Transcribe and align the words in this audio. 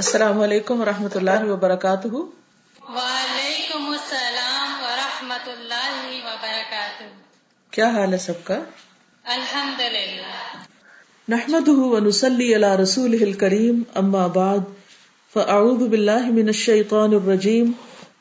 السلام 0.00 0.40
علیکم 0.40 0.80
و 0.80 0.84
رحمۃ 0.84 1.14
اللہ 1.14 1.42
وبرکاتہ۔ 1.44 2.08
وعلیکم 2.08 3.88
السلام 3.88 4.70
ورحمۃ 4.82 5.48
اللہ 5.48 5.98
وبرکاتہ۔ 6.26 7.08
کیا 7.70 7.88
حال 7.88 8.12
ہے 8.12 8.18
سب 8.18 8.38
کا؟ 8.44 8.58
الحمد 9.24 9.80
للہ 9.80 10.62
نحمد 11.28 11.68
ونسلی 11.68 12.54
علی 12.54 12.72
رسول 12.82 13.32
کریم 13.32 13.82
اما 13.94 14.26
بعد 14.26 14.72
فاعوذ 15.34 15.86
باللہ 15.88 16.30
من 16.30 16.46
الشیطان 16.46 17.14
الرجیم 17.14 17.72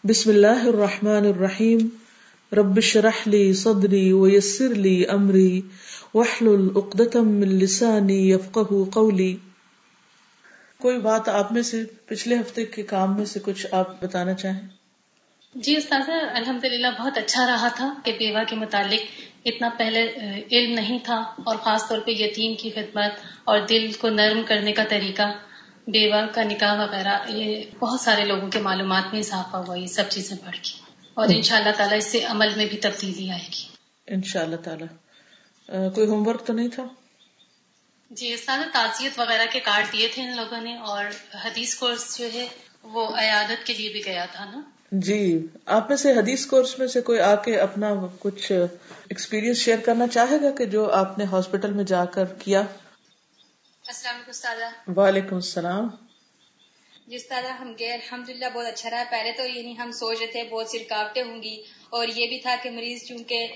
بسم 0.04 0.30
اللہ 0.30 0.70
الرحمن 0.75 1.34
الرحیم۔ 1.34 1.88
رب 2.52 2.80
شرح 2.82 3.18
لی 3.25 3.54
صدری 3.54 4.11
ویسر 4.14 4.75
لی 4.88 4.98
امری 5.09 5.61
وحلل 6.14 6.68
اقدتم 6.75 7.27
من 7.36 7.59
لسانی 7.59 8.20
یفقہ 8.32 8.84
قولی۔ 8.93 9.36
کوئی 10.82 10.98
بات 10.98 11.30
آپ 11.30 11.52
میں 11.52 11.61
سے 11.61 11.84
پچھلے 12.05 12.39
ہفتے 12.39 12.66
کے 12.66 12.84
کام 12.84 13.16
میں 13.18 13.25
سے 13.25 13.39
کچھ 13.39 13.67
آپ 13.72 14.03
بتانا 14.03 14.34
چاہیں؟ 14.34 14.67
جی 15.55 15.76
استاذ 15.77 16.09
الحمد 16.34 16.66
للہ 16.66 16.88
بہت 16.99 17.17
اچھا 17.17 17.45
رہا 17.45 17.67
تھا 17.67 17.94
کہ 18.05 18.12
بیوہ 18.12 18.44
کے 18.49 18.55
متعلق 18.55 19.00
اتنا 19.45 19.70
پہلے 19.77 20.03
علم 20.52 20.73
نہیں 20.73 21.00
تھا 21.03 21.16
اور 21.16 21.55
خاص 21.55 21.88
طور 21.88 22.00
پہ 22.00 22.12
یتیم 22.12 22.55
کی 22.55 22.70
خدمت 22.70 23.12
اور 23.44 23.59
دل 23.70 23.91
کو 23.91 24.09
نرم 24.09 24.41
کرنے 24.48 24.72
کا 24.72 24.84
طریقہ 24.89 25.22
بیوہ 25.88 26.26
کا 26.34 26.44
نکاح 26.44 26.76
وغیرہ 26.76 27.17
یہ 27.27 27.64
بہت 27.80 28.00
سارے 28.02 28.25
لوگوں 28.25 28.50
کے 28.50 28.59
معلومات 28.59 29.03
میں 29.11 29.20
اضافہ 29.20 29.58
ہوا 29.58 29.75
یہ 29.75 29.88
سب 29.88 30.03
چیزیں 30.09 30.38
پڑھ 30.45 30.55
کے 30.55 30.80
اور 31.14 31.27
ان 31.30 31.41
شاء 31.41 31.58
اللہ 31.58 31.77
تعالیٰ 31.77 31.98
اس 31.98 32.11
سے 32.11 32.23
عمل 32.23 32.55
میں 32.55 32.66
بھی 32.66 32.77
تبدیلی 32.77 33.30
آئے 33.30 33.48
گی۔ 33.48 33.67
ان 34.08 34.22
شاء 34.22 34.41
اللہ 34.41 34.55
تعالیٰ 34.55 34.88
کوئی 35.94 36.08
ہوم 36.08 36.27
ورک 36.27 36.45
تو 36.45 36.53
نہیں 36.53 36.67
تھا؟ 36.67 36.84
جی 38.12 38.34
استاد 38.34 38.59
تعزیت 38.73 39.20
وغیرہ 39.20 39.45
کے 39.52 39.59
کارڈ 39.59 39.91
دیے 39.94 40.08
تھے 40.08 40.22
ان 40.22 40.36
لوگوں 40.36 40.62
نے 40.62 40.76
اور 40.77 41.05
حدیث 41.45 41.76
کورس 41.76 42.17
جو 42.17 42.27
ہے 42.34 42.48
وہ 42.84 43.08
عیادت 43.16 43.66
کے 43.67 43.73
لیے 43.73 43.90
بھی 43.90 44.05
گیا 44.05 44.26
تھا 44.31 44.45
نا؟ 44.45 44.62
جی 44.91 45.48
آپ 45.66 45.89
میں 45.89 45.97
سے 45.97 46.11
حدیث 46.11 46.45
کورس 46.45 46.80
میں 46.80 46.88
سے 46.88 47.02
کوئی 47.02 47.20
آ 47.20 47.36
کے 47.36 47.59
اپنا 47.59 47.94
کچھ 48.20 48.52
ایکسپیرینس 48.52 49.58
شیئر 49.58 49.80
کرنا 49.80 50.08
چاہے 50.08 50.42
گا 50.42 50.52
کہ 50.52 50.66
جو 50.66 50.89
آپ 50.92 51.17
نے 51.17 51.23
ہاسپٹل 51.23 51.73
میں 51.73 51.83
جا 51.83 52.06
کر 52.06 52.25
کیا؟ 52.25 52.61
السلام 53.86 54.16
علیکم 54.16 54.30
استاد 54.30 54.98
وعلیکم 54.98 55.36
السلام۔ 55.36 55.88
جی 57.08 57.16
استاد 57.16 57.44
ہم 57.59 57.73
گئے 57.80 57.94
الحمد 57.94 58.30
للہ 58.30 58.45
بہت 58.53 58.66
اچھا 58.66 58.89
رہا۔ 58.89 59.03
پہلے 59.11 59.31
تو 59.31 59.44
یہ 59.44 59.61
نہیں 59.61 59.78
ہم 59.78 59.92
سوچ 59.92 60.17
رہے 60.20 60.28
تھے 60.28 60.44
بہت 60.44 60.70
سی 60.70 60.80
رکاوٹیں 60.80 61.23
ہوں 61.23 61.44
گی 61.44 61.55
اور 61.89 62.08
یہ 62.08 62.28
بھی 62.28 62.39
تھا 62.39 62.55
کہ 62.64 62.70
مریض 62.70 63.08
چونکہ 63.08 63.48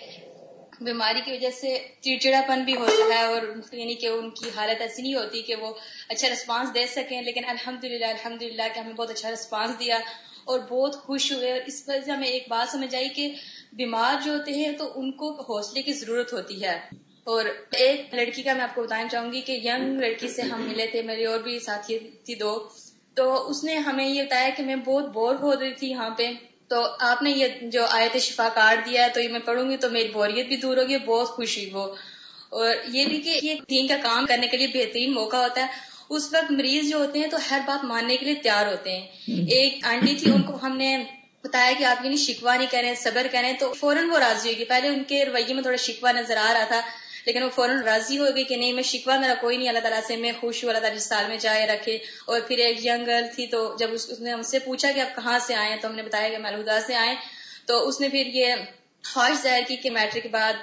بیماری 0.81 1.21
کی 1.25 1.31
وجہ 1.31 1.49
سے 1.49 1.77
چڑچڑا 2.01 2.41
پن 2.47 2.63
بھی 2.63 2.75
ہوتا 2.75 3.13
ہے 3.15 3.23
اور 3.23 3.41
یعنی 3.71 3.95
کہ 3.95 4.07
ان 4.07 4.29
کی 4.29 4.49
حالت 4.55 4.81
ایسی 4.81 5.01
نہیں 5.01 5.15
ہوتی 5.15 5.41
کہ 5.41 5.55
وہ 5.55 5.73
اچھا 6.09 6.27
رسپانس 6.33 6.73
دے 6.73 6.85
سکیں، 6.87 7.21
لیکن 7.21 7.41
الحمد 7.47 7.83
للہ 7.83 8.05
الحمد 8.05 8.41
للہ 8.41 8.67
کہ 8.75 8.79
ہمیں 8.79 8.93
بہت 8.93 9.09
اچھا 9.09 9.31
رسپانس 9.31 9.79
دیا 9.79 9.99
اور 10.43 10.59
بہت 10.69 10.95
خوش 10.95 11.31
ہوئے 11.31 11.51
اور 11.51 11.59
اس 11.65 11.83
وجہ 11.87 12.01
سے 12.05 12.11
ہمیں 12.11 12.27
ایک 12.27 12.49
بات 12.49 12.71
سمجھ 12.71 12.95
آئی 12.95 13.09
کہ 13.09 13.29
بیمار 13.73 14.15
جو 14.25 14.33
ہوتے 14.33 14.51
ہیں 14.51 14.71
تو 14.77 14.91
ان 14.95 15.11
کو 15.11 15.31
حوصلے 15.41 15.81
کی 15.81 15.93
ضرورت 15.93 16.33
ہوتی 16.33 16.63
ہے۔ 16.63 16.79
اور 17.23 17.45
ایک 17.71 18.13
لڑکی 18.13 18.43
کا 18.43 18.53
میں 18.53 18.61
آپ 18.61 18.75
کو 18.75 18.83
بتانا 18.83 19.07
چاہوں 19.07 19.31
گی 19.31 19.41
کہ 19.41 19.51
ینگ 19.63 19.99
لڑکی 19.99 20.27
سے 20.27 20.41
ہم 20.41 20.61
ملے 20.61 20.87
تھے 20.87 21.01
میری 21.01 21.25
اور 21.25 21.39
بھی 21.39 21.59
ساتھی 21.59 21.99
تھی 22.25 22.35
دو، 22.35 22.69
تو 23.13 23.49
اس 23.49 23.63
نے 23.63 23.75
ہمیں 23.77 24.07
یہ 24.07 24.23
بتایا 24.23 24.49
کہ 24.57 24.63
میں 24.63 24.75
بہت 24.75 25.05
بور 25.13 25.35
ہو 25.35 25.59
رہی 25.59 25.73
تھی 25.73 25.89
یہاں 25.89 26.09
پہ۔ 26.09 26.31
تو 26.67 26.87
آپ 26.99 27.21
نے 27.21 27.31
یہ 27.31 27.47
جو 27.61 27.85
آیت 27.85 28.17
شفا 28.17 28.49
کارڈ 28.49 28.85
دیا 28.85 29.05
ہے 29.05 29.09
تو 29.09 29.21
یہ 29.21 29.29
میں 29.29 29.39
پڑھوں 29.39 29.69
گی 29.69 29.77
تو 29.77 29.89
میری 29.89 30.07
بوریت 30.07 30.47
بھی 30.47 30.57
دور 30.57 30.77
ہوگی 30.77 30.97
بہت 30.97 31.27
خوشی 31.27 31.69
وہ۔ 31.73 31.95
اور 32.49 32.75
یہ 32.87 33.05
بھی 33.05 33.21
کہ 33.21 33.39
یہ 33.43 33.55
دین 33.69 33.87
کا 33.87 33.97
کام 34.03 34.25
کرنے 34.25 34.47
کے 34.47 34.57
لیے 34.57 34.67
بہترین 34.67 35.13
موقع 35.13 35.37
ہوتا 35.37 35.61
ہے۔ 35.61 35.67
اس 36.09 36.33
وقت 36.33 36.51
مریض 36.51 36.89
جو 36.89 36.97
ہوتے 36.97 37.19
ہیں 37.19 37.27
تو 37.27 37.37
ہر 37.51 37.59
بات 37.65 37.85
ماننے 37.85 38.17
کے 38.17 38.25
لیے 38.25 38.35
تیار 38.35 38.65
ہوتے 38.65 38.91
ہیں۔ 38.91 39.07
ایک 39.27 39.85
آنٹی 39.85 40.15
تھی 40.15 40.31
ان 40.31 40.41
کو 40.41 40.57
ہم 40.63 40.77
نے 40.77 40.97
بتایا 41.43 41.71
کہ 41.79 41.83
آپ 41.83 42.05
یعنی 42.05 42.17
شکوا 42.17 42.55
نہیں 42.55 42.67
کریں 42.71 42.95
صبر 42.95 43.27
کریں 43.31 43.53
تو 43.53 43.73
فوراً 43.73 44.09
وہ 44.09 44.17
راضی 44.17 44.53
ہوگی 44.53 44.65
پہلے 44.65 44.87
ان 44.87 45.03
کے 45.03 45.25
رویے 45.25 45.53
میں 45.53 45.61
تھوڑا 45.61 45.77
شکوا 45.77 46.11
نظر 46.11 46.37
آ 46.37 46.53
رہا 46.53 46.63
تھا۔ 46.63 46.81
لیکن 47.25 47.43
وہ 47.43 47.49
فوراً 47.49 47.83
راضی 47.83 48.17
ہو 48.19 48.25
گئی 48.35 48.43
کہ 48.43 48.55
نہیں، 48.55 48.73
میں 48.73 48.83
شکوا 48.83 49.17
میرا 49.17 49.33
کوئی 49.41 49.57
نہیں، 49.57 49.67
اللہ 49.67 49.79
تعالیٰ 49.79 49.99
سے 50.07 50.15
میں 50.15 50.31
خوش 50.39 50.63
ہوں، 50.63 50.71
اللہ 50.71 50.81
تعالیٰ 50.81 50.99
جس 50.99 51.05
سال 51.05 51.25
میں 51.27 51.37
جائے 51.37 51.67
رکھے۔ 51.67 51.95
اور 52.27 52.41
پھر 52.47 52.57
ایک 52.57 52.85
ینگ 52.85 53.05
گرل 53.05 53.25
تھی 53.35 53.47
تو 53.47 53.75
جب 53.79 53.93
اس 53.93 54.19
نے 54.19 54.31
ہم 54.31 54.41
سے 54.41 54.59
پوچھا 54.59 54.91
کہ 54.91 54.99
آپ 54.99 55.15
کہاں 55.15 55.39
سے 55.39 55.55
آئے 55.55 55.77
تو 55.81 55.87
ہم 55.87 55.95
نے 55.95 56.03
بتایا 56.03 56.29
کہ 56.29 56.37
میں 56.37 56.51
سے 56.87 56.95
آئے۔ 56.95 57.15
تو 57.65 57.87
اس 57.87 58.01
نے 58.01 58.09
پھر 58.09 58.25
یہ 58.25 58.53
خواہش 59.13 59.43
ظاہر 59.43 59.61
کی 59.67 59.75
کہ 59.75 59.89
میٹرک 59.89 60.23
کے 60.23 60.29
بعد 60.29 60.53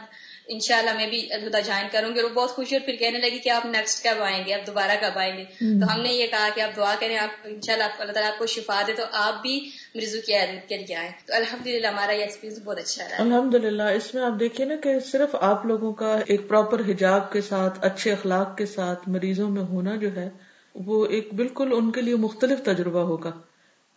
انشاءاللہ 0.53 0.95
میں 0.95 1.07
بھی 1.07 1.33
الہدا 1.33 1.61
جوائن 1.61 1.87
کروں 1.93 2.15
گی 2.15 2.21
اور 2.21 2.31
وہ 2.31 2.35
بہت 2.35 2.51
خوشی 2.51 2.77
اور 2.77 2.87
پھر 2.87 2.97
کہنے 2.97 3.19
لگی 3.19 3.39
کہ 3.39 3.51
آپ 3.51 3.67
نیکسٹ 3.67 4.05
کب 4.05 4.23
آئیں 4.23 4.45
گے؟ 4.47 4.55
آپ 4.55 4.67
دوبارہ 4.67 4.91
کب 5.01 5.19
آئیں 5.19 5.37
گے؟ 5.37 5.45
تو 5.61 5.95
ہم 5.95 6.01
نے 6.01 6.13
یہ 6.13 6.27
کہا 6.27 6.49
کہ 6.55 6.61
آپ 6.61 6.77
دعا 6.77 6.95
کریں 7.01 7.19
آپ 7.19 7.29
ان 7.45 7.61
شاء 7.61 7.73
اللہ 7.73 7.85
اللہ 7.99 8.13
تعالیٰ 8.13 8.33
آپ 8.33 8.39
کو 8.39 8.47
شفا 8.47 8.83
دے 8.87 8.93
تو 8.93 9.03
آپ 9.13 9.43
بھی 9.43 9.71
مریضوں 9.95 10.21
کی 10.27 10.35
عیادت 10.35 10.69
کے 10.69 10.77
لیے 10.77 10.97
آئیں۔ 10.97 11.11
تو 11.27 11.35
الحمد 11.35 11.67
ہمارا 11.85 12.13
یہ 12.13 12.21
ایکسپیرینس 12.21 12.63
بہت 12.65 12.79
اچھا 12.79 13.05
رہا۔ 13.11 13.17
الحمد 13.19 13.55
للہ 13.55 13.83
اس 13.83 14.15
میں 14.15 14.23
آپ 14.23 14.41
دیکھیے 14.41 14.67
نا 14.67 14.75
کہ 14.83 15.01
صرف 15.01 15.37
آپ 15.41 15.67
لوگوں 15.67 15.93
کا 15.93 16.19
ایک 16.27 16.49
پراپر 16.49 16.81
حجاب 16.81 17.33
کے 17.33 17.41
ساتھ 17.41 17.79
اچھے 17.83 18.13
اخلاق 18.13 18.57
کے 18.57 18.67
ساتھ 18.67 19.09
مریضوں 19.09 19.51
میں 19.51 19.63
ہونا 19.63 19.97
جو 19.97 20.17
ہے 20.17 20.29
وہ 20.75 21.07
ایک 21.07 21.35
بالکل 21.35 21.71
ان 21.73 21.93
کے 21.93 22.01
لیے 22.01 22.15
مختلف 22.15 22.63
تجربہ 22.63 23.01
ہوگا۔ 23.01 23.31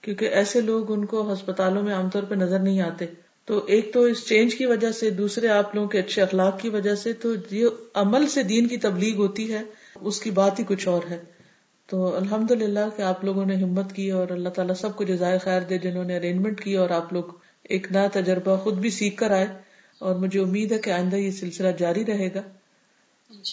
کیونکہ 0.01 0.25
ایسے 0.25 0.61
لوگ 0.61 0.91
ان 0.91 1.05
کو 1.05 1.33
ہسپتالوں 1.33 1.83
میں 1.83 1.93
عام 1.93 2.09
طور 2.09 2.23
پہ 2.23 2.35
نظر 2.35 2.59
نہیں 2.59 2.81
آتے۔ 2.81 3.05
تو 3.45 3.65
ایک 3.65 3.93
تو 3.93 4.01
اس 4.01 4.27
چینج 4.27 4.55
کی 4.55 4.65
وجہ 4.65 4.91
سے 4.91 5.09
دوسرے 5.09 5.47
آپ 5.47 5.75
لوگوں 5.75 5.87
کے 5.87 5.99
اچھے 5.99 6.21
اخلاق 6.21 6.59
کی 6.59 6.69
وجہ 6.69 6.95
سے 6.95 7.13
تو 7.13 7.29
یہ 7.51 7.65
عمل 7.93 8.27
سے 8.27 8.43
دین 8.43 8.67
کی 8.67 8.77
تبلیغ 8.77 9.15
ہوتی 9.15 9.53
ہے 9.53 9.61
اس 10.01 10.19
کی 10.19 10.31
بات 10.31 10.59
ہی 10.59 10.63
کچھ 10.67 10.87
اور 10.87 11.01
ہے۔ 11.09 11.23
تو 11.85 12.15
الحمد 12.15 12.51
للہ 12.51 12.79
کہ 12.97 13.01
آپ 13.01 13.23
لوگوں 13.23 13.45
نے 13.45 13.55
ہمت 13.55 13.93
کی 13.93 14.11
اور 14.11 14.29
اللہ 14.29 14.49
تعالیٰ 14.49 14.75
سب 14.75 14.95
کو 14.95 15.03
جزائے 15.03 15.37
خیر 15.37 15.61
دے 15.61 15.77
جنہوں 15.77 16.03
نے 16.03 16.17
ارینجمنٹ 16.17 16.63
کی 16.63 16.77
اور 16.77 16.89
آپ 16.89 17.13
لوگ 17.13 17.23
ایک 17.63 17.91
نیا 17.91 18.07
تجربہ 18.13 18.55
خود 18.57 18.77
بھی 18.77 18.89
سیکھ 18.89 19.17
کر 19.17 19.31
آئے۔ 19.31 19.47
اور 19.99 20.15
مجھے 20.15 20.39
امید 20.39 20.71
ہے 20.71 20.77
کہ 20.77 20.89
آئندہ 20.89 21.15
یہ 21.15 21.31
سلسلہ 21.31 21.67
جاری 21.67 22.05
رہے 22.05 22.33
گا۔ 22.33 22.41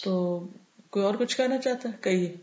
تو 0.05 0.47
کوئی 0.91 1.05
اور 1.05 1.15
کچھ 1.15 1.37
کہنا 1.37 1.59
چاہتا 1.59 1.89
ہے؟ 1.89 1.95
کہیے۔ 2.01 2.35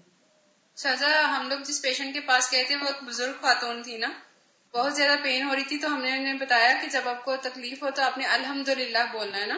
سازا 0.76 1.38
ہم 1.38 1.50
لوگ 1.50 1.58
جس 1.68 1.82
پیشنٹ 1.82 2.14
کے 2.14 2.20
پاس 2.20 2.52
گئے 2.52 2.64
تھے 2.68 2.76
وہ 2.76 2.86
ایک 2.86 3.10
بزرگ 3.10 3.32
خاتون 3.42 3.84
تھی 3.84 3.98
نا؟ 3.98 4.10
بہت 4.74 4.96
زیادہ 4.96 5.18
پین 5.24 5.44
ہو 5.44 5.56
رہی 5.56 5.64
تھی 5.64 5.78
تو 5.78 5.88
ہم 5.96 6.02
نے 6.02 6.12
انہیں 6.12 6.34
بتایا 6.34 6.74
کہ 6.82 6.88
جب 6.92 7.02
آپ 7.06 7.26
کو 7.26 7.36
تکلیف 7.42 7.84
ہو 7.84 7.88
تو 7.96 8.02
آپ 8.02 8.18
نے 8.18 8.26
الحمد 8.26 8.70
للہ 8.70 8.98
بولنا 9.14 9.38
ہے 9.38 9.46
نا؟ 9.46 9.58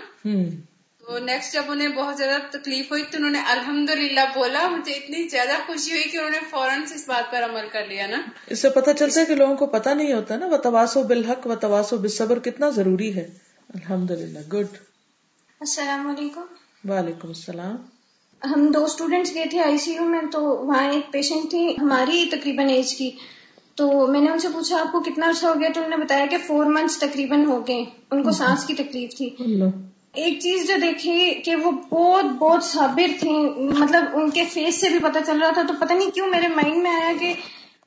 تو 1.00 1.18
نیکسٹ 1.20 1.54
جب 1.54 1.64
انہیں 1.68 1.88
بہت 1.88 2.18
زیادہ 2.18 2.58
تکلیف 2.58 2.92
ہوئی 2.92 3.04
تو 3.04 3.18
انہوں 3.18 3.32
نے 3.32 3.40
الحمد 3.48 3.90
للہ 3.90 4.20
بولا 4.36 4.68
مجھے 4.68 4.94
اتنی 4.94 5.28
زیادہ 5.28 5.52
خوشی 5.66 5.92
ہوئی 5.92 6.04
کہ 6.04 6.18
انہوں 6.18 6.30
نے 6.30 6.38
فوراً 6.50 6.82
اس 6.82 7.04
بات 7.08 7.32
پر 7.32 7.44
عمل 7.44 7.68
کر 7.72 7.86
لیا 7.86 8.08
نا۔ 8.08 8.22
اس 8.48 8.62
سے 8.62 8.70
پتا 8.70 8.94
چلتا 8.94 9.22
ہے 9.22 9.26
کہ 9.26 9.36
لوگوں 9.36 9.56
کو 9.56 9.66
پتا 9.66 9.94
نہیں 9.94 10.14
ہوتا 10.14 10.36
نا 10.38 10.46
وہ 10.46 10.58
تواسو 10.58 11.04
بالحق 11.04 11.48
و 11.48 11.56
تواسو 11.56 11.98
بصبر 11.98 12.40
کتنا 12.40 12.70
ضروری 12.70 13.16
ہے۔ 13.16 13.28
الحمد 13.70 14.12
للہ 14.12 14.40
گڈ 14.54 14.78
السلام 15.60 16.08
علیکم۔ 16.08 16.42
وعلیکم 16.90 17.28
السلام۔ 17.28 17.76
ہم 18.44 18.72
دو 18.72 18.86
اسٹوڈینٹس 18.86 19.34
گئے 19.34 19.46
تھے 19.46 19.60
آئی 19.60 19.78
سی 19.78 19.94
یو 19.94 20.04
میں 20.04 20.22
تو 20.32 20.42
وہاں 20.42 20.92
ایک 20.92 21.14
پیشنٹ 21.14 21.50
تھی 21.50 21.76
ہماری 21.82 22.30
تقریباً 22.32 22.70
ایج 22.70 22.96
کی۔ 22.96 23.12
تو 23.80 24.08
میں 24.08 24.22
نے 24.22 24.30
ان 24.30 24.40
سے 24.40 24.48
پوچھا 24.54 24.80
آپ 24.80 24.92
کو 24.92 25.00
کتنا 25.00 25.30
عرصہ 25.30 25.46
ہو 25.46 25.54
گیا؟ 25.60 25.70
تو 25.74 25.82
انہوں 25.82 25.98
نے 25.98 26.06
بتایا 26.06 26.26
کہ 26.26 26.38
فور 26.48 26.66
منتھس 26.66 27.00
تقریباً 27.00 27.46
ہو 27.46 27.68
گئے۔ 27.68 27.86
ان 28.12 28.24
کو 28.24 28.32
سانس 28.32 28.66
کی 28.66 28.74
تکلیف 28.74 29.18
تھی۔ 29.18 29.30
ایک 30.14 30.40
چیز 30.40 30.68
جو 30.68 30.74
دیکھی 30.82 31.34
کہ 31.46 31.56
وہ 31.56 31.72
بہت 31.72 32.26
بہت 32.26 32.64
صابر 32.64 33.08
تھی 33.20 33.30
مطلب 33.78 34.04
ان 34.14 34.30
کے 34.30 34.44
فیس 34.46 34.82
سے 34.82 34.90
بھی 34.90 35.00
پتہ 35.00 35.20
چل 35.26 35.42
رہا 35.42 35.52
تھا۔ 35.52 35.62
تو 35.68 35.74
پتہ 35.80 35.94
نہیں 35.94 36.10
کیوں 36.10 36.28
میرے 36.28 36.48
مائنڈ 36.48 36.84
میں 36.84 36.92
آیا 36.92 37.14
کہ 37.20 37.34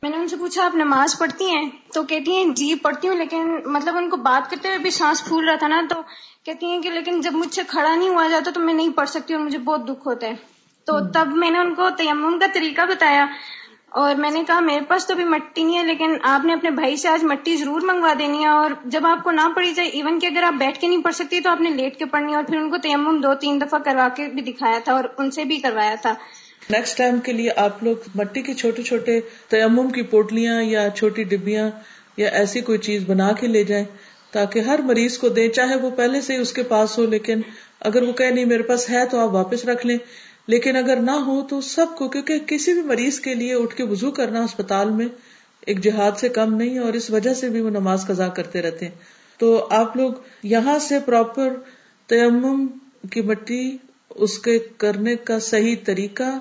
میں 0.03 0.11
نے 0.11 0.17
ان 0.17 0.29
سے 0.29 0.37
پوچھا 0.37 0.65
آپ 0.65 0.75
نماز 0.75 1.19
پڑھتی 1.19 1.45
ہیں؟ 1.45 1.71
تو 1.95 2.03
کہتی 2.03 2.37
ہیں 2.37 2.45
جی 2.45 2.75
پڑھتی 2.75 3.09
ہوں 3.09 3.17
لیکن 3.17 3.57
مطلب 3.67 3.97
ان 3.97 4.11
کو 4.11 4.17
بات 4.17 4.51
کرتے 4.51 4.69
ہوئے 4.69 4.79
بھی 4.79 4.91
سانس 4.91 5.25
پھول 5.25 5.49
رہا 5.49 5.57
تھا 5.57 5.69
نا۔ 5.69 5.83
تو 5.91 6.03
کہتی 6.45 6.67
ہیں 6.67 6.83
کہ 6.83 6.91
لیکن 6.91 7.21
جب 7.21 7.33
مجھ 7.33 7.55
سے 7.55 7.63
کھڑا 7.69 7.95
نہیں 7.95 8.09
ہوا 8.09 8.29
جاتا 8.29 8.51
تو 8.51 8.61
میں 8.61 8.75
نہیں 8.75 8.91
پڑھ 8.91 9.09
سکتی 9.09 9.35
اور 9.35 9.43
مجھے 9.43 9.59
بہت 9.59 9.89
دکھ 9.89 10.09
ہوتا 10.09 10.27
ہے۔ 10.27 10.35
تو 10.85 10.99
تب 11.15 11.27
میں 11.37 11.51
نے 11.51 11.59
ان 11.59 11.75
کو 11.75 11.91
تیمم 11.91 12.39
کا 12.39 12.47
طریقہ 12.55 12.81
بتایا۔ 12.89 13.27
اور 13.95 14.15
میں 14.15 14.31
نے 14.31 14.43
کہا 14.47 14.61
میرے 14.61 14.85
پاس 14.89 15.07
تو 15.07 15.15
بھی 15.15 15.25
مٹی 15.25 15.63
نہیں 15.63 15.79
ہے، 15.79 15.85
لیکن 15.85 16.17
آپ 16.23 16.45
نے 16.45 16.53
اپنے 16.53 16.71
بھائی 16.71 16.97
سے 16.97 17.09
آج 17.09 17.25
مٹی 17.25 17.57
ضرور 17.57 17.81
منگوا 17.81 18.13
دینی 18.19 18.43
ہے 18.43 18.49
اور 18.49 18.71
جب 18.85 19.07
آپ 19.07 19.25
کو 19.25 19.31
نہ 19.31 19.49
پڑی 19.57 19.73
جائے 19.73 19.89
ایون 19.89 20.19
کہ 20.19 20.27
اگر 20.27 20.43
آپ 20.43 20.55
بیٹھ 20.59 20.81
کے 20.81 20.89
نہیں 20.89 21.03
پڑھ 21.03 21.15
سکتی 21.15 21.41
تو 21.41 21.51
آپ 21.51 21.61
نے 21.61 21.71
لیٹ 21.71 21.99
کے 21.99 22.05
پڑھنی 22.05 22.33
ہے 22.33 22.37
اور 22.37 22.45
پھر 22.45 22.57
ان 22.57 22.71
کو 22.71 22.79
تیمم 22.79 23.21
دو 23.21 23.35
تین 23.35 23.61
دفعہ 23.61 23.79
کروا 23.79 24.09
کے 24.17 24.29
بھی 24.29 24.43
دکھایا 24.43 24.79
تھا 24.85 24.93
اور 24.93 25.05
ان 25.19 25.31
سے 25.31 25.45
بھی 25.45 25.59
کروایا 25.59 25.95
تھا۔ 26.03 26.15
نیکسٹ 26.71 26.99
ٹائم 26.99 27.19
کے 27.21 27.33
لیے 27.33 27.51
آپ 27.57 27.83
لوگ 27.85 28.09
مٹی 28.15 28.43
کے 28.43 28.55
چھوٹے 28.55 28.83
چھوٹے 28.83 29.21
تیمم 29.49 29.91
کی 29.91 30.03
پوٹلیاں 30.03 30.63
یا 30.63 30.89
چھوٹی 30.91 31.25
ڈبیاں 31.25 31.69
یا 32.17 32.29
ایسی 32.29 32.61
کوئی 32.61 32.79
چیز 32.79 33.05
بنا 33.07 33.33
کے 33.33 33.47
لے 33.47 33.65
جائیں 33.65 33.85
تاکہ 34.31 34.59
ہر 34.59 34.81
مریض 34.83 35.19
کو 35.19 35.29
دیں، 35.29 35.49
چاہے 35.49 35.77
وہ 35.77 35.91
پہلے 35.91 36.21
سے 36.21 36.37
اس 36.37 36.53
کے 36.53 36.63
پاس 36.63 36.99
ہو، 36.99 37.07
لیکن 37.07 37.41
اگر 37.81 38.03
وہ 38.03 38.13
کہ 38.13 38.31
نہیں 38.31 38.45
میرے 38.45 38.63
پاس 38.63 38.91
ہے 38.91 39.05
تو 39.07 39.19
آپ 39.19 39.33
واپس 39.33 39.65
رکھ 39.65 39.87
لیں۔ 39.87 39.99
لیکن 40.47 40.77
اگر 40.77 40.97
نہ 40.97 41.11
ہو 41.11 41.43
تو 41.43 41.61
سب 41.61 41.87
کو، 41.99 42.09
کیونکہ 42.09 42.39
کسی 42.39 42.73
بھی 42.73 42.83
مریض 42.83 43.21
کے 43.21 43.35
لیے 43.35 43.55
اٹھ 43.55 43.77
کے 43.77 43.83
وضو 43.83 44.11
کرنا 44.11 44.45
اسپتال 44.45 44.91
میں 44.91 45.07
ایک 45.67 45.81
جہاد 45.81 46.19
سے 46.19 46.29
کم 46.29 46.55
نہیں 46.55 46.79
اور 46.79 46.93
اس 46.93 47.11
وجہ 47.11 47.35
سے 47.35 47.49
بھی 47.49 47.61
وہ 47.61 47.71
نماز 47.71 48.07
قزا 48.07 48.29
کرتے 48.29 48.63
رہتے 48.63 48.85
ہیں۔ 48.85 48.95
تو 49.39 49.67
آپ 49.71 49.97
لوگ 49.97 50.13
یہاں 50.43 50.79
سے 50.79 50.99
پراپر 51.01 51.53
تیمم 52.07 52.67
کی 53.11 53.21
مٹی 53.21 53.77
اس 54.11 54.39
کے 54.39 54.59
کرنے 54.59 55.17
کا 55.17 55.39
صحیح 55.39 55.77
طریقہ 55.85 56.39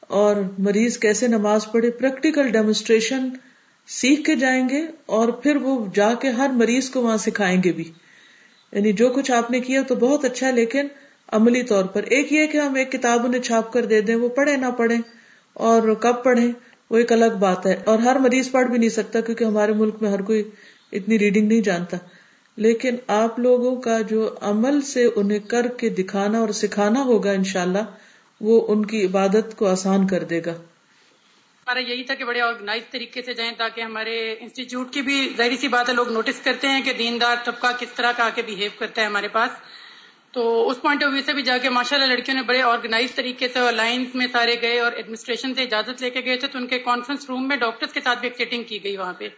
اور 0.00 0.36
مریض 0.58 0.98
کیسے 0.98 1.28
نماز 1.28 1.66
پڑھے 1.72 1.90
پریکٹیکل 1.90 2.48
ڈیمونسٹریشن 2.48 3.28
سیکھ 3.86 4.24
کے 4.24 4.36
جائیں 4.36 4.68
گے 4.68 4.86
اور 5.06 5.28
پھر 5.28 5.56
وہ 5.56 5.86
جا 5.94 6.14
کے 6.14 6.28
ہر 6.28 6.48
مریض 6.48 6.90
کو 6.90 7.02
وہاں 7.02 7.16
سکھائیں 7.16 7.62
گے 7.64 7.72
بھی۔ 7.72 7.92
یعنی 8.72 8.92
جو 8.92 9.08
کچھ 9.08 9.30
آپ 9.30 9.50
نے 9.50 9.60
کیا 9.60 9.82
تو 9.82 9.94
بہت 9.94 10.24
اچھا 10.24 10.46
ہے 10.46 10.52
لیکن 10.52 10.86
عملی 11.32 11.62
طور 11.62 11.84
پر۔ 11.84 12.02
ایک 12.02 12.32
یہ 12.32 12.46
کہ 12.46 12.58
ہم 12.58 12.74
ایک 12.74 12.92
کتاب 12.92 13.26
انہیں 13.26 13.42
چھاپ 13.42 13.72
کر 13.72 13.84
دے 13.84 14.00
دیں، 14.00 14.14
وہ 14.14 14.28
پڑھے 14.28 14.56
نہ 14.56 14.66
پڑھے 14.66 14.96
اور 15.52 15.94
کب 15.94 16.24
پڑھے 16.24 16.52
وہ 16.90 16.96
ایک 16.96 17.12
الگ 17.12 17.36
بات 17.40 17.66
ہے۔ 17.66 17.82
اور 17.86 17.98
ہر 17.98 18.18
مریض 18.18 18.50
پڑھ 18.50 18.66
بھی 18.66 18.78
نہیں 18.78 18.88
سکتا 18.88 19.20
کیونکہ 19.20 19.44
ہمارے 19.44 19.72
ملک 19.72 19.94
میں 20.00 20.10
ہر 20.10 20.22
کوئی 20.22 20.50
اتنی 20.92 21.18
ریڈنگ 21.18 21.48
نہیں 21.48 21.60
جانتا۔ 21.60 21.96
لیکن 22.56 22.96
آپ 23.06 23.38
لوگوں 23.38 23.76
کا 23.76 24.00
جو 24.00 24.34
عمل 24.40 24.80
سے 24.80 25.08
انہیں 25.16 25.38
کر 25.38 25.66
کے 25.66 25.88
دکھانا 25.88 26.38
اور 26.38 26.48
سکھانا 26.48 27.02
ہوگا 27.02 27.30
انشاءاللہ، 27.30 27.84
وہ 28.40 28.66
ان 28.68 28.86
کی 28.86 29.06
عبادت 29.06 29.56
کو 29.56 29.66
آسان 29.66 30.06
کر 30.06 30.24
دے 30.24 30.40
گا۔ 30.46 30.52
ہمارا 30.52 31.78
یہی 31.78 32.04
تھا 32.04 32.14
کہ 32.14 32.24
بڑے 32.24 32.40
آرگنائز 32.40 32.82
طریقے 32.90 33.22
سے 33.22 33.34
جائیں 33.34 33.52
تاکہ 33.58 33.80
ہمارے 33.80 34.34
انسٹیٹیوٹ 34.40 34.92
کی 34.92 35.02
بھی 35.02 35.32
ظاہری 35.36 35.56
سی 35.56 35.68
بات 35.68 35.88
ہے، 35.88 35.94
لوگ 35.94 36.12
نوٹس 36.12 36.40
کرتے 36.40 36.68
ہیں 36.68 36.82
کہ 36.82 36.92
دیندار 36.92 37.36
طبقہ 37.44 37.66
کس 37.80 37.88
طرح 37.96 38.12
کا 38.16 38.24
آ 38.24 38.30
کے 38.34 38.42
بہیو 38.42 38.70
کرتا 38.78 39.02
ہے 39.02 39.06
ہمارے 39.06 39.28
پاس۔ 39.28 39.50
تو 40.32 40.68
اس 40.70 40.80
پوائنٹ 40.82 41.04
آف 41.04 41.12
ویو 41.12 41.22
سے 41.26 41.32
بھی 41.32 41.42
جا 41.42 41.58
کے 41.58 41.70
ماشاء 41.70 41.96
اللہ 41.96 42.12
لڑکیوں 42.12 42.36
نے 42.36 42.42
بڑے 42.42 42.62
آرگنائز 42.62 43.14
طریقے 43.14 43.48
سے 43.48 43.58
لائنس 43.72 44.14
میں 44.14 44.26
سارے 44.32 44.56
گئے 44.62 44.80
اور 44.80 44.92
ایڈمنسٹریشن 44.92 45.54
سے 45.54 45.62
اجازت 45.62 46.02
لے 46.02 46.10
کے 46.10 46.20
گئے 46.24 46.36
تھے 46.36 46.48
تو 46.48 46.58
ان 46.58 46.66
کے 46.66 46.78
کانفرنس 46.78 47.30
روم 47.30 47.48
میں 47.48 47.56
ڈاکٹرس 47.56 47.92
کے 47.92 48.00
ساتھ 48.00 48.18
بھی 48.18 48.28
ایک 48.28 48.36
سیٹنگ 48.36 48.62
کی 48.62 48.84
گئی 48.84 48.96
وہاں 48.96 49.12
پہ۔ 49.12 49.28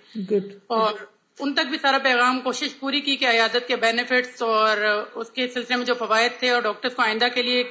اور 0.67 0.95
ان 1.39 1.55
تک 1.55 1.69
بھی 1.71 1.79
سارا 1.83 1.99
پیغام 1.99 2.41
کوشش 2.41 2.79
پوری 2.81 3.01
کی 3.01 3.17
کہ 3.17 3.29
عیادت 3.29 3.69
کے 3.69 3.77
بینیفٹس 3.77 4.43
اور 4.43 4.77
اس 5.15 5.31
کے 5.31 5.49
سلسلے 5.49 5.77
میں 5.77 5.85
جو 5.85 5.95
فوائد 5.95 6.39
تھے 6.39 6.51
اور 6.51 6.63
ڈاکٹرس 6.63 6.95
کو 6.95 7.03
آئندہ 7.03 7.27
کے 7.35 7.43
لیے 7.43 7.63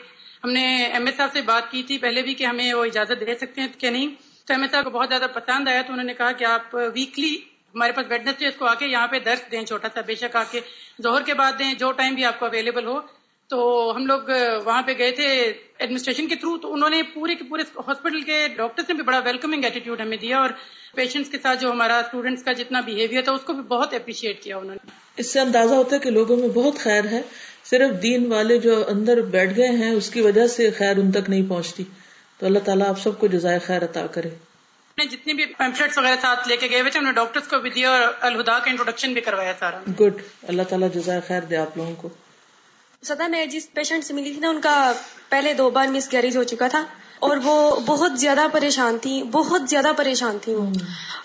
ہم 0.43 0.51
نے 0.51 0.85
ایم 0.85 1.05
ایس 1.05 1.15
صاحب 1.17 1.29
سے 1.33 1.41
بات 1.41 1.71
کی 1.71 1.83
تھی 1.83 1.97
پہلے 1.97 2.21
بھی 2.21 2.33
کہ 2.33 2.43
ہمیں 2.45 2.73
وہ 2.73 2.85
اجازت 2.85 3.19
دے 3.27 3.35
سکتے 3.35 3.61
ہیں 3.61 3.67
کہ 3.77 3.89
نہیں۔ 3.89 4.07
تو 4.47 4.53
ایم 4.53 4.61
ایس 4.61 4.71
صاحب 4.71 4.83
کو 4.83 4.89
بہت 4.89 5.09
زیادہ 5.09 5.27
پسند 5.33 5.67
آیا 5.67 5.81
تو 5.81 5.93
انہوں 5.93 6.05
نے 6.05 6.13
کہا 6.13 6.31
کہ 6.31 6.45
آپ 6.45 6.75
ویکلی 6.75 7.37
ہمارے 7.75 7.91
پاس 7.91 8.05
ویڈنسڈے 8.09 8.47
اس 8.47 8.55
کو 8.55 8.65
آ 8.65 8.73
کے 8.73 8.87
یہاں 8.87 9.07
پہ 9.07 9.19
درس 9.19 9.51
دیں، 9.51 9.63
چھوٹا 9.63 9.87
سا 9.93 10.01
بے 10.01 10.15
شک 10.15 10.35
آ 10.35 10.43
کے 10.51 10.59
ظہر 11.03 11.21
کے 11.21 11.33
بعد 11.33 11.51
دیں، 11.59 11.73
جو 11.73 11.91
ٹائم 11.91 12.15
بھی 12.15 12.25
آپ 12.25 12.39
کو 12.39 12.45
اویلیبل 12.45 12.85
ہو۔ 12.85 13.19
تو 13.47 13.91
ہم 13.95 14.05
لوگ 14.05 14.19
وہاں 14.65 14.81
پہ 14.81 14.93
گئے 14.97 15.11
تھے 15.11 15.53
ایڈمنسٹریشن 15.77 16.27
کے 16.27 16.35
تھرو 16.35 16.57
تو 16.57 16.73
انہوں 16.73 16.89
نے 16.89 17.03
پورے 17.03 17.35
کے 17.35 17.43
پورے 17.43 17.63
ہاسپٹل 17.87 18.21
کے 18.21 18.47
ڈاکٹر 18.57 18.83
نے 18.87 18.93
بھی 18.93 19.03
بڑا 19.03 19.19
ویلکمنگ 19.19 19.63
ایٹیٹیوڈ 19.63 20.01
ہمیں 20.01 20.17
دیا 20.17 20.37
اور 20.37 20.49
پیشنٹس 20.95 21.29
کے 21.29 21.37
ساتھ 21.41 21.61
جو 21.61 21.71
ہمارا 21.71 21.97
اسٹوڈینٹس 21.97 22.43
کا 22.43 22.51
جتنا 22.51 22.81
بہیویئر 22.81 23.21
تھا، 23.21 23.31
اس 23.31 23.41
کو 23.41 23.53
بھی 23.53 23.61
بہت 23.61 23.93
اپریشیٹ 23.93 24.41
کیا 24.43 24.57
انہوں 24.57 24.75
نے۔ 24.75 24.89
اس 25.17 25.33
سے 25.33 25.39
اندازہ 25.39 25.73
ہوتا 25.73 25.95
ہے 25.95 25.99
کہ 25.99 26.09
لوگوں 26.09 26.37
میں 26.37 26.47
بہت 26.47 26.79
خیر 26.79 27.05
ہے۔ 27.05 27.21
صرف 27.63 28.03
دین 28.03 28.31
والے 28.31 28.57
جو 28.57 28.89
اندر 28.89 29.21
بیٹھ 29.21 29.57
گئے 29.57 29.69
ہیں، 29.69 29.91
اس 29.91 30.09
کی 30.09 30.21
وجہ 30.21 30.47
سے 30.47 30.71
خیر 30.71 30.97
ان 30.97 31.11
تک 31.11 31.29
نہیں 31.29 31.49
پہنچتی۔ 31.49 31.83
تو 32.37 32.45
اللہ 32.45 32.59
تعالیٰ 32.59 32.87
آپ 32.87 32.99
سب 32.99 33.19
کو 33.19 33.27
جزائے 33.27 33.59
خیر 33.59 33.83
عطا 33.83 34.07
کرے۔ 34.07 34.29
جتنی 35.05 35.33
بھی 35.33 35.45
پیمفلٹس 35.45 35.97
وغیرہ 35.97 36.15
ساتھ 36.21 36.47
لے 36.47 36.57
کے 36.57 36.69
گئے 36.69 36.79
ہوئے 36.81 36.91
تھے 36.91 36.99
انہوں 36.99 37.11
نے 37.11 37.15
ڈاکٹرس 37.15 37.47
کو 37.47 37.59
بھی 37.59 37.69
دیا 37.69 37.89
اور 37.91 38.01
الہدا 38.19 38.59
کا 38.59 38.69
انٹروڈکشن 38.69 39.13
بھی 39.13 39.21
کروایا 39.21 39.53
سارا۔ 39.59 39.79
گڈ 39.99 40.13
اللہ 40.47 40.61
تعالیٰ 40.63 40.91
جزائے 40.91 41.21
خیر 41.27 41.41
دے 41.41 41.57
آپ 41.57 41.77
لوگوں 41.77 41.95
کو۔ 41.95 42.09
سدا 43.03 43.27
میں 43.27 43.45
جس 43.45 43.73
پیشنٹ 43.73 44.05
سے 44.05 44.13
ملی 44.13 44.31
تھی 44.31 44.39
نا 44.39 44.49
ان 44.49 44.61
کا 44.61 44.91
پہلے 45.29 45.53
دو 45.53 45.69
بار 45.69 45.87
مس 45.87 46.11
گیریج 46.11 46.37
ہو 46.37 46.43
چکا 46.43 46.67
تھا 46.67 46.83
اور 47.19 47.37
وہ 47.43 47.79
بہت 47.79 48.19
زیادہ 48.19 48.41
پریشان 48.51 48.97
تھی 49.01 49.23
بہت 49.23 49.69
زیادہ 49.69 49.91
پریشان 49.97 50.37
تھی 50.41 50.53
وہ۔ 50.53 50.65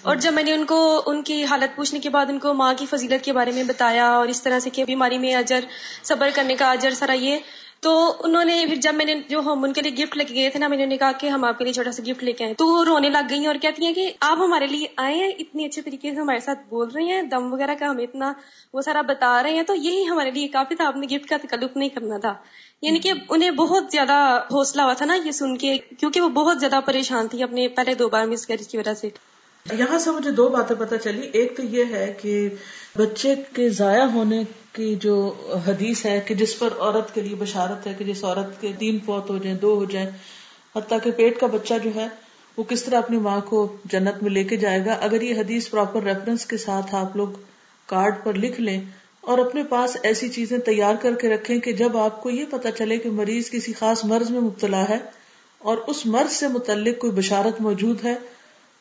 اور 0.03 0.17
جب 0.17 0.33
میں 0.33 0.43
نے 0.43 0.53
ان 0.53 0.65
کو 0.65 1.03
ان 1.07 1.23
کی 1.23 1.45
حالت 1.45 1.77
پوچھنے 1.77 2.01
کے 2.01 2.09
بعد 2.11 2.27
ان 2.29 2.39
کو 2.39 2.55
ماں 2.55 2.75
کی 2.75 2.87
فضیلت 2.91 3.25
کے 3.25 3.33
بارے 3.33 3.53
میں 3.53 3.65
بتایا 3.65 4.07
اور 4.11 4.29
اس 4.29 4.43
طرح 4.43 4.59
سے 4.59 4.71
کہ 4.71 4.85
بیماری 4.85 5.19
میں 5.19 5.35
اجر 5.35 5.61
صبر 6.03 6.29
کرنے 6.35 6.57
کا 6.57 6.71
اجر 6.71 6.91
سرا 6.91 7.13
یہ 7.13 7.39
تو 7.85 8.17
انہوں 8.19 8.45
نے 8.45 8.65
پھر 8.69 8.77
جب 8.77 8.95
میں 8.95 9.05
نے 9.05 9.15
جو 9.29 9.41
ہم 9.41 9.65
ان 9.65 9.73
کے 9.73 9.83
لیے 9.83 10.05
گفٹ 10.05 10.17
لے 10.17 10.25
کے 10.25 10.35
گئے 10.35 10.51
تھے 10.51 10.59
نا، 10.59 10.69
میں 10.69 10.77
نے 10.77 10.85
انہیں 10.85 10.99
کہا 10.99 11.13
کہ 11.13 11.27
ہم 11.27 11.45
آپ 11.45 11.59
کے 11.59 11.65
لیے 11.65 11.73
چھوٹا 11.73 11.93
سا 11.93 12.03
گفٹ 12.09 12.25
لے 12.25 12.33
کے 12.33 12.45
آئے 12.45 12.55
تو 12.55 12.67
وہ 12.67 12.85
رونے 12.85 13.11
لگ 13.11 13.19
گئی 13.31 13.39
ہیں 13.39 13.47
اور 13.47 13.55
کہتی 13.63 13.87
ہیں 13.87 13.95
کہ 13.95 14.13
آپ 14.21 14.39
ہمارے 14.39 14.67
لیے 14.67 14.87
آئے 14.97 15.15
ہیں، 15.15 15.33
اتنی 15.39 15.65
اچھے 15.65 15.83
طریقے 15.83 16.15
سے 16.15 16.21
ہمارے 16.21 16.39
ساتھ 16.39 16.59
بول 16.69 16.91
رہے 16.95 17.03
ہیں، 17.03 17.23
دم 17.23 17.53
وغیرہ 17.53 17.75
کا 17.79 17.91
ہمیں 17.91 18.05
اتنا 18.05 18.33
وہ 18.73 18.81
سارا 18.81 19.01
بتا 19.01 19.43
رہے 19.43 19.55
ہیں۔ 19.55 19.63
تو 19.63 19.75
یہی 19.75 20.09
ہمارے 20.09 20.31
لیے 20.31 20.49
کافی 20.49 20.75
تھا، 20.75 20.87
آپ 20.87 20.97
نے 20.97 21.07
گفٹ 21.07 21.29
کا 21.29 21.37
تکلف 21.43 21.77
نہیں 21.77 21.89
کرنا 21.89 22.19
تھا۔ 22.19 22.35
یعنی 22.83 22.99
کہ 22.99 23.13
انہیں 23.29 23.51
بہت 23.51 23.85
زیادہ 23.91 24.41
حوصلہ 24.53 24.83
ہوا 24.83 24.93
تھا 24.93 25.05
نا 25.05 25.15
یہ 25.15 25.31
سن 25.31 25.57
کے، 25.57 25.79
کیونکہ 25.99 26.21
وہ 26.21 26.29
بہت 26.29 26.61
زیادہ 26.61 26.81
پریشان 26.85 27.29
تھی 27.29 27.43
اپنے 27.43 27.69
پہلے 27.69 27.95
دو 27.95 28.09
بار 28.09 28.25
مس 28.25 28.47
کیریج 28.47 28.69
کی 28.69 28.79
وجہ 28.79 28.95
سے۔ 28.95 29.09
یہاں 29.79 29.99
سے 29.99 30.11
مجھے 30.11 30.31
دو 30.31 30.49
باتیں 30.49 30.77
پتہ 30.77 30.95
چلی۔ 31.05 31.29
ایک 31.33 31.57
تو 31.57 31.63
یہ 31.63 31.85
ہے 31.91 32.15
کہ 32.23 32.49
بچے 32.97 33.35
کے 33.53 33.69
ضائع 33.69 34.05
ہونے 34.05 34.45
کی 34.75 34.95
جو 34.95 35.15
حدیث 35.67 36.07
ہے 36.07 36.21
کہ 36.27 36.35
جس 36.35 36.59
پر 36.59 36.69
عورت 36.79 37.15
کے 37.15 37.21
لیے 37.21 37.35
بشارت 37.35 37.87
ہے 37.87 37.95
کہ 37.99 38.05
جس 38.05 38.25
عورت 38.25 38.61
کے 38.61 38.73
تین 38.79 38.99
فوت 39.07 39.31
ہو 39.31 39.39
جائیں، 39.39 39.59
دو 39.59 39.75
ہو 39.75 39.85
جائیں، 39.85 40.11
حتیٰ 40.77 40.99
کہ 41.03 41.11
پیٹ 41.11 41.41
کا 41.41 41.47
بچہ 41.47 41.75
جو 41.85 41.91
ہے، 41.95 42.09
وہ 42.57 42.65
کس 42.65 42.85
طرح 42.85 42.99
اپنی 42.99 43.19
ماں 43.19 43.41
کو 43.41 43.77
جنت 43.85 44.23
میں 44.23 44.31
لے 44.31 44.45
کے 44.45 44.57
جائے 44.57 44.85
گا؟ 44.87 44.93
اگر 44.93 45.23
یہ 45.23 45.35
حدیث 45.35 45.71
پراپر 45.71 46.03
ریفرنس 46.03 46.47
کے 46.47 46.57
ساتھ 46.57 46.95
آپ 46.95 47.17
لوگ 47.17 47.29
کارڈ 47.87 48.15
پر 48.25 48.35
لکھ 48.35 48.61
لیں 48.61 48.81
اور 49.21 49.39
اپنے 49.39 49.63
پاس 49.63 49.97
ایسی 50.03 50.29
چیزیں 50.29 50.59
تیار 50.59 50.95
کر 51.01 51.15
کے 51.15 51.29
رکھیں 51.29 51.59
کہ 51.59 51.73
جب 51.73 51.99
آپ 51.99 52.23
کو 52.23 52.31
یہ 52.31 52.45
پتا 52.51 52.71
چلے 52.71 52.97
کہ 52.97 53.11
مریض 53.11 53.51
کسی 53.51 53.73
خاص 53.73 54.05
مرض 54.05 54.31
میں 54.31 54.41
مبتلا 54.41 54.89
ہے 54.89 54.99
اور 55.59 55.79
اس 55.87 56.07
مرض 56.07 56.33
سے 56.33 56.49
متعلق 56.49 56.99
کوئی 56.99 57.13
بشارت 57.13 57.61
موجود 57.61 58.05
ہے، 58.05 58.15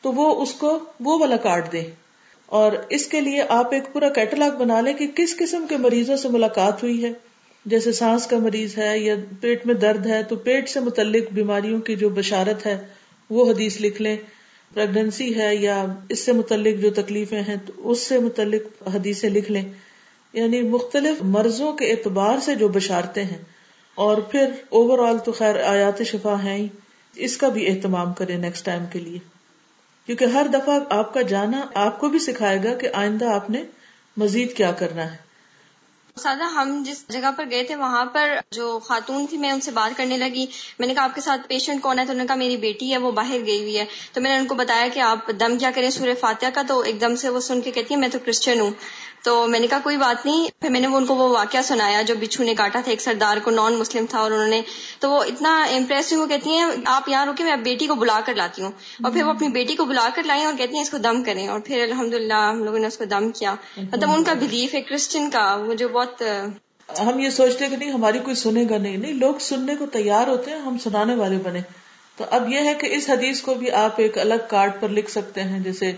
تو 0.02 0.12
وہ 0.12 0.42
اس 0.42 0.52
کو، 0.52 0.78
وہ 1.00 1.18
والا 1.18 1.36
کارڈ 1.36 1.72
دیں۔ 1.72 1.84
اور 2.54 2.72
اس 2.90 3.06
کے 3.06 3.20
لیے 3.20 3.42
آپ 3.48 3.74
ایک 3.74 3.82
پورا 3.92 4.08
کیٹلاگ 4.08 4.50
بنا 4.50 4.80
لیں 4.80 4.94
کہ 4.94 5.06
کس 5.14 5.36
قسم 5.36 5.66
کے 5.68 5.76
مریضوں 5.76 6.16
سے 6.16 6.28
ملاقات 6.28 6.82
ہوئی 6.82 7.04
ہے۔ 7.04 7.12
جیسے 7.66 7.92
سانس 7.92 8.26
کا 8.26 8.38
مریض 8.38 8.78
ہے 8.78 8.98
یا 8.98 9.14
پیٹ 9.40 9.66
میں 9.66 9.74
درد 9.74 10.06
ہے 10.06 10.22
تو 10.22 10.36
پیٹ 10.36 10.68
سے 10.68 10.80
متعلق 10.80 11.32
بیماریوں 11.32 11.80
کی 11.80 11.96
جو 11.96 12.08
بشارت 12.08 12.66
ہے 12.66 12.86
وہ 13.30 13.52
حدیث 13.52 13.80
لکھ 13.80 14.02
لیں۔ 14.02 14.16
پریگنسی 14.74 15.38
ہے 15.38 15.56
یا 15.56 15.86
اس 16.08 16.18
سے 16.18 16.32
متعلق 16.32 16.82
جو 16.82 16.90
تکلیفیں 16.90 17.42
ہیں 17.42 17.56
تو 17.66 17.90
اس 17.90 17.98
سے 17.98 18.18
متعلق 18.18 18.88
حدیثیں 18.94 19.30
لکھ 19.30 19.52
لیں۔ 19.52 19.64
یعنی 20.32 20.62
مختلف 20.62 21.22
مرضوں 21.22 21.72
کے 21.72 21.90
اعتبار 21.90 22.38
سے 22.40 22.54
جو 22.54 22.68
بشارتے 22.68 23.24
ہیں۔ 23.24 23.38
اور 23.94 24.16
پھر 24.16 24.44
اوور 24.68 25.08
آل 25.08 25.18
تو 25.18 25.32
خیر 25.32 25.62
آیات 25.62 26.02
شفا 26.02 26.42
ہیں۔ 26.42 26.66
اس 27.16 27.36
کا 27.36 27.48
بھی 27.48 27.68
اہتمام 27.68 28.12
کرے 28.12 28.36
نیکسٹ 28.36 28.64
ٹائم 28.64 28.84
کے 28.92 28.98
لیے۔ 28.98 29.33
کیونکہ 30.06 30.24
ہر 30.24 30.46
دفعہ 30.46 30.80
آپ 30.90 31.14
کا 31.14 31.22
جانا 31.22 31.60
آپ 31.74 32.00
کو 32.00 32.08
بھی 32.08 32.18
سکھائے 32.18 32.58
گا 32.64 32.74
کہ 32.74 32.88
آئندہ 32.92 33.24
آپ 33.24 33.50
نے 33.50 33.64
مزید 34.16 34.56
کیا 34.56 34.72
کرنا 34.72 35.12
ہے۔ 35.12 35.24
سادہ، 36.16 36.42
ہم 36.42 36.82
جس 36.86 37.04
جگہ 37.08 37.30
پر 37.36 37.44
گئے 37.50 37.64
تھے 37.64 37.76
وہاں 37.76 38.04
پر 38.04 38.38
جو 38.50 38.78
خاتون 38.78 39.26
تھی، 39.26 39.38
میں 39.38 39.52
ان 39.52 39.60
سے 39.60 39.70
بات 39.70 39.96
کرنے 39.96 40.16
لگی۔ 40.16 40.46
میں 40.78 40.88
نے 40.88 40.94
کہا، 40.94 41.04
آپ 41.04 41.14
کے 41.14 41.20
ساتھ 41.20 41.48
پیشنٹ 41.48 41.82
کون 41.82 41.98
ہے؟ 41.98 42.04
تو 42.04 42.12
انہوں 42.12 42.24
نے 42.24 42.28
کہا، 42.28 42.36
میری 42.36 42.56
بیٹی 42.56 42.92
ہے، 42.92 42.98
وہ 42.98 43.12
باہر 43.12 43.36
گئی 43.46 43.60
ہوئی 43.60 43.78
ہے۔ 43.78 43.84
تو 44.12 44.20
میں 44.20 44.30
نے 44.30 44.36
ان 44.36 44.46
کو 44.46 44.54
بتایا 44.54 44.88
کہ 44.94 45.00
آپ 45.00 45.30
دم 45.40 45.58
کیا 45.58 45.70
کریں 45.74 45.90
سورہ 45.90 46.14
فاتحہ 46.20 46.48
کا، 46.54 46.62
تو 46.68 46.80
ایک 46.80 47.00
دم 47.00 47.16
سے 47.16 47.28
وہ 47.28 47.40
سن 47.40 47.60
کے 47.60 47.70
کہتی 47.70 47.94
ہے 47.94 48.00
میں 48.00 48.08
تو 48.08 48.18
کرسچن 48.24 48.60
ہوں۔ 48.60 48.70
تو 49.24 49.46
میں 49.46 49.60
نے 49.60 49.66
کہا 49.66 49.78
کوئی 49.82 49.96
بات 49.96 50.26
نہیں۔ 50.26 50.48
پھر 50.60 50.70
میں 50.70 50.80
نے 50.80 50.86
ان 50.86 51.06
کو 51.06 51.14
وہ 51.14 51.28
واقعہ 51.28 51.62
سنایا 51.62 52.02
جو 52.02 52.14
بچھو 52.20 52.44
نے 52.44 52.54
کاٹا 52.54 52.80
تھا، 52.80 52.90
ایک 52.90 53.00
سردار 53.00 53.36
کو 53.44 53.50
نان 53.50 53.74
مسلم 53.74 54.06
تھا 54.10 54.18
اور 54.18 54.30
انہوں 54.30 54.48
نے۔ 54.48 54.62
تو 54.98 55.10
وہ 55.10 55.24
اتنا 55.24 55.64
امپریس 55.64 56.12
ہوئی 56.12 56.22
وہ 56.22 56.26
کہتی 56.26 56.50
ہیں، 56.50 56.64
آپ 56.86 57.08
یہاں 57.08 57.26
رکے 57.26 57.44
میں 57.44 57.56
بیٹی 57.56 57.86
کو 57.86 57.94
بلا 57.94 58.20
کر 58.26 58.34
لاتی 58.34 58.62
ہوں۔ 58.62 58.70
اور 59.04 59.12
پھر 59.12 59.22
وہ 59.22 59.30
اپنی 59.30 59.48
بیٹی 59.48 59.76
کو 59.76 59.84
بلا 59.84 60.08
کر 60.14 60.22
لائی 60.22 60.44
اور 60.44 60.54
کہتی 60.58 60.74
ہیں، 60.74 60.82
اس 60.82 60.90
کو 60.90 60.98
دم 60.98 61.24
کریں۔ 61.24 61.48
اور 61.48 61.60
پھر 61.60 61.82
الحمد 61.82 62.14
ہم 62.32 62.64
لوگوں 62.64 62.78
نے 62.78 62.86
اس 62.86 62.98
کو 62.98 63.04
دم 63.04 63.30
کیا۔ 63.30 63.54
مطلب 63.76 64.10
ان 64.10 64.24
کا 64.24 64.32
بلیف 64.32 64.74
ہے 64.74 64.82
کرسچن 64.82 65.30
کا، 65.30 65.56
مجھے 65.56 65.86
بہت 65.86 66.22
ہم 67.00 67.18
یہ 67.18 67.30
سوچتے 67.30 67.66
کہ 67.66 67.76
نہیں، 67.76 67.90
ہماری 67.90 68.18
کوئی 68.18 68.36
سنے 68.36 68.64
گا 68.70 68.78
نہیں۔ 68.78 68.96
نہیں، 68.96 69.12
لوگ 69.12 69.34
سننے 69.40 69.76
کو 69.76 69.86
تیار 69.86 70.26
ہوتے 70.26 70.50
ہیں، 70.50 70.58
ہم 70.58 70.78
سنانے 70.78 71.14
والے 71.14 71.38
بنے۔ 71.38 71.60
تو 72.16 72.24
اب 72.30 72.48
یہ 72.48 72.58
ہے 72.58 72.74
کہ 72.74 72.86
اس 72.86 73.10
حدیث 73.10 73.40
کو 73.40 73.54
بھی 73.54 73.70
آپ 73.70 73.94
ایک 73.96 74.18
الگ 74.18 74.34
کارڈ 74.48 74.72
پر 74.80 74.88
لکھ 74.88 75.10
سکتے 75.10 75.42
ہیں، 75.42 75.60
جیسے 75.60 75.92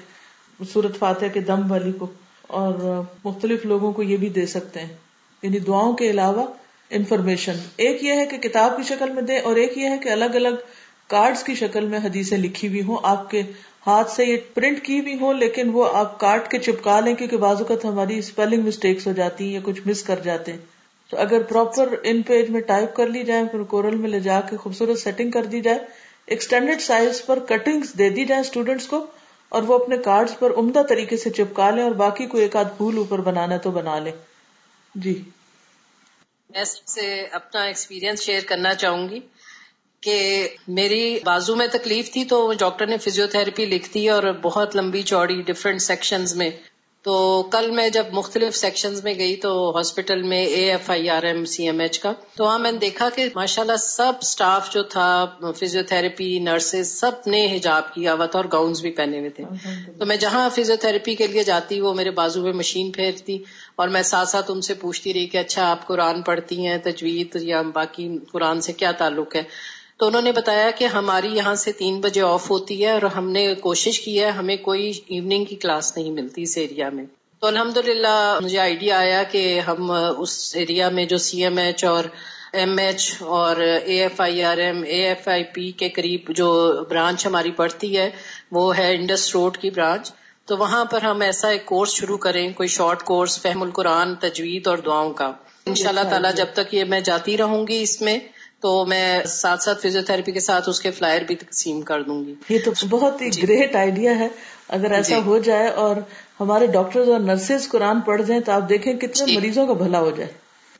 سورت 0.73 0.99
فاتح 0.99 1.26
کے 1.26 1.40
دم 1.40 1.73
والی 1.73 1.92
کو۔ 1.92 2.06
اور 2.47 3.03
مختلف 3.25 3.67
لوگوں 3.67 3.93
کو 3.93 4.03
یہ 4.03 4.17
بھی 4.17 4.29
دے 4.29 4.47
سکتے 4.47 4.81
ہیں۔ 4.81 4.95
یعنی 5.43 5.59
دعاؤں 5.59 5.93
کے 5.93 6.11
علاوہ 6.11 6.47
انفارمیشن 6.91 7.53
ایک 7.76 8.05
یہ 8.05 8.12
ہے 8.12 8.26
کہ 8.26 8.37
کتاب 8.37 8.76
کی 8.76 8.83
شکل 8.83 9.12
میں 9.12 9.23
دے 9.23 9.38
اور 9.38 9.57
ایک 9.57 9.79
یہ 9.79 9.88
ہے 9.88 9.99
کہ 9.99 10.09
الگ 10.09 10.25
الگ 10.25 10.55
کارڈز 11.07 11.45
کی 11.45 11.55
شکل 11.55 11.85
میں 11.85 11.99
حدیثیں 11.99 12.38
لکھی 12.38 12.69
ہوئی 12.69 12.83
ہوں۔ 12.83 12.97
آپ 13.03 13.31
کے 13.31 13.43
ہاتھ 13.87 14.11
سے 14.11 14.25
یہ 14.25 14.37
پرنٹ 14.55 14.85
کی 14.85 15.00
بھی 15.00 15.19
ہوں، 15.21 15.35
لیکن 15.35 15.71
وہ 15.71 15.88
آپ 15.93 16.21
کاٹ 16.21 16.50
کے 16.50 16.59
چپکا 16.59 17.00
لیں 17.00 17.15
کیونکہ 17.15 17.37
بعض 17.37 17.57
اوقات 17.59 17.85
ہماری 17.85 18.19
اسپیلنگ 18.19 18.62
مسٹیکس 18.62 19.07
ہو 19.07 19.12
جاتی 19.12 19.45
ہیں 19.45 19.53
یا 19.53 19.61
کچھ 19.62 19.81
مس 19.87 20.03
کر 20.03 20.21
جاتے 20.25 20.53
ہیں۔ 20.53 20.59
تو 21.11 21.17
اگر 21.17 21.43
پراپر 21.43 21.95
ان 22.03 22.23
پیج 22.23 22.50
میں 22.50 22.61
ٹائپ 22.61 22.97
کر 22.97 23.07
لی 23.07 23.23
جائے، 23.23 23.45
پھر 23.45 23.62
کورل 23.62 23.97
میں 23.97 24.11
لے 24.11 24.21
جا 24.21 24.41
کے 24.41 24.57
خوبصورت 24.57 24.99
سیٹنگ 24.99 25.31
کر 25.31 25.45
دی 25.45 25.61
جائے۔ 25.61 25.79
ایکسٹینڈیڈ 26.26 26.81
سائز 26.81 27.26
پر 27.26 27.38
کٹنگ 27.38 27.81
دے 27.99 28.09
دی 28.09 28.25
جائے 28.25 28.41
اسٹوڈینٹس 28.41 28.87
کو۔ 28.87 29.07
اور 29.49 29.62
وہ 29.62 29.79
اپنے 29.79 29.97
کارڈ 29.97 30.31
پر 30.38 30.53
عمدہ 30.57 30.83
طریقے 30.88 31.17
سے 31.17 31.31
چپکا 31.31 31.71
لیں 31.71 31.83
اور 31.83 31.93
باقی 31.93 32.26
کو 32.26 32.38
ایک 32.38 32.57
آدھ 32.57 32.76
پھول 32.76 32.97
اوپر 32.97 33.19
بنانا 33.19 33.57
تو 33.57 33.71
بنا 33.71 33.99
لیں۔ 33.99 34.12
جی۔ 34.95 35.23
میں 36.50 36.65
سب 36.65 36.87
سے 36.87 37.26
اپنا 37.33 37.62
ایکسپیرینس 37.62 38.23
شیئر 38.23 38.43
کرنا 38.47 38.75
چاہوں 38.75 39.09
گی 39.09 39.21
کہ 40.03 40.49
میری 40.69 41.19
بازو 41.25 41.57
میں 41.57 41.67
تکلیف 41.67 42.12
تھی 42.12 42.25
تو 42.25 42.53
ڈاکٹر 42.59 42.87
نے 42.87 42.97
فزیو 42.97 43.26
تھراپی 43.26 43.67
لکھ 43.67 43.88
دی 43.95 44.09
اور 44.09 44.23
بہت 44.43 44.76
لمبی 44.76 45.03
چوڑی 45.03 45.43
ڈفرینٹ 45.43 45.83
سیکشن 45.83 46.25
میں 46.37 46.50
تو 47.07 47.43
کل 47.53 47.71
میں 47.71 47.89
جب 47.89 48.05
مختلف 48.13 48.57
سیکشنز 48.57 49.05
میں 49.05 49.15
گئی 49.19 49.37
تو 49.37 49.73
ہاسپٹل 49.77 50.23
میں 50.23 50.47
A 50.47 50.71
F 50.71 50.91
I 50.91 51.11
R 51.11 51.23
M 51.23 51.45
C 51.45 51.65
M 51.65 51.81
H 51.81 51.99
کا 51.99 52.13
تو 52.35 52.45
وہاں 52.45 52.59
میں 52.59 52.73
نے 52.73 52.79
دیکھا 52.79 53.09
کہ 53.15 53.29
ماشاء 53.35 53.63
اللہ 53.63 53.77
سب 53.77 54.13
اسٹاف 54.21 54.73
جو 54.73 54.83
تھا 54.83 55.27
فزیو 55.61 55.83
تھراپی 55.89 56.39
نرسز 56.39 57.01
سب 57.01 57.11
نے 57.27 57.57
حجاب 57.57 57.95
کیا 57.95 58.15
ہوا 58.15 58.27
تھا 58.27 58.39
اور 58.39 58.45
گاؤنز 58.53 58.81
بھی 58.81 58.91
پہنے 58.91 59.19
ہوئے 59.19 59.31
تھے۔ 59.31 59.45
تو 59.99 60.07
میں 60.07 60.17
جہاں 60.17 60.51
فزیو 60.51 60.77
تھراپی 60.81 61.15
کے 61.15 61.27
لیے 61.27 61.45
جاتی 61.45 61.81
وہ 61.81 61.95
میرے 61.95 62.11
بازو 62.11 62.43
میں 62.43 62.53
مشین 62.53 62.93
پھیرتی 62.93 63.39
اور 63.77 63.89
میں 63.89 64.03
ساتھ 64.03 64.29
ساتھ 64.29 64.51
ان 64.51 64.61
سے 64.61 64.75
پوچھتی 64.75 65.15
رہی 65.15 65.27
کہ 65.27 65.39
اچھا 65.39 65.71
آپ 65.71 65.87
قرآن 65.87 66.23
پڑھتی 66.23 66.67
ہیں 66.67 66.79
تجوید 66.79 67.37
یا 67.41 67.63
باقی 67.63 68.19
قرآن 68.33 68.61
سے 68.61 68.73
کیا 68.73 68.93
تعلق 68.93 69.37
ہے؟ 69.37 69.43
تو 69.99 70.07
انہوں 70.07 70.23
نے 70.23 70.33
بتایا 70.33 70.71
کہ 70.71 70.85
ہماری 70.85 71.37
یہاں 71.37 71.55
سے 71.55 71.73
تین 71.73 72.00
بجے 72.00 72.21
آف 72.21 72.50
ہوتی 72.50 72.85
ہے 72.85 72.93
اور 72.93 73.03
ہم 73.03 73.31
نے 73.31 73.55
کوشش 73.55 74.00
کی 74.00 74.21
ہے 74.21 74.31
ہمیں 74.31 74.57
کوئی 74.57 74.93
ایوننگ 75.09 75.45
کی 75.45 75.57
کلاس 75.57 75.97
نہیں 75.97 76.11
ملتی 76.11 76.43
اس 76.43 76.57
ایریا 76.57 76.88
میں۔ 76.93 77.05
تو 77.41 77.47
الحمد 77.47 77.76
للہ 77.76 78.38
مجھے 78.43 78.59
آئیڈیا 78.59 78.99
آیا 78.99 79.23
کہ 79.23 79.61
ہم 79.61 79.93
اس 80.19 80.57
ایریا 80.57 80.88
میں 80.88 81.05
جو 81.05 81.19
سی 81.19 81.43
ایم 81.43 81.59
ایچ 81.59 81.85
اور 81.85 82.05
ایم 82.53 82.79
ایچ 82.79 83.15
اور 83.21 83.57
A 83.57 84.03
F 84.03 84.21
I 84.21 84.43
R 84.43 84.57
M 84.57 84.83
A 84.83 85.07
F 85.07 85.29
I 85.29 85.45
P 85.45 85.71
کے 85.71 85.88
قریب 85.88 86.21
جو 86.29 86.73
برانچ 86.88 87.26
ہماری 87.26 87.50
پڑتی 87.50 87.99
ہے 87.99 88.11
وہ 88.50 88.79
ہے 88.79 88.95
انڈس 88.95 89.35
روڈ 89.35 89.57
کی 89.57 89.71
برانچ 89.71 90.12
تو 90.45 90.57
وہاں 90.57 90.85
پر 90.85 91.03
ہم 91.03 91.21
ایسا 91.21 91.49
ایک 91.49 91.67
کورس 91.67 91.91
شروع 91.91 92.19
کریں 92.19 92.53
کوئی 92.53 92.69
شارٹ 92.69 93.03
کورس 93.03 93.41
فہم 93.41 93.62
القرآن 93.62 94.15
تجوید 94.15 94.67
اور 94.67 94.79
دعاؤں 94.79 95.12
کا۔ 95.12 95.33
ان 95.67 95.75
شاء 95.75 95.88
اللہ 95.88 96.00
تعالیٰ 96.00 96.35
جب 96.35 96.47
تک 96.55 96.75
یہ 96.75 96.85
میں 96.85 97.00
جاتی 97.00 97.37
رہوں 97.37 97.67
گی 97.67 97.83
اس 97.83 98.03
میں 98.03 98.19
تو 98.66 98.87
میں 98.87 99.25
ساتھ 99.25 99.62
ساتھ 99.62 99.87
فزیو 99.87 100.02
تھراپی 100.02 100.32
کے 100.32 100.40
ساتھ 100.40 100.68
اس 100.68 100.80
کے 100.80 100.90
فلائر 100.90 101.23
بھی 101.23 101.35
تقسیم 101.35 101.80
کر 101.80 102.02
دوں 102.02 102.25
گی۔ 102.25 102.35
یہ 102.49 102.58
تو 102.64 102.70
بہت 102.88 103.23
ہی 103.23 103.26
گریٹ 103.42 103.73
جی۔ 103.73 103.78
آئیڈیا 103.78 104.18
ہے۔ 104.18 104.28
اگر 104.68 104.90
ایسا 104.90 105.14
جی۔ 105.14 105.20
ہو 105.26 105.38
جائے 105.38 105.68
اور 105.68 105.96
ہمارے 106.40 106.66
ڈاکٹر 106.66 107.00
اور 107.00 107.20
نرسز 107.20 107.68
قرآن 107.68 108.00
پڑھ 108.00 108.23
جائیں 108.23 108.42
تو 108.42 108.52
آپ 108.52 108.68
دیکھیں 108.68 108.92
کتنے 108.92 109.26
جی۔ 109.26 109.37
مریضوں 109.37 109.66
کا 109.66 109.73
بھلا 109.73 110.00
ہو 110.00 110.11
جائے۔ 110.11 110.30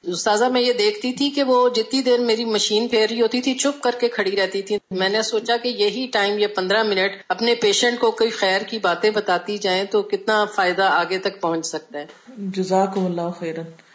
استاذہ 0.03 0.45
میں 0.45 0.61
یہ 0.61 0.73
دیکھتی 0.73 1.13
تھی 1.13 1.31
کہ 1.31 1.43
وہ 1.43 1.69
جتنی 1.69 2.03
دیر 2.03 2.19
میری 2.19 2.45
مشین 2.45 2.89
پھیر 2.89 3.09
رہی 3.11 3.21
ہوتی 3.21 3.41
تھی 3.41 3.55
چپ 3.55 3.83
کر 3.83 3.95
کے 4.01 4.09
کھڑی 4.09 4.37
رہتی 4.37 4.63
تھی۔ 4.63 4.79
میں 4.91 5.09
نے 5.09 5.23
سوچا 5.23 5.57
کہ 5.57 5.69
یہی 5.69 6.07
ٹائم 6.13 6.39
یہ 6.39 6.47
پندرہ 6.47 6.83
منٹ 6.83 7.11
اپنے 7.29 7.55
پیشنٹ 7.55 8.01
کو 8.01 8.11
کوئی 8.11 8.31
خیر 8.31 8.61
کی 8.61 8.79
باتیں 8.79 9.11
بتاتی 9.11 9.59
جائیں 9.59 9.85
تو 9.85 10.03
کتنا 10.03 10.45
فائدہ 10.45 10.83
آگے 10.83 11.19
تک 11.19 11.41
پہنچ 11.41 11.67
سکتا 11.67 11.99
ہے۔ 11.99 12.07
جزاک 12.39 12.99
اللہ 12.99 13.31
خیرن۔ 13.41 13.86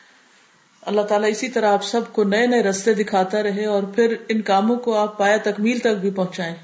اللہ 0.82 1.02
تعالیٰ 1.02 1.30
اسی 1.30 1.50
طرح 1.50 1.74
آپ 1.74 1.84
سب 1.84 2.14
کو 2.14 2.24
نئے 2.24 2.48
نئے 2.48 2.64
رستے 2.64 2.94
دکھاتا 2.94 3.44
رہے 3.44 3.66
اور 3.66 3.84
پھر 3.84 4.16
ان 4.30 4.42
کاموں 4.42 4.76
کو 4.76 4.98
آپ 4.98 5.18
پایا 5.18 5.38
تکمیل 5.38 5.80
تک 5.80 5.88
بھی 5.88 6.12
پہنچائیں۔ 6.12 6.56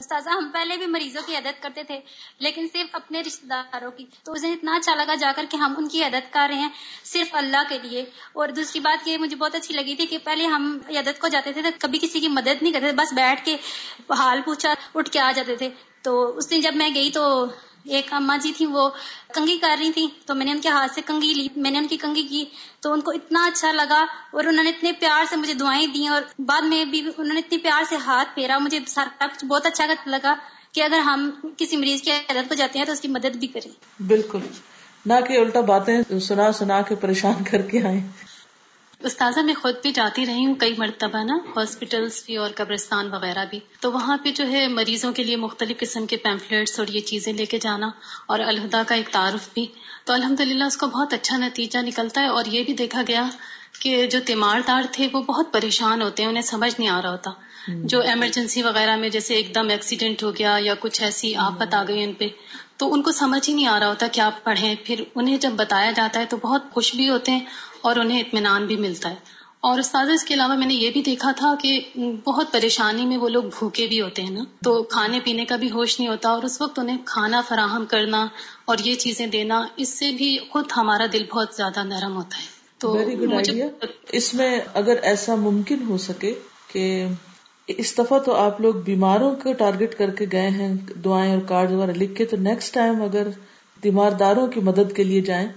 استاذہ، 0.00 0.30
ہم 0.30 0.50
پہلے 0.52 0.76
بھی 0.76 0.86
مریضوں 0.86 1.22
کی 1.26 1.36
عدد 1.36 1.62
کرتے 1.62 1.82
تھے، 1.82 2.00
لیکن 2.38 2.66
صرف 2.72 2.86
اپنے 2.92 3.20
رشتے 3.20 3.46
داروں 3.46 3.90
کی۔ 3.90 4.06
تو 4.24 4.32
اسے 4.32 4.52
اتنا 4.52 4.74
اچھا 4.74 4.94
لگا 4.94 5.14
جا 5.14 5.32
کر 5.36 5.44
کہ 5.50 5.56
ہم 5.56 5.74
ان 5.78 5.88
کی 5.88 6.04
عدد 6.04 6.32
کر 6.32 6.48
رہے 6.50 6.58
ہیں 6.58 6.68
صرف 7.04 7.26
اللہ 7.32 7.62
کے 7.68 7.78
لیے۔ 7.82 8.02
اور 8.32 8.48
دوسری 8.48 8.80
بات 8.80 9.08
یہ 9.08 9.18
مجھے 9.18 9.36
بہت 9.36 9.54
اچھی 9.54 9.74
لگی 9.74 9.94
تھی 9.94 10.06
کہ 10.06 10.18
پہلے 10.24 10.46
ہم 10.46 10.78
عدد 10.88 11.20
کو 11.20 11.28
جاتے 11.28 11.52
تھے 11.52 11.62
تو 11.62 11.68
کبھی 11.78 11.98
کسی 12.02 12.20
کی 12.20 12.28
مدد 12.28 12.62
نہیں 12.62 12.72
کرتے 12.72 12.92
بس 12.92 13.12
بیٹھ 13.12 13.44
کے 13.44 13.56
حال 14.18 14.40
پوچھا، 14.44 14.74
اٹھ 14.94 15.10
کے 15.10 15.20
آ 15.20 15.32
جاتے 15.34 15.56
تھے۔ 15.56 15.68
تو 16.02 16.36
اس 16.36 16.50
دن 16.50 16.60
جب 16.60 16.76
میں 16.76 16.90
گئی 16.94 17.10
تو 17.10 17.46
ایک 17.88 18.12
اما 18.12 18.36
جی 18.36 18.52
تھی 18.56 18.66
وہ 18.66 18.90
کنگھی 19.34 19.58
کر 19.58 19.76
رہی 19.78 19.92
تھی 19.92 20.08
تو 20.26 20.34
میں 20.34 20.44
نے 20.44 20.52
ان 20.52 20.60
کے 20.60 20.68
ہاتھ 20.68 20.92
سے 20.94 21.00
کنگھی 21.06 21.34
لی، 21.34 21.48
میں 21.56 21.70
نے 21.70 21.78
ان 21.78 21.86
کی 21.86 21.96
کنگھی 21.96 22.22
کی۔ 22.22 22.44
تو 22.80 22.92
ان 22.92 23.00
کو 23.00 23.10
اتنا 23.10 23.44
اچھا 23.46 23.72
لگا 23.72 24.04
اور 24.32 24.44
انہوں 24.44 24.64
نے 24.64 24.70
اتنے 24.70 24.92
پیار 24.92 25.24
سے 25.30 25.36
مجھے 25.36 25.54
دعائیں 25.54 25.86
دی 25.86 26.06
اور 26.06 26.22
بعد 26.38 26.62
میں 26.62 26.84
بھی 26.84 27.00
انہوں 27.00 27.34
نے 27.34 27.40
اتنے 27.40 27.58
پیار 27.58 27.82
سے 27.88 27.96
ہاتھ 27.96 28.34
پھیرا۔ 28.34 28.58
مجھے 28.58 28.78
سارا 28.86 29.26
کچھ 29.26 29.44
بہت 29.44 29.66
اچھا 29.66 29.84
لگا 30.06 30.34
کہ 30.72 30.82
اگر 30.82 30.98
ہم 30.98 31.30
کسی 31.56 31.76
مریض 31.76 32.02
کی 32.02 32.10
عادت 32.10 32.48
کو 32.48 32.54
جاتے 32.54 32.78
ہیں 32.78 32.86
تو 32.86 32.92
اس 32.92 33.00
کی 33.00 33.08
مدد 33.08 33.36
بھی 33.36 33.46
کریں۔ 33.46 34.02
بالکل۔ 34.02 34.38
نہ 35.06 35.12
کہ 35.28 35.38
الٹا 35.38 35.60
باتیں 35.60 36.18
سنا 36.20 36.52
سنا 36.52 36.82
کے 36.82 36.94
پریشان 36.94 37.44
کر 37.44 37.62
کے 37.62 37.82
آئے 37.82 38.00
استاذہ 39.04 39.40
میں 39.40 39.54
خود 39.54 39.74
بھی 39.82 39.92
جاتی 39.92 40.26
رہی 40.26 40.46
ہوں 40.46 40.54
کئی 40.54 40.74
مرتبہ 40.78 41.24
نا 41.24 41.38
ہاسپٹلس 41.56 42.22
بھی 42.26 42.36
اور 42.36 42.50
قبرستان 42.54 43.12
وغیرہ 43.12 43.44
بھی۔ 43.50 43.60
تو 43.80 43.92
وہاں 43.92 44.16
پہ 44.16 44.30
جو 44.30 44.48
ہے 44.48 44.68
مریضوں 44.68 45.12
کے 45.12 45.24
لیے 45.24 45.36
مختلف 45.36 45.78
قسم 45.78 46.06
کے 46.06 46.16
پیمفلیٹس 46.16 46.78
اور 46.78 46.88
یہ 46.88 47.00
چیزیں 47.00 47.32
لے 47.32 47.46
کے 47.46 47.58
جانا 47.58 47.90
اور 48.26 48.40
الہدا 48.40 48.82
کا 48.88 48.94
ایک 48.94 49.08
تعارف 49.08 49.48
بھی۔ 49.54 49.66
تو 50.04 50.12
الحمد 50.12 50.40
للہ 50.40 50.64
اس 50.64 50.76
کا 50.76 50.86
بہت 50.86 51.12
اچھا 51.12 51.36
نتیجہ 51.36 51.78
نکلتا 51.78 52.20
ہے 52.20 52.26
اور 52.26 52.44
یہ 52.46 52.64
بھی 52.64 52.72
دیکھا 52.74 53.02
گیا 53.08 53.28
کہ 53.80 54.06
جو 54.06 54.18
تیمار 54.26 54.60
دار 54.66 54.82
تھے 54.92 55.08
وہ 55.12 55.22
بہت 55.22 55.52
پریشان 55.52 56.02
ہوتے 56.02 56.22
ہیں 56.22 56.30
انہیں 56.30 56.42
سمجھ 56.42 56.80
نہیں 56.80 56.90
آ 56.90 57.02
رہا 57.02 57.10
ہوتا۔ 57.10 57.30
جو 57.68 58.00
ایمرجنسی 58.00 58.62
وغیرہ 58.62 58.96
میں 58.96 59.08
جیسے 59.08 59.34
ایک 59.34 59.54
دم 59.54 59.68
ایکسیڈنٹ 59.68 60.22
ہو 60.22 60.36
گیا 60.36 60.56
یا 60.60 60.74
کچھ 60.80 61.02
ایسی 61.02 61.34
آفت 61.34 61.74
آ 61.74 61.82
گئی 61.88 62.02
ان 62.04 62.12
پہ 62.12 62.28
تو 62.76 62.92
ان 62.94 63.02
کو 63.02 63.12
سمجھ 63.12 63.50
ہی 63.50 63.54
نہیں 63.54 63.66
آ 63.66 63.80
رہا 63.80 63.88
ہوتا 63.88 64.06
کہ 64.06 64.20
آپ 64.20 64.44
پڑھیں۔ 64.44 64.74
پھر 64.84 65.04
انہیں 65.14 65.36
جب 65.36 65.50
بتایا 65.50 65.90
جاتا 65.90 66.20
ہے 66.20 66.24
تو 66.24 66.36
بہت 66.36 66.62
خوش 66.72 66.94
بھی 66.94 67.08
ہوتے 67.08 67.32
ہیں 67.32 67.40
اور 67.84 67.96
انہیں 67.96 68.20
اطمینان 68.20 68.66
بھی 68.66 68.76
ملتا 68.76 69.10
ہے۔ 69.10 69.14
اور 69.60 69.78
استاد 69.78 70.06
اس 70.14 70.24
کے 70.24 70.34
علاوہ 70.34 70.54
میں 70.54 70.66
نے 70.66 70.74
یہ 70.74 70.90
بھی 70.90 71.02
دیکھا 71.02 71.32
تھا 71.36 71.54
کہ 71.60 71.80
بہت 72.24 72.52
پریشانی 72.52 73.06
میں 73.06 73.16
وہ 73.16 73.28
لوگ 73.28 73.42
بھوکے 73.42 73.86
بھی 73.86 74.00
ہوتے 74.00 74.22
ہیں 74.22 74.30
نا۔ 74.30 74.44
تو 74.64 74.82
کھانے 74.82 75.20
پینے 75.24 75.44
کا 75.44 75.56
بھی 75.56 75.70
ہوش 75.70 76.00
نہیں 76.00 76.08
ہوتا 76.08 76.28
اور 76.28 76.42
اس 76.42 76.60
وقت 76.60 76.78
انہیں 76.78 76.98
کھانا 77.04 77.40
فراہم 77.40 77.84
کرنا 77.86 78.26
اور 78.64 78.76
یہ 78.84 78.94
چیزیں 78.94 79.26
دینا 79.26 79.62
اس 79.76 79.88
سے 79.88 80.12
بھی 80.12 80.38
خود 80.50 80.64
ہمارا 80.76 81.06
دل 81.12 81.24
بہت 81.32 81.48
زیادہ 81.56 81.84
نرم 81.84 82.16
ہوتا 82.16 82.38
ہے۔ 82.38 82.46
تو 82.78 82.96
اس 84.08 84.34
میں 84.34 84.60
اگر 84.74 84.96
ایسا 85.02 85.34
ممکن 85.34 85.82
ہو 85.88 85.98
سکے 85.98 86.34
کہ 86.72 87.06
اس 87.66 87.98
دفعہ 87.98 88.18
تو 88.18 88.34
آپ 88.34 88.60
لوگ 88.60 88.74
بیماروں 88.74 89.34
کو 89.42 89.52
ٹارگیٹ 89.52 89.98
کر 89.98 90.10
کے 90.10 90.26
گئے 90.32 90.48
ہیں 90.50 90.74
دعائیں 91.04 91.32
اور 91.32 91.40
کارڈ 91.40 91.72
وغیرہ 91.72 91.92
لکھ 91.92 92.14
کے 92.14 92.24
تو 92.24 92.36
نیکسٹ 92.36 92.74
ٹائم 92.74 93.02
اگر 93.02 93.28
داروں 94.10 94.46
کی 94.46 94.60
مدد 94.60 94.96
کے 94.96 95.04
لیے 95.04 95.20
جائیں 95.20 95.48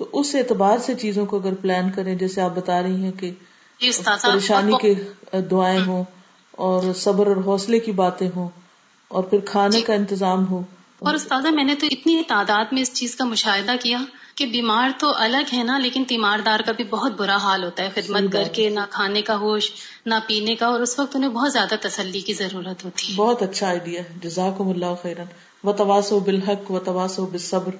تو 0.00 0.06
اس 0.12 0.34
اعتبار 0.34 0.78
سے 0.78 0.94
چیزوں 0.94 1.26
کو 1.26 1.36
اگر 1.36 1.54
پلان 1.54 1.90
کریں 1.90 2.14
جیسے 2.14 2.40
آپ 2.40 2.50
بتا 2.54 2.82
رہی 2.82 3.04
ہیں 3.04 3.12
کہ 3.12 3.30
جی، 3.80 3.90
پریشانی 4.22 4.72
کے 4.82 4.94
دعائیں 5.40 5.80
ہوں 5.86 6.04
اور 6.50 6.94
صبر 6.94 7.26
اور 7.26 7.36
حوصلے 7.36 7.78
کی 7.78 7.92
باتیں 7.92 8.30
ہوں 8.36 8.48
اور 9.08 9.24
پھر 9.24 9.38
کھانے 9.40 9.76
جی۔ 9.76 9.82
کا 9.82 9.94
انتظام 9.94 10.46
ہو۔ 10.48 10.62
اور 10.98 11.14
استاذہ 11.14 11.48
میں 11.48 11.64
نے 11.64 11.74
تو 11.74 11.86
اتنی 11.90 12.22
تعداد 12.28 12.64
میں 12.72 12.82
اس 12.82 12.94
چیز 12.94 13.16
کا 13.16 13.24
مشاہدہ 13.24 13.72
کیا 13.82 13.98
کہ 14.34 14.46
بیمار 14.46 14.88
تو 14.98 15.12
الگ 15.16 15.52
ہے 15.52 15.62
نا 15.62 15.78
لیکن 15.78 16.04
تیماردار 16.04 16.60
کا 16.60 16.72
بھی 16.72 16.84
بہت 16.84 17.12
برا 17.12 17.36
حال 17.36 17.64
ہوتا 17.64 17.82
ہے 17.82 18.00
خدمت 18.00 18.32
کر 18.32 18.44
کے 18.52 18.68
نہ 18.70 18.80
کھانے 18.90 19.22
کا 19.22 19.36
ہوش 19.36 19.72
نہ 20.06 20.14
پینے 20.26 20.54
کا 20.54 20.66
اور 20.66 20.80
اس 20.80 20.98
وقت 20.98 21.16
انہیں 21.16 21.30
بہت 21.30 21.52
زیادہ 21.52 21.74
تسلی 21.80 22.20
کی 22.20 22.32
ضرورت 22.32 22.84
ہوتی 22.84 23.10
ہے۔ 23.10 23.16
بہت 23.16 23.42
اچھا 23.42 23.68
آئیڈیا 23.68 24.02
ہے۔ 24.02 24.08
جزاک 24.22 24.60
اللہ 24.60 24.94
خیرن 25.02 25.24
و 25.64 25.72
تواس 25.72 26.12
و 26.12 26.20
بالحق 26.20 26.70
و 26.70 26.78
تواس 26.78 27.18
و 27.18 27.26
بصبر 27.26 27.70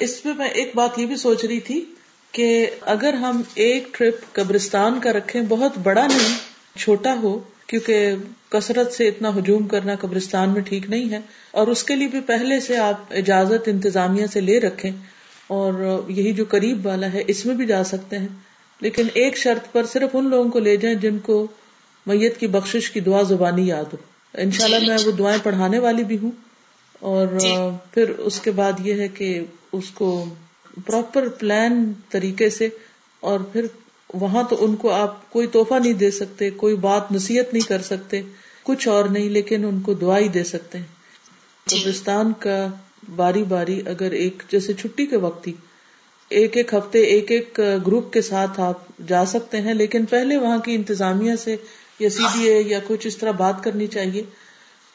اس 0.00 0.24
میں 0.24 0.34
میں 0.34 0.48
ایک 0.48 0.70
بات 0.74 0.98
یہ 0.98 1.06
بھی 1.06 1.16
سوچ 1.16 1.44
رہی 1.44 1.60
تھی 1.60 1.84
کہ 2.32 2.66
اگر 2.80 3.12
ہم 3.12 3.42
ایک 3.54 3.88
ٹرپ 3.92 4.32
قبرستان 4.32 5.00
کا 5.00 5.12
رکھیں 5.12 5.42
بہت 5.48 5.78
بڑا 5.82 6.06
نہیں 6.06 6.38
چھوٹا 6.78 7.14
ہو 7.22 7.40
کیونکہ 7.66 8.14
کثرت 8.48 8.92
سے 8.92 9.08
اتنا 9.08 9.28
ہجوم 9.38 9.68
کرنا 9.68 9.94
قبرستان 10.00 10.50
میں 10.50 10.60
ٹھیک 10.60 10.90
نہیں 10.90 11.10
ہے۔ 11.10 11.18
اور 11.50 11.66
اس 11.66 11.84
کے 11.84 11.96
لیے 11.96 12.08
بھی 12.08 12.20
پہلے 12.20 12.60
سے 12.60 12.76
آپ 12.76 13.00
اجازت 13.10 13.68
انتظامیہ 13.68 14.26
سے 14.26 14.40
لے 14.40 14.60
رکھیں۔ 14.60 14.90
اور 15.46 16.02
یہی 16.08 16.32
جو 16.32 16.44
قریب 16.48 16.86
والا 16.86 17.12
ہے 17.12 17.22
اس 17.26 17.46
میں 17.46 17.54
بھی 17.54 17.66
جا 17.66 17.84
سکتے 17.84 18.18
ہیں۔ 18.18 18.28
لیکن 18.80 19.06
ایک 19.14 19.36
شرط 19.36 19.72
پر 19.72 19.86
صرف 19.86 20.10
ان 20.12 20.30
لوگوں 20.30 20.50
کو 20.50 20.58
لے 20.58 20.76
جائیں 20.76 20.96
جن 20.96 21.18
کو 21.18 21.46
میت 22.06 22.40
کی 22.40 22.46
بخش 22.46 22.90
کی 22.90 23.00
دعا 23.00 23.22
زبانی 23.22 23.66
یاد 23.66 23.84
ہو۔ 23.84 23.96
ان 24.34 24.50
شاء 24.50 24.64
اللہ 24.64 24.88
میں 24.88 24.96
وہ 25.06 25.12
دعائیں 25.12 25.38
پڑھانے 25.42 25.78
والی 25.78 26.04
بھی 26.04 26.18
ہوں۔ 26.22 26.30
اور 27.00 27.26
جی۔ 27.40 27.54
پھر 27.94 28.08
اس 28.08 28.40
کے 28.40 28.50
بعد 28.50 28.72
یہ 28.80 28.94
ہے 28.94 29.08
کہ 29.08 29.40
اس 29.72 29.90
کو 29.90 30.08
پراپر 30.86 31.28
پلان 31.38 31.92
طریقے 32.10 32.50
سے 32.50 32.68
اور 33.22 33.40
پھر 33.52 33.66
وہاں 34.14 34.42
تو 34.42 34.64
ان 34.64 34.74
کو 34.76 34.90
آپ 34.92 35.30
کوئی 35.30 35.46
توحفہ 35.46 35.74
نہیں 35.74 35.92
دے 35.94 36.10
سکتے 36.10 36.50
کوئی 36.56 36.76
بات 36.80 37.12
نصیحت 37.12 37.52
نہیں 37.54 37.68
کر 37.68 37.82
سکتے 37.82 38.20
کچھ 38.62 38.86
اور 38.88 39.04
نہیں 39.08 39.28
لیکن 39.28 39.64
ان 39.64 39.80
کو 39.80 39.94
دعا 39.94 40.18
ہی 40.18 40.28
دے 40.28 40.44
سکتے 40.44 40.78
ہیں 40.78 40.86
قبرستان 41.66 42.28
جی۔ 42.28 42.40
کا 42.40 42.66
باری 43.16 43.42
باری 43.44 43.80
اگر 43.86 44.12
ایک 44.14 44.42
جیسے 44.50 44.72
چھٹی 44.72 45.06
کے 45.06 45.16
وقت 45.16 45.46
ہی 45.46 45.52
ایک 46.30 46.56
ایک 46.56 46.74
ہفتے 46.74 47.02
ایک 47.04 47.30
ایک 47.30 47.60
گروپ 47.86 48.12
کے 48.12 48.22
ساتھ 48.22 48.60
آپ 48.60 48.82
جا 49.08 49.24
سکتے 49.26 49.60
ہیں 49.60 49.74
لیکن 49.74 50.04
پہلے 50.06 50.36
وہاں 50.36 50.58
کی 50.58 50.74
انتظامیہ 50.74 51.34
سے 51.36 51.56
یا 52.00 52.10
سی 52.10 52.26
ڈی 52.34 52.48
اے 52.48 52.60
یا 52.62 52.78
کچھ 52.86 53.06
اس 53.06 53.16
طرح 53.16 53.30
بات 53.36 53.62
کرنی 53.64 53.86
چاہیے 53.86 54.22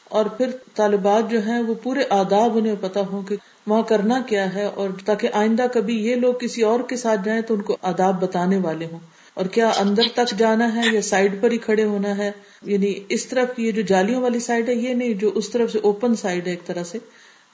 اور 0.08 0.26
پھر 0.26 0.50
طالبات 0.74 1.30
جو 1.30 1.46
ہیں 1.46 1.62
وہ 1.62 1.74
پورے 1.82 2.02
آداب 2.10 2.58
انہیں 2.58 2.74
پتا 2.80 3.00
ہو 3.00 3.22
کہ 3.28 3.36
وہاں 3.66 3.82
کرنا 3.82 4.22
کیا 4.26 4.54
ہے 4.54 4.64
اور 4.64 4.90
تاکہ 5.04 5.28
آئندہ 5.32 5.66
کبھی 5.72 6.06
یہ 6.06 6.14
لوگ 6.14 6.34
کسی 6.34 6.62
اور 6.62 6.80
کے 6.80 6.96
ساتھ 6.96 7.20
جائیں 7.24 7.42
تو 7.42 7.54
ان 7.54 7.62
کو 7.62 7.76
آداب 7.82 8.22
بتانے 8.22 8.56
والے 8.56 8.86
ہوں۔ 8.92 8.98
اور 9.34 9.46
کیا 9.46 9.70
اندر 9.78 10.02
تک 10.14 10.38
جانا 10.38 10.74
ہے 10.74 10.80
یا 10.92 11.02
سائڈ 11.02 11.40
پر 11.40 11.50
ہی 11.50 11.58
کھڑے 11.58 11.84
ہونا 11.84 12.16
ہے؟ 12.16 12.30
یعنی 12.62 12.94
اس 13.08 13.26
طرف 13.26 13.58
یہ 13.58 13.72
جو 13.72 13.82
جالیوں 13.82 14.22
والی 14.22 14.40
سائڈ 14.40 14.68
ہے، 14.68 14.74
یہ 14.74 14.94
نہیں، 14.94 15.14
جو 15.14 15.30
اس 15.34 15.50
طرف 15.50 15.72
سے 15.72 15.78
اوپن 15.82 16.14
سائڈ 16.14 16.46
ہے 16.46 16.50
ایک 16.50 16.66
طرح 16.66 16.84
سے، 16.84 16.98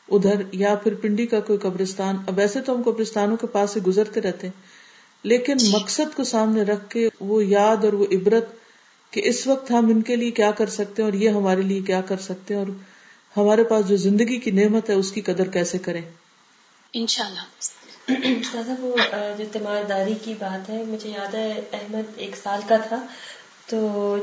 ادھر 0.08 0.34
یا 0.52 0.74
پھر 0.74 0.94
پنڈی 0.94 1.26
کا 1.26 1.40
کوئی 1.40 1.58
قبرستان۔ 1.58 2.16
اب 2.26 2.38
ویسے 2.38 2.60
تو 2.60 2.76
ہم 2.76 2.82
قبرستانوں 2.82 3.36
کے 3.36 3.46
پاس 3.46 3.70
سے 3.70 3.80
گزرتے 3.80 4.20
رہتے 4.20 4.46
ہیں، 4.46 4.60
لیکن 5.22 5.56
مقصد 5.70 6.16
کو 6.16 6.24
سامنے 6.24 6.62
رکھ 6.62 6.90
کے 6.90 7.08
وہ 7.20 7.44
یاد 7.44 7.84
اور 7.84 7.92
وہ 7.92 8.06
عبرت 8.12 8.61
کہ 9.12 9.20
اس 9.24 9.46
وقت 9.46 9.70
ہم 9.70 9.88
ان 9.88 10.02
کے 10.02 10.16
لیے 10.16 10.30
کیا 10.30 10.50
کر 10.50 10.66
سکتے 10.66 11.02
ہیں 11.02 11.10
اور 11.10 11.18
یہ 11.18 11.28
ہمارے 11.28 11.62
لیے 11.62 11.80
کیا 11.80 12.00
کر 12.00 12.16
سکتے 12.16 12.54
ہیں 12.54 12.62
اور 12.62 12.68
ہمارے 13.36 13.64
پاس 13.64 13.88
جو 13.88 13.96
زندگی 13.96 14.38
کی 14.38 14.50
نعمت 14.50 14.90
ہے 14.90 14.94
اس 14.94 15.12
کی 15.12 15.20
قدر 15.20 15.48
کیسے 15.48 15.78
کریں؟ 15.78 16.02
شاء 17.08 17.24
اللہ 17.24 17.72
دادا 18.52 18.74
وہ 18.78 18.96
جو 19.38 19.44
تیمارداری 19.52 20.14
کی 20.22 20.34
بات 20.38 20.70
ہے 20.70 20.82
مجھے 20.86 21.10
یاد 21.10 21.34
ہے 21.34 21.60
احمد 21.72 22.12
ایک 22.16 22.36
سال 22.36 22.60
کا 22.68 22.76
تھا 22.76 23.06
تو 23.66 24.16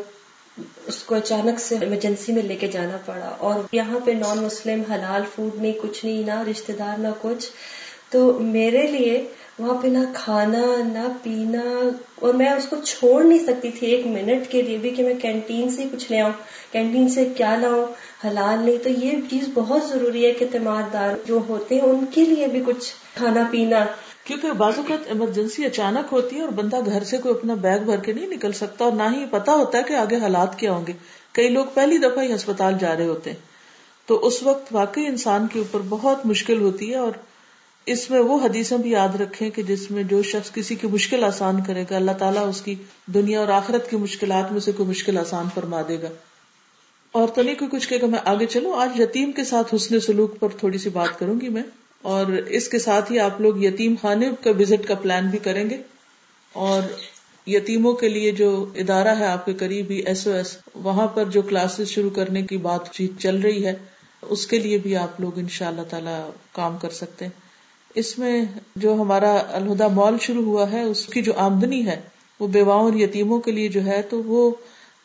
اس 0.86 1.04
کو 1.04 1.16
اچانک 1.16 1.60
سے 1.60 1.76
ایمرجنسی 1.82 2.32
میں 2.32 2.44
لے 2.44 2.56
کے 2.56 2.68
جانا 2.68 2.98
پڑا 3.06 3.26
اور 3.26 3.60
یہاں 3.72 4.00
پہ 4.00 4.12
نان 4.12 4.38
مسلم 4.38 4.82
حلال 4.92 5.22
فوڈ 5.36 5.62
نہیں 5.62 5.74
کچھ 5.82 6.06
نہیں 6.06 6.24
نہ 6.24 6.42
رشتے 6.52 6.74
دار 6.74 7.00
نہ 7.00 7.08
کچھ۔ 7.22 7.46
تو 8.10 8.40
میرے 8.40 8.88
لیے 8.88 9.28
وہاں 9.60 9.82
پہ 9.82 9.88
نہ 9.88 9.98
کھانا، 10.14 10.62
نہ 10.78 11.08
پینا، 11.24 11.90
اور 12.16 12.34
میں 12.34 12.50
اس 12.50 12.66
کو 12.66 12.76
چھوڑ 12.86 13.24
نہیں 13.24 13.40
سکتی 13.40 13.72
تھی 13.72 13.88
ایک 13.88 14.08
منٹ 14.08 14.52
کے 14.52 14.62
لیے 14.62 14.78
بھی 14.78 14.90
کہ 14.90 15.04
میں 15.04 15.14
کینٹین 15.22 15.70
سے 15.70 15.84
کچھ 15.92 16.12
لے 16.12 16.20
آؤں، 16.20 16.32
کینٹین 16.72 17.10
سے 17.10 17.28
کیا 17.38 17.56
لاؤں، 17.56 17.86
حلال 18.28 18.66
نہیں۔ 18.66 18.78
تو 18.84 18.90
یہ 18.90 19.12
چیز 19.30 19.50
بہت 19.54 19.82
ضروری 19.90 20.26
ہے 20.26 20.32
کہ 20.32 20.46
تیمار 20.52 20.84
دار 20.94 21.16
جو 21.26 21.40
ہوتے 21.50 21.76
ہیں، 21.76 21.82
ان 21.82 22.06
کے 22.14 22.26
لیے 22.26 22.48
بھی 22.48 22.64
کچھ 22.66 22.94
کھانا، 23.16 23.44
پینا۔ 23.52 23.86
کیونکہ 24.24 24.52
بعض 24.52 24.74
اوقات 24.78 25.08
ایمرجنسی 25.08 25.66
اچانک 25.66 26.14
ہوتی 26.14 26.36
ہے 26.36 26.42
اور 26.42 26.50
بندہ 26.50 26.80
گھر 26.86 27.04
سے 27.04 27.18
کوئی 27.18 27.36
اپنا 27.36 27.54
بیگ 27.54 27.80
بھر 27.80 27.98
کے 27.98 28.14
نہیں 28.14 28.28
نکل 28.28 28.52
سکتا 28.52 28.86
اور 28.86 28.94
نہ 28.94 29.04
ہی 29.04 29.26
پتا 29.32 29.54
ہوتا 29.54 29.78
ہے 29.78 29.84
کہ 29.84 29.94
آگے 29.94 30.16
حالات 30.16 30.60
کیا 30.60 30.72
ہوں 30.72 30.88
گے۔ 30.88 30.94
کئی 31.32 31.50
لوگ 31.50 31.66
پہلی 31.74 31.98
دفعہ 31.98 32.24
ہی 32.24 32.36
ہسپتال 32.36 32.74
جا 32.80 32.96
رہے 32.98 33.06
ہوتے 33.06 33.30
ہیں۔ 33.30 33.38
تو 34.06 34.28
اس 34.28 34.44
وقت 34.44 34.68
واقعی 34.72 35.06
انسان 35.06 35.48
کے 35.48 35.60
اوپر 35.60 35.80
بہت 35.90 36.26
مشکل 36.26 36.62
ہوتی 36.62 36.90
ہے 36.90 36.96
اور 36.96 37.12
اس 37.92 38.10
میں 38.10 38.20
وہ 38.20 38.46
حدیثیں 38.46 38.78
بھی 38.78 38.92
یاد 38.92 39.22
رکھیں 39.22 39.50
کہ 39.50 39.64
جس 39.64 39.92
میں 39.92 40.04
جو 40.04 40.24
شخص 40.24 40.52
کسی 40.52 40.76
کی 40.76 40.88
مشکل 40.88 41.24
آسان 41.24 41.64
کرے 41.64 41.86
گا، 41.92 41.96
اللہ 41.96 42.12
تعالیٰ 42.12 42.50
اس 42.50 42.62
کی 42.62 42.76
دنیا 43.06 43.40
اور 43.40 43.48
آخرت 43.48 43.90
کی 43.90 43.98
مشکلات 43.98 44.52
میں 44.52 44.60
سے 44.60 44.72
کوئی 44.72 44.90
مشکل 44.90 45.18
آسان 45.18 45.46
فرما 45.56 45.82
دے 45.88 46.02
گا۔ 46.02 46.08
اور 47.12 47.28
تو 47.28 47.42
نہیں 47.42 47.56
کوئی 47.56 47.70
کچھ 47.72 47.90
کہ 47.90 48.06
میں 48.06 48.20
آگے 48.26 48.46
چلوں۔ 48.46 48.74
آج 48.76 49.00
یتیم 49.00 49.32
کے 49.32 49.44
ساتھ 49.44 49.76
حسن 49.76 50.00
سلوک 50.00 50.40
پر 50.40 50.50
تھوڑی 50.50 50.78
سی 50.78 50.90
بات 50.90 51.20
کروں 51.20 51.42
گی 51.42 51.50
میں۔ 51.50 51.64
اور 52.02 52.26
اس 52.26 52.68
کے 52.68 52.80
ساتھ 52.80 53.12
ہی 53.12 53.20
آپ 53.20 53.42
لوگ 53.42 53.64
یتیم 53.64 53.96
خانے 54.02 54.30
کا 54.44 54.52
وزٹ 54.60 54.88
کا 54.88 54.96
پلان 54.96 55.28
بھی 55.28 55.40
کریں 55.40 55.70
گے۔ 55.70 55.78
اور 56.54 56.82
یتیموں 57.50 57.94
کے 57.94 58.10
لیے 58.10 58.32
جو 58.32 58.66
ادارہ 58.76 59.08
ہے 59.08 59.26
آپ 59.26 59.46
کے 59.46 59.54
قریب 59.54 59.92
ہی 59.92 60.00
ایس 60.00 60.28
او 60.28 60.34
ایس 60.34 60.58
وہاں 60.76 61.08
پر 61.08 61.26
جو 61.26 61.42
کلاسز 61.42 61.88
شروع 61.88 62.10
کرنے 62.10 62.42
کی 62.42 62.58
بات 62.58 62.92
چیت 62.92 63.12
چل 63.20 63.40
رہی 63.40 63.66
ہے، 63.66 63.74
اس 64.22 64.48
کے 64.48 64.60
لیے 64.60 64.78
بھی 64.78 64.96
آپ 64.96 65.22
لوگ 65.22 65.40
ان 65.40 65.48
شاء 65.48 65.68
اللہ 65.68 65.82
تعالی 65.82 66.30
کام 66.52 66.78
کر 66.78 66.90
سکتے 66.90 67.26
ہیں۔ 67.26 67.49
اس 67.96 68.20
میں 68.20 68.46
جو 68.76 68.94
ہمارا 68.94 69.44
الہدا 69.50 69.88
مال 69.88 70.18
شروع 70.22 70.44
ہوا 70.44 70.72
ہے، 70.72 70.82
اس 70.82 71.06
کی 71.06 71.22
جو 71.22 71.34
آمدنی 71.38 71.86
ہے، 71.86 72.00
وہ 72.40 72.48
بیواؤں 72.48 72.84
اور 72.84 72.94
یتیموں 72.94 73.40
کے 73.40 73.52
لیے 73.52 73.68
جو 73.68 73.86
ہے، 73.86 74.02
تو 74.02 74.24
وہ 74.24 74.52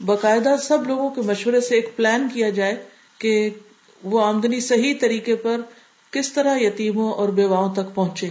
باقاعدہ 0.00 0.54
سب 0.62 0.86
لوگوں 0.86 1.10
کے 1.10 1.20
مشورے 1.20 1.60
سے 1.60 1.74
ایک 1.74 1.96
پلان 1.96 2.28
کیا 2.34 2.50
جائے 2.50 2.76
کہ 3.18 3.50
وہ 4.02 4.20
آمدنی 4.20 4.60
صحیح 4.60 4.94
طریقے 5.00 5.34
پر 5.34 5.60
کس 6.10 6.32
طرح 6.32 6.58
یتیموں 6.58 7.12
اور 7.12 7.28
بیواؤں 7.28 7.74
تک 7.74 7.94
پہنچے۔ 7.94 8.28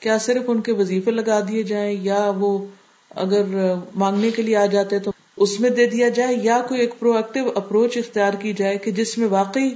کیا 0.00 0.18
صرف 0.18 0.42
ان 0.46 0.60
کے 0.60 0.72
وظیفے 0.72 1.10
لگا 1.10 1.40
دیے 1.40 1.62
جائیں 1.62 1.98
یا 2.02 2.32
وہ 2.38 2.66
اگر 3.10 3.74
مانگنے 3.94 4.30
کے 4.30 4.42
لیے 4.42 4.56
آ 4.56 4.66
جاتے 4.66 4.98
تو 4.98 5.10
اس 5.36 5.60
میں 5.60 5.70
دے 5.70 5.86
دیا 5.86 6.08
جائے، 6.08 6.34
یا 6.42 6.60
کوئی 6.68 6.80
ایک 6.80 6.98
پرو 6.98 7.12
ایکٹیو 7.12 7.50
اپروچ 7.54 7.96
اختیار 7.96 8.32
کی 8.32 8.52
جائے 8.52 8.78
کہ 8.78 8.90
جس 8.90 9.18
میں 9.18 9.28
واقعی 9.28 9.70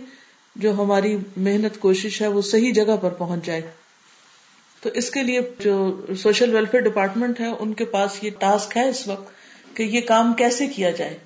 جو 0.57 0.73
ہماری 0.73 1.17
محنت 1.37 1.81
کوشش 1.81 2.23
ہے، 2.23 2.27
وہ 2.27 2.43
صحیح 2.43 2.73
جگہ 2.73 2.97
پر 3.01 3.11
پہنچ 3.11 3.45
جائے۔ 3.45 3.86
تو 4.87 4.93
اس 4.95 5.11
کے 5.11 5.23
لیے 5.23 5.41
جو 5.59 6.01
سوشل 6.19 6.55
ویلفیئر 6.55 6.83
ڈپارٹمنٹ 6.83 7.41
ہے، 7.41 7.47
ان 7.47 7.75
کے 7.75 7.85
پاس 7.85 8.25
یہ 8.25 8.31
ٹاسک 8.39 8.77
ہے 8.77 8.89
اس 8.89 9.09
وقت 9.09 9.31
کہ 9.77 9.83
یہ 9.83 10.01
کام 10.01 10.35
کیسے 10.35 10.67
کیا 10.67 10.91
جائے۔ 10.91 11.19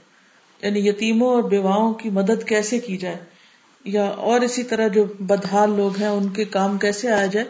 یعنی 0.62 0.88
یتیموں 0.88 1.28
اور 1.28 1.42
بیواؤں 1.42 1.94
کی 1.94 2.10
مدد 2.10 2.48
کیسے 2.48 2.78
کی 2.78 2.96
جائے۔ 2.96 3.16
یا 3.84 4.04
اور 4.04 4.40
اسی 4.40 4.62
طرح 4.62 4.88
جو 4.88 5.04
بدحال 5.20 5.70
لوگ 5.76 5.96
ہیں، 5.96 6.08
ان 6.08 6.28
کے 6.28 6.44
کام 6.44 6.78
کیسے 6.78 7.08
آیا 7.08 7.26
جائے۔ 7.26 7.46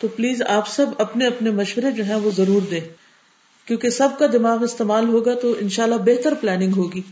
تو 0.00 0.08
پلیز 0.08 0.42
آپ 0.42 0.68
سب 0.68 0.86
اپنے 0.98 1.26
اپنے 1.26 1.50
مشورے 1.50 1.90
جو 1.90 2.04
ہیں 2.04 2.14
وہ 2.14 2.30
ضرور 2.36 2.62
دیں۔ 2.70 2.80
کیونکہ 3.66 3.90
سب 3.90 4.08
کا 4.18 4.26
دماغ 4.32 4.62
استعمال 4.62 5.08
ہوگا 5.08 5.34
تو 5.34 5.54
انشاءاللہ 5.60 5.94
بہتر 5.94 6.34
پلاننگ 6.34 6.72
ہوگی۔ 6.76 7.02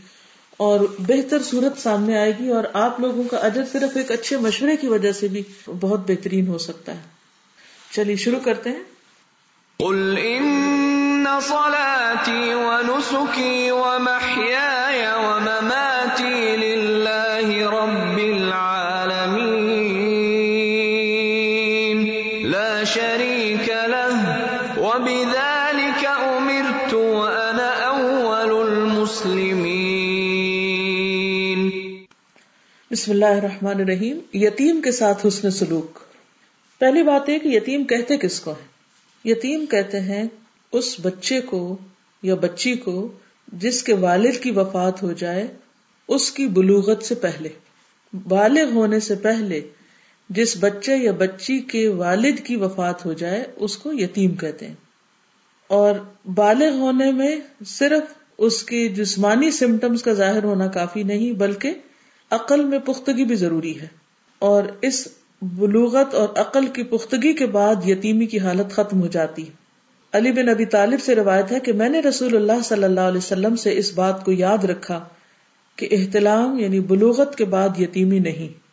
اور 0.57 0.79
بہتر 0.99 1.43
صورت 1.43 1.77
سامنے 1.77 2.17
آئے 2.17 2.31
گی 2.39 2.49
اور 2.49 2.63
آپ 2.73 2.99
لوگوں 2.99 3.23
کا 3.23 3.37
اجر 3.37 3.63
صرف 3.71 3.97
ایک 3.97 4.11
اچھے 4.11 4.37
مشورے 4.37 4.75
کی 4.75 4.87
وجہ 4.87 5.11
سے 5.11 5.27
بھی 5.27 5.43
بہت 5.79 6.11
بہترین 6.11 6.47
ہو 6.47 6.57
سکتا 6.57 6.93
ہے۔ 6.93 7.24
چلیے 7.95 8.15
شروع 8.15 8.39
کرتے 8.39 8.69
ہیں۔ 8.69 8.83
قل 9.77 10.15
ان 10.21 11.25
صلاتي 11.41 12.53
ونسكي 12.53 13.69
ومحياي 13.69 15.05
ومماتي 15.15 16.55
لله 16.57 17.49
رب 17.69 18.17
العالمين 18.17 19.45
لا 22.51 22.83
شريك 22.83 23.69
له 23.69 24.19
وبذلك 24.77 26.05
امرت 26.05 26.93
وانا 26.93 27.69
اول 27.87 28.71
المسلمين۔ 28.71 29.65
بسم 32.91 33.11
اللہ 33.11 33.25
الرحمن 33.25 33.81
الرحیم 33.81 34.19
یتیم 34.33 34.81
کے 34.81 34.91
ساتھ 34.91 35.25
حسن 35.25 35.51
سلوک۔ 35.51 36.14
پہلی 36.79 37.03
بات 37.03 37.29
ہے 37.29 37.39
کہ 37.39 37.47
یتیم 37.47 37.83
کہتے 37.83 38.17
کس 38.17 38.39
کو 38.39 38.51
ہے 38.51 38.65
یتیم 39.29 39.65
کہتے 39.65 39.99
ہیں 39.99 40.23
اس 40.71 40.95
بچے 41.01 41.41
کو 41.41 41.77
یا 42.23 42.35
بچی 42.35 42.75
کو 42.75 43.11
جس 43.53 43.83
کے 43.83 43.93
والد 43.93 44.43
کی 44.43 44.51
وفات 44.51 45.03
ہو 45.03 45.11
جائے 45.11 45.47
اس 46.07 46.31
کی 46.31 46.47
بلوغت 46.47 47.03
سے 47.03 47.15
پہلے، 47.15 47.49
بالغ 48.27 48.71
ہونے 48.73 48.99
سے 48.99 49.15
پہلے 49.15 49.61
جس 50.29 50.57
بچے 50.59 50.97
یا 50.97 51.11
بچی 51.11 51.59
کے 51.59 51.87
والد 51.87 52.39
کی 52.39 52.55
وفات 52.55 53.05
ہو 53.05 53.13
جائے 53.13 53.43
اس 53.55 53.77
کو 53.77 53.93
یتیم 53.93 54.35
کہتے 54.35 54.67
ہیں۔ 54.67 54.75
اور 55.67 55.95
بالغ 56.25 56.69
ہونے 56.69 57.11
میں 57.11 57.35
صرف 57.65 58.13
اس 58.37 58.63
کی 58.63 58.89
جسمانی 58.89 59.51
سمٹمس 59.51 60.03
کا 60.03 60.13
ظاہر 60.13 60.43
ہونا 60.43 60.67
کافی 60.67 61.03
نہیں، 61.03 61.31
بلکہ 61.31 61.73
عقل 62.29 62.65
میں 62.65 62.79
پختگی 62.79 63.25
بھی 63.25 63.35
ضروری 63.35 63.81
ہے۔ 63.81 63.87
اور 64.39 64.63
اس 64.81 65.07
بلوغت 65.41 66.13
اور 66.15 66.29
عقل 66.35 66.67
کی 66.67 66.83
پختگی 66.83 67.33
کے 67.33 67.45
بعد 67.45 67.75
یتیمی 67.87 68.25
کی 68.25 68.39
حالت 68.39 68.71
ختم 68.71 69.01
ہو 69.01 69.07
جاتی 69.07 69.45
علی 70.13 70.31
بن 70.31 70.49
ابی 70.49 70.65
طالب 70.65 70.99
سے 71.05 71.15
روایت 71.15 71.51
ہے 71.51 71.59
کہ 71.59 71.73
میں 71.73 71.89
نے 71.89 71.99
رسول 71.99 72.35
اللہ 72.35 72.61
صلی 72.63 72.83
اللہ 72.83 72.99
علیہ 72.99 73.17
وسلم 73.17 73.55
سے 73.55 73.77
اس 73.77 73.93
بات 73.93 74.25
کو 74.25 74.31
یاد 74.31 74.63
رکھا 74.63 75.05
کہ 75.75 75.87
احتلام 75.91 76.59
یعنی 76.59 76.79
بلوغت 76.79 77.35
کے 77.35 77.45
بعد 77.45 77.69
یتیمی 77.79 78.19
نہیں۔ 78.19 78.65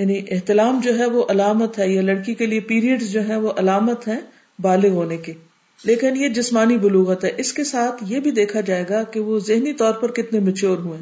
یعنی 0.00 0.22
احتلام 0.30 0.80
جو 0.84 0.98
ہے 0.98 1.06
وہ 1.06 1.24
علامت 1.28 1.78
ہے، 1.78 1.90
یا 1.90 2.02
لڑکی 2.02 2.34
کے 2.34 2.46
لیے 2.46 2.60
پیریڈ 2.60 3.02
جو 3.02 3.28
ہے 3.28 3.36
وہ 3.36 3.52
علامت 3.56 4.08
ہے 4.08 4.18
بالغ 4.58 4.88
ہونے 4.88 5.16
کے۔ 5.16 5.32
لیکن 5.84 6.16
یہ 6.16 6.28
جسمانی 6.28 6.78
بلوغت 6.78 7.24
ہے۔ 7.24 7.30
اس 7.36 7.52
کے 7.52 7.64
ساتھ 7.64 8.04
یہ 8.06 8.20
بھی 8.20 8.30
دیکھا 8.30 8.60
جائے 8.60 8.84
گا 8.90 9.02
کہ 9.02 9.20
وہ 9.20 9.38
ذہنی 9.38 9.72
طور 9.72 9.92
پر 9.92 10.10
کتنے 10.10 10.40
مچور 10.40 10.78
ہوئے۔ 10.78 10.98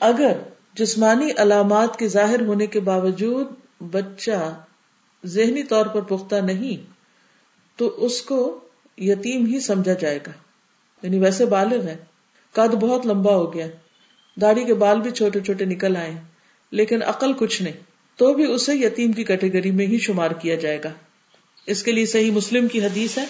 اگر 0.00 0.32
جسمانی 0.74 1.28
علامات 1.36 1.98
کے 1.98 2.08
ظاہر 2.08 2.40
ہونے 2.40 2.66
کے 2.66 2.80
باوجود 2.80 3.46
بچہ 3.80 4.60
ذہنی 5.24 5.62
طور 5.62 5.86
پر 5.86 6.00
پختہ 6.00 6.34
نہیں، 6.34 6.90
تو 7.76 7.94
اس 7.96 8.22
کو 8.22 8.60
یتیم 8.98 9.46
ہی 9.46 9.60
سمجھا 9.60 9.92
جائے 9.92 10.18
گا۔ 10.26 10.32
یعنی 11.02 11.18
ویسے 11.18 11.46
بالغ 11.46 11.86
ہے۔ 11.86 11.96
قد 12.52 12.74
بہت 12.74 13.06
لمبا 13.06 13.34
ہو 13.34 13.54
گیا۔ 13.54 13.66
داڑھی 14.40 14.64
کے 14.64 14.74
بال 14.74 15.00
بھی 15.00 15.10
چھوٹے 15.10 15.40
چھوٹے 15.40 15.64
نکل 15.64 15.96
آئے، 15.96 16.14
لیکن 16.70 17.02
عقل 17.02 17.32
کچھ 17.32 17.62
نہیں۔ 17.62 17.72
تو 18.16 18.34
بھی 18.34 18.52
اسے 18.52 18.74
یتیم 18.74 19.12
کی 19.12 19.24
کیٹیگری 19.24 19.70
میں 19.70 19.86
ہی 19.86 19.98
شمار 19.98 20.30
کیا 20.30 20.54
جائے 20.54 20.80
گا۔ 20.84 20.90
اس 21.66 21.82
کے 21.82 21.92
لیے 21.92 22.06
صحیح 22.06 22.30
مسلم 22.30 22.68
کی 22.68 22.84
حدیث 22.84 23.18
ہے۔ 23.18 23.24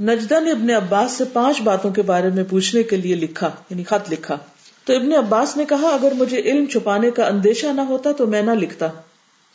نجدہ 0.00 0.40
نے 0.40 0.50
ابن 0.50 0.70
عباس 0.70 1.12
سے 1.12 1.24
پانچ 1.32 1.60
باتوں 1.60 1.90
کے 1.90 2.02
بارے 2.02 2.28
میں 2.28 2.44
پوچھنے 2.44 2.82
کے 2.82 2.96
لیے 2.96 3.14
لکھا 3.14 3.50
یعنی 3.70 3.84
خط 3.84 4.12
لکھا۔ 4.12 4.38
تو 4.84 4.96
ابن 4.96 5.12
عباس 5.12 5.56
نے 5.56 5.64
کہا، 5.68 5.88
اگر 5.88 6.12
مجھے 6.14 6.40
علم 6.40 6.66
چھپانے 6.66 7.10
کا 7.10 7.26
اندیشہ 7.26 7.66
نہ 7.66 7.80
ہوتا 7.80 8.12
تو 8.12 8.26
میں 8.26 8.42
نہ 8.42 8.50
لکھتا۔ 8.50 8.88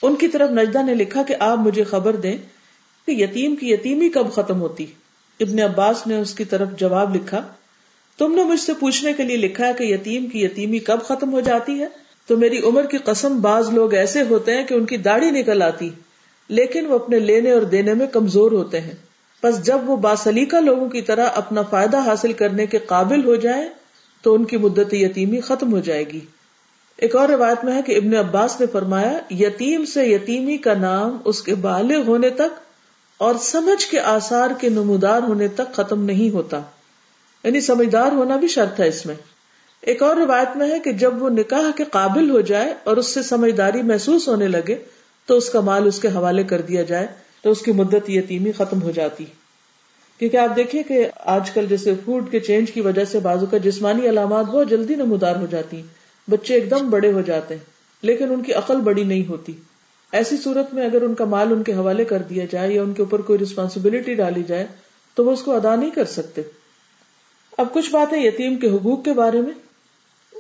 ان 0.02 0.16
کی 0.16 0.28
طرف 0.28 0.50
نجدہ 0.50 0.84
نے 0.84 0.94
لکھا 0.94 1.24
کہ 1.24 1.36
آپ 1.40 1.58
مجھے 1.58 1.84
خبر 1.84 2.16
دیں 2.16 2.38
کہ 3.06 3.12
یتیم 3.12 3.56
کی 3.56 3.72
یتیمی 3.72 4.10
کب 4.10 4.32
ختم 4.32 4.62
ہوتی۔ 4.62 4.86
ابن 5.40 5.60
عباس 5.60 6.08
نے 6.08 6.18
اس 6.18 6.34
کی 6.34 6.44
طرف 6.44 6.68
جواب 6.78 7.16
لکھا، 7.16 7.42
تم 8.18 8.36
نے 8.36 8.44
مجھ 8.44 8.60
سے 8.60 8.74
پوچھنے 8.74 9.14
کے 9.14 9.24
لیے 9.24 9.38
لکھا 9.38 9.68
ہے 9.68 9.74
کہ 9.74 9.84
یتیم 9.84 10.28
کی 10.28 10.42
یتیمی 10.42 10.80
کب 10.80 11.02
ختم 11.04 11.34
ہو 11.34 11.40
جاتی 11.40 11.82
ہے؟ 11.82 11.88
تو 12.28 12.38
میری 12.38 12.60
عمر 12.60 12.86
کی 12.86 12.98
قسم، 12.98 13.42
بعض 13.42 13.70
لوگ 13.70 13.94
ایسے 13.94 14.22
ہوتے 14.30 14.58
ہیں 14.58 14.64
کہ 14.64 14.74
ان 14.74 14.86
کی 14.86 14.98
داڑھی 14.98 15.32
نکل 15.32 15.62
آتی، 15.62 15.90
لیکن 16.50 16.86
وہ 16.86 16.96
اپنے 16.96 17.20
لینے 17.20 17.52
اور 17.52 17.62
دینے 17.62 17.94
میں 17.94 18.08
کمزور 18.08 18.52
ہوتے 18.52 18.82
ہیں۔ 18.82 18.96
بس 19.44 19.64
جب 19.64 19.78
وہ 19.86 19.98
باسلیقہ 19.98 20.56
لوگوں 20.56 20.90
کی 20.90 21.02
طرح 21.02 21.26
اپنا 21.36 21.62
فائدہ 21.62 22.00
حاصل 22.00 22.34
کرنے 22.34 22.66
کے 22.66 22.78
قابل 22.78 23.26
ہو 23.26 23.36
جائے 23.36 23.70
تو 24.22 24.34
ان 24.34 24.46
کی 24.46 24.58
مدت 24.58 24.94
یتیمی 24.94 25.40
ختم 25.40 25.74
ہو 25.74 25.80
جائے 25.80 26.04
گی۔ 26.14 26.20
ایک 26.98 27.16
اور 27.16 27.30
روایت 27.30 27.66
میں 27.66 27.74
ہے 27.74 27.82
کہ 27.82 27.98
ابن 27.98 28.16
عباس 28.16 28.60
نے 28.60 28.66
فرمایا، 28.72 29.20
یتیم 29.30 29.86
سے 29.86 30.06
یتیمی 30.06 30.58
کا 30.58 30.74
نام 30.74 31.18
اس 31.26 31.42
کے 31.42 31.56
بالغ 31.56 32.04
ہونے 32.08 32.30
تک 32.30 32.60
اور 33.18 33.36
سمجھ 33.42 33.88
کے 33.88 34.00
آثار 34.00 34.50
کے 34.60 34.70
نمودار 34.70 35.22
ہونے 35.22 35.48
تک 35.48 35.74
ختم 35.74 36.04
نہیں 36.04 36.30
ہوتا۔ 36.30 36.62
یعنی 37.44 37.62
سمجھدار 37.62 38.12
ہونا 38.12 38.36
بھی 38.36 38.48
شرط 38.48 38.80
ہے 38.80 38.88
اس 38.88 39.06
میں۔ 39.06 39.16
ایک 39.82 40.04
اور 40.04 40.16
روایت 40.16 40.58
میں 40.58 40.72
ہے 40.72 40.80
کہ 40.80 40.92
جب 40.92 41.24
وہ 41.24 41.30
نکاح 41.30 41.72
کے 41.76 41.84
قابل 41.92 42.30
ہو 42.30 42.42
جائے 42.42 42.74
اور 42.84 42.98
اس 42.98 43.08
سے 43.08 43.24
سمجھداری 43.24 43.82
محسوس 43.82 44.28
ہونے 44.28 44.48
لگے، 44.48 44.76
تو 45.26 45.38
اس 45.38 45.50
کا 45.50 45.60
مال 45.60 45.88
اس 45.88 46.00
کے 46.00 46.08
حوالے 46.08 46.44
کر 46.44 46.62
دیا 46.62 46.84
جائے، 46.84 47.08
تو 47.42 47.52
اس 47.52 47.62
کی 47.62 47.72
مدت 47.72 48.10
یتیمی 48.10 48.52
ختم 48.52 48.82
ہو 48.82 48.92
جاتی۔ 48.92 49.26
کیونکہ 50.20 50.38
آپ 50.38 50.56
دیکھیے 50.56 50.84
کہ 50.84 51.08
آج 51.16 51.52
کل 51.52 51.66
جیسے 51.66 51.94
فوڈ 52.06 52.32
کے 52.32 52.40
چینج 52.40 52.72
کی 52.72 52.82
وجہ 52.82 53.06
سے 53.06 53.20
بازو 53.20 53.46
کا 53.46 53.58
جسمانی 53.58 54.10
علامات 54.10 54.46
بہت 54.46 54.70
جلدی 54.70 54.96
نمودار 54.96 55.36
ہو 55.36 55.46
جاتی۔ 55.50 55.78
ہیں 55.78 55.97
بچے 56.30 56.54
ایک 56.54 56.72
دم 56.72 56.90
بڑے 56.90 57.12
ہو 57.12 57.22
جاتے 57.22 57.54
ہیں، 57.56 57.66
لیکن 58.02 58.32
ان 58.32 58.44
کی 58.44 58.54
عقل 58.54 58.82
بڑی 58.82 59.04
نہیں 59.04 59.30
ہوتی۔ 59.30 59.54
ایسی 60.12 60.38
صورت 60.38 60.74
میں 60.74 60.86
اگر 60.86 61.02
ان 61.02 61.16
کا 61.16 61.26
مال 61.26 61.52
ان 61.52 61.64
کے 61.64 61.74
حوالے 61.74 62.06
کر 62.06 62.22
دیا 62.22 62.46
جائے 62.52 62.74
یا 62.74 62.82
ان 62.82 62.94
کے 62.94 63.02
اوپر 63.02 63.22
کوئی 63.22 63.40
ریسپانسبلٹی 63.40 64.14
ڈالی 64.14 64.44
جائے، 64.44 64.66
تو 65.16 65.26
وہ 65.26 65.32
اس 65.32 65.42
کو 65.42 65.56
ادا 65.56 65.76
نہیں 65.76 65.90
کر 65.90 66.06
سکتے۔ 66.06 66.42
اب 67.58 67.74
کچھ 67.74 67.92
باتیں 67.92 68.24
یتیم 68.24 68.56
کے 68.56 68.70
حقوق 68.70 69.06
کے 69.06 69.14
بارے 69.14 69.42
میں۔ 69.42 69.54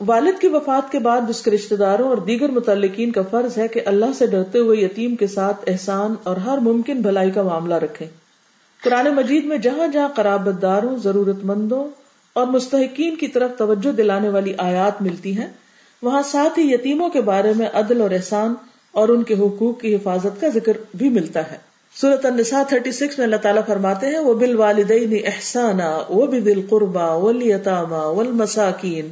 والد 0.08 0.42
کی 0.42 0.48
وفات 0.48 0.92
کے 0.92 1.00
بعد 1.00 1.22
اس 1.30 1.42
کے 1.42 1.52
رشتے 1.52 1.76
داروں 1.76 2.10
اور 2.10 2.18
دیگر 2.18 2.52
متعلقین 2.52 3.12
کا 3.12 3.22
فرض 3.22 3.58
ہے 3.58 3.68
کہ 3.68 3.82
اللہ 3.86 4.06
سے 4.18 4.28
ڈرتے 4.28 4.60
ہوئے 4.60 4.78
یتیم 4.78 5.16
کے 5.16 5.28
ساتھ 5.28 5.64
احسان 5.68 6.16
اور 6.24 6.38
ہر 6.38 6.58
ممکن 6.58 7.02
بھلائی 7.02 7.32
کا 7.32 7.44
معاملہ 7.44 7.76
رکھیں۔ 7.76 8.08
قرآن 8.84 9.08
مجید 9.16 9.46
میں 9.46 9.58
جہاں 9.58 9.88
جہاں 9.88 10.08
قرابت 10.08 10.62
داروں 10.62 10.96
ضرورت 10.98 11.46
مندوں 11.46 11.88
اور 12.34 12.48
مستحقین 12.48 13.16
کی 13.16 13.28
طرف 13.28 13.52
توجہ 13.58 13.92
دلانے 13.92 14.30
والی 14.30 14.54
آیات 14.58 15.02
ملتی 15.02 15.38
ہیں 15.38 15.48
وہاں 16.02 16.22
ساتھ 16.32 16.60
ہی 16.60 16.74
یتیموں 16.74 17.10
کے 17.10 17.22
بارے 17.22 17.54
میں 17.56 17.68
عدل 17.74 18.02
اور 18.02 18.12
احسان 18.12 18.54
اور 18.92 19.10
ان 19.10 19.24
کے 19.24 19.34
حقوق 19.34 19.82
کی 19.82 19.96
حفاظت 19.96 20.42
کا 20.42 20.48
ذکر 20.48 20.78
بھی 20.96 21.10
ملتا 21.10 21.52
ہے۔ 21.52 21.58
سورت 21.96 22.26
النساء 22.26 22.62
36 22.70 23.18
میں 23.18 23.26
اللہ 23.26 23.36
تعالیٰ 23.36 23.62
فرماتے 23.68 24.08
ہیں 24.08 24.20
وہ 24.20 24.34
بال 24.34 24.56
والدین 24.56 25.18
احسانہ 25.26 26.04
وہ 26.10 26.26
بھی 26.26 26.40
دل 26.40 26.62
قربا 26.70 27.14
ولیطامہ 27.14 28.06
ول 28.06 28.32
مساکین 28.32 29.12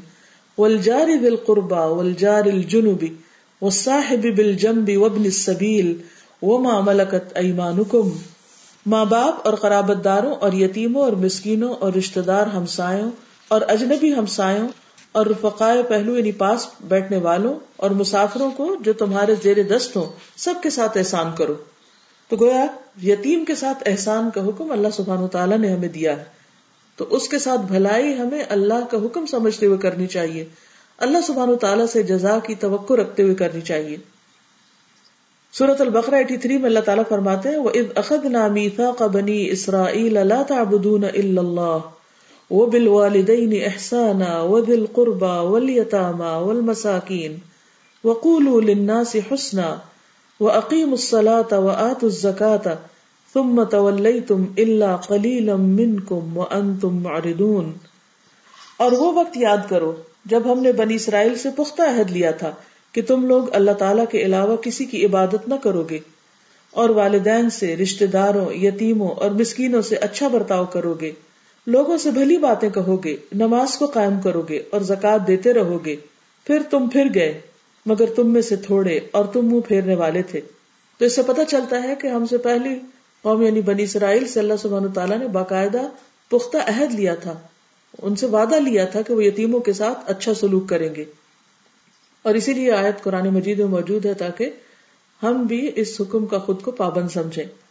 ولجار 0.58 1.08
دل 1.22 1.36
قربا 1.36 1.86
ولجار 1.86 2.46
الجنوبی 2.46 3.14
و 3.62 3.70
صاحب 3.70 4.26
بل 4.38 4.54
جمبی 4.54 4.96
وبن 4.96 5.22
السبیل 5.22 5.94
و 6.42 6.58
ماں 6.58 6.82
ملکت 6.82 7.38
ایمانکم۔ 7.38 8.10
ماں 8.86 9.06
باپ 9.06 9.48
اور 9.48 9.54
قرابت 9.54 10.04
داروں 10.04 10.36
اور 10.36 10.54
یتیموں 10.54 11.02
اور 11.02 11.12
مسکینوں 11.12 11.74
اور 11.74 11.94
رشتے 11.94 12.22
دار 12.22 12.48
ہمسایوں 12.48 13.12
اور 13.48 13.62
اجنبی 13.68 14.14
ہمسایوں 14.14 14.68
اور 15.16 15.26
رفقائے 15.26 15.84
پہلو 15.84 16.18
یعنی 16.18 16.32
پاس 16.32 16.68
بیٹھنے 16.82 17.18
والوں 17.18 17.60
اور 17.76 17.90
مسافروں 17.90 18.52
کو 18.52 18.76
جو 18.82 18.94
تمہارے 18.94 19.36
زیر 19.44 19.64
دست 19.64 19.96
ہوں، 19.96 20.06
سب 20.36 20.54
کے 20.64 20.70
ساتھ 20.70 20.98
احسان 20.98 21.32
کرو۔ 21.38 21.54
تو 22.30 22.36
گویا 22.36 22.66
یتیم 23.04 23.46
کے 23.46 23.56
ساتھ 23.56 23.84
احسان 23.86 24.30
کا 24.36 24.42
حکم 24.46 24.72
اللہ 24.72 24.88
سبحان 24.94 25.24
و 25.24 25.28
تعالیٰ 25.28 25.58
نے 25.58 25.70
ہمیں 25.70 25.88
دیا 25.88 26.18
ہے۔ 26.18 26.24
تو 26.96 27.06
اس 27.10 27.30
کے 27.30 27.40
ساتھ 27.40 27.62
بھلائی 27.62 28.20
ہمیں 28.20 28.44
اللہ 28.50 28.86
کا 28.92 28.98
حکم 28.98 29.26
سمجھتے 29.26 29.66
ہوئے 29.66 29.78
کرنی 29.78 30.08
چاہیے۔ 30.08 30.46
اللہ 30.98 31.18
سبحان 31.28 31.50
و 31.50 31.56
تعالیٰ 31.56 31.86
سے 31.86 32.04
جزا 32.04 32.40
کی 32.40 32.56
توقع 32.56 32.94
رکھتے 32.94 33.24
ہوئے 33.24 33.36
کرنی 33.36 33.62
چاہیے۔ 33.62 33.98
سورت 35.52 35.82
البقرا 35.82 36.16
ایٹی 36.16 36.38
تھری 36.38 36.58
میں 36.58 36.66
اللہ 36.66 36.80
تعالیٰ 36.80 37.04
فرماتے 37.10 37.50
ہیں 37.50 37.58
وہ 37.58 37.70
اد 37.74 37.98
اخد 37.98 38.26
نامی 38.26 38.70
کا 38.70 39.08
بنی 39.08 39.50
اسرائیل 39.50 40.18
اللہ 40.18 40.44
تعبدون 40.48 41.04
اللہ 41.04 41.78
بال 42.50 42.88
والدین 42.88 43.54
احسانا 43.66 44.42
و 44.42 44.62
دل 44.62 44.86
قربا 44.94 45.42
ولیتاما 45.42 46.38
والمساکین 46.38 47.36
وقول 48.04 48.66
للناس 48.66 49.16
حسنا 49.32 49.76
وعقیم 50.40 50.92
الصلاة 50.92 51.58
وآت 51.60 52.04
الزکاة 52.04 52.74
ثم 53.34 53.64
تولیتم 53.64 54.44
الا 54.58 54.96
قلیلا 54.96 55.56
منکم 55.56 56.38
وانتم 56.38 57.02
معرضون 57.04 57.72
اور 58.78 58.92
وہ 58.92 59.14
وقت 59.14 59.38
یاد 59.38 59.70
کرو 59.70 59.94
جب 60.26 60.52
ہم 60.52 60.60
نے 60.60 60.72
بنی 60.72 60.96
اسرائیل 60.96 61.36
سے 61.36 61.50
پختہ 61.56 61.82
عہد 61.82 62.12
لیا 62.12 62.32
تھا 62.32 62.52
کہ 62.92 63.02
تم 63.02 63.26
لوگ 63.26 63.44
اللہ 63.52 63.72
تعالیٰ 63.72 64.06
کے 64.10 64.22
علاوہ 64.22 64.56
کسی 64.56 64.86
کی 64.86 65.06
عبادت 65.06 65.48
نہ 65.48 65.56
کرو 65.64 65.84
گے 65.84 66.00
اور 66.72 66.90
والدین 66.90 67.50
سے 67.50 67.78
رشتے 67.78 68.08
داروں، 68.08 68.54
یتیموں 68.54 69.10
اور 69.10 69.32
مسکینوں 69.32 69.82
سے 69.82 69.96
اچھا 69.96 70.28
برتاؤ 70.28 70.66
کرو 70.66 70.94
گے۔ 71.02 71.12
لوگوں 71.68 71.98
سے 71.98 72.12
بھلی 72.12 72.38
باتیں 72.38 72.70
کہو 72.70 73.04
گے، 73.04 73.16
نماز 73.34 73.78
کو 73.78 73.86
قائم 73.86 74.22
کرو 74.22 74.42
گے 74.42 74.64
اور 74.70 74.82
زکات 74.82 75.28
دیتے 75.28 75.54
رہو 75.54 75.86
گے۔ 75.86 75.96
پھر 76.44 76.62
تم 76.70 76.90
پھر 76.90 77.06
گئے، 77.16 77.42
مگر 77.86 78.06
تم 78.16 78.34
میں 78.34 78.42
سے 78.42 78.56
تھوڑے 78.56 79.00
اور 79.12 79.26
تم 79.26 79.52
منہ 79.52 79.60
پھیرنے 79.60 79.96
والے 79.96 80.22
تھے۔ 80.22 80.42
تو 80.98 81.06
اس 81.06 81.16
سے 81.16 81.22
پتہ 81.24 81.42
چلتا 81.48 81.84
ہے 81.84 81.96
کہ 82.02 82.08
ہم 82.08 82.26
سے 82.26 82.38
پہلی 82.38 82.80
قوم 83.22 83.42
یعنی 83.42 83.62
بنی 83.62 83.84
اسرائیل 83.84 84.28
سے 84.28 84.40
اللہ 84.40 84.54
سبحانہ 84.62 84.88
تعالیٰ 84.88 85.18
نے 85.18 85.28
باقاعدہ 85.28 85.82
پختہ 86.30 86.58
عہد 86.58 86.94
لیا 86.94 87.16
تھا۔ 87.16 87.40
ان 88.02 88.16
سے 88.16 88.26
وعدہ 88.26 88.56
لیا 88.56 88.86
تھا 88.86 89.02
کہ 89.02 89.14
وہ 89.14 89.24
یتیموں 89.24 89.60
کے 89.60 89.74
ساتھ 89.74 90.00
اچھا 90.06 90.34
سلوک 90.34 90.70
کریں 90.70 90.96
گے۔ 90.96 91.06
اور 92.24 92.36
اسی 92.36 92.54
لیے 92.54 92.72
آیت 92.72 93.04
قرآن 93.04 93.28
مجید 93.28 93.60
میں 93.60 93.68
موجود 93.68 94.06
ہے 94.06 94.14
تاکہ 94.14 94.50
ہم 95.24 95.44
بھی 95.44 95.72
اس 95.76 96.02
حکم 96.02 96.26
کا 96.26 96.38
خود 96.38 96.62
کو 96.62 96.72
پابند 96.72 97.10
سمجھیں۔ 97.10 97.65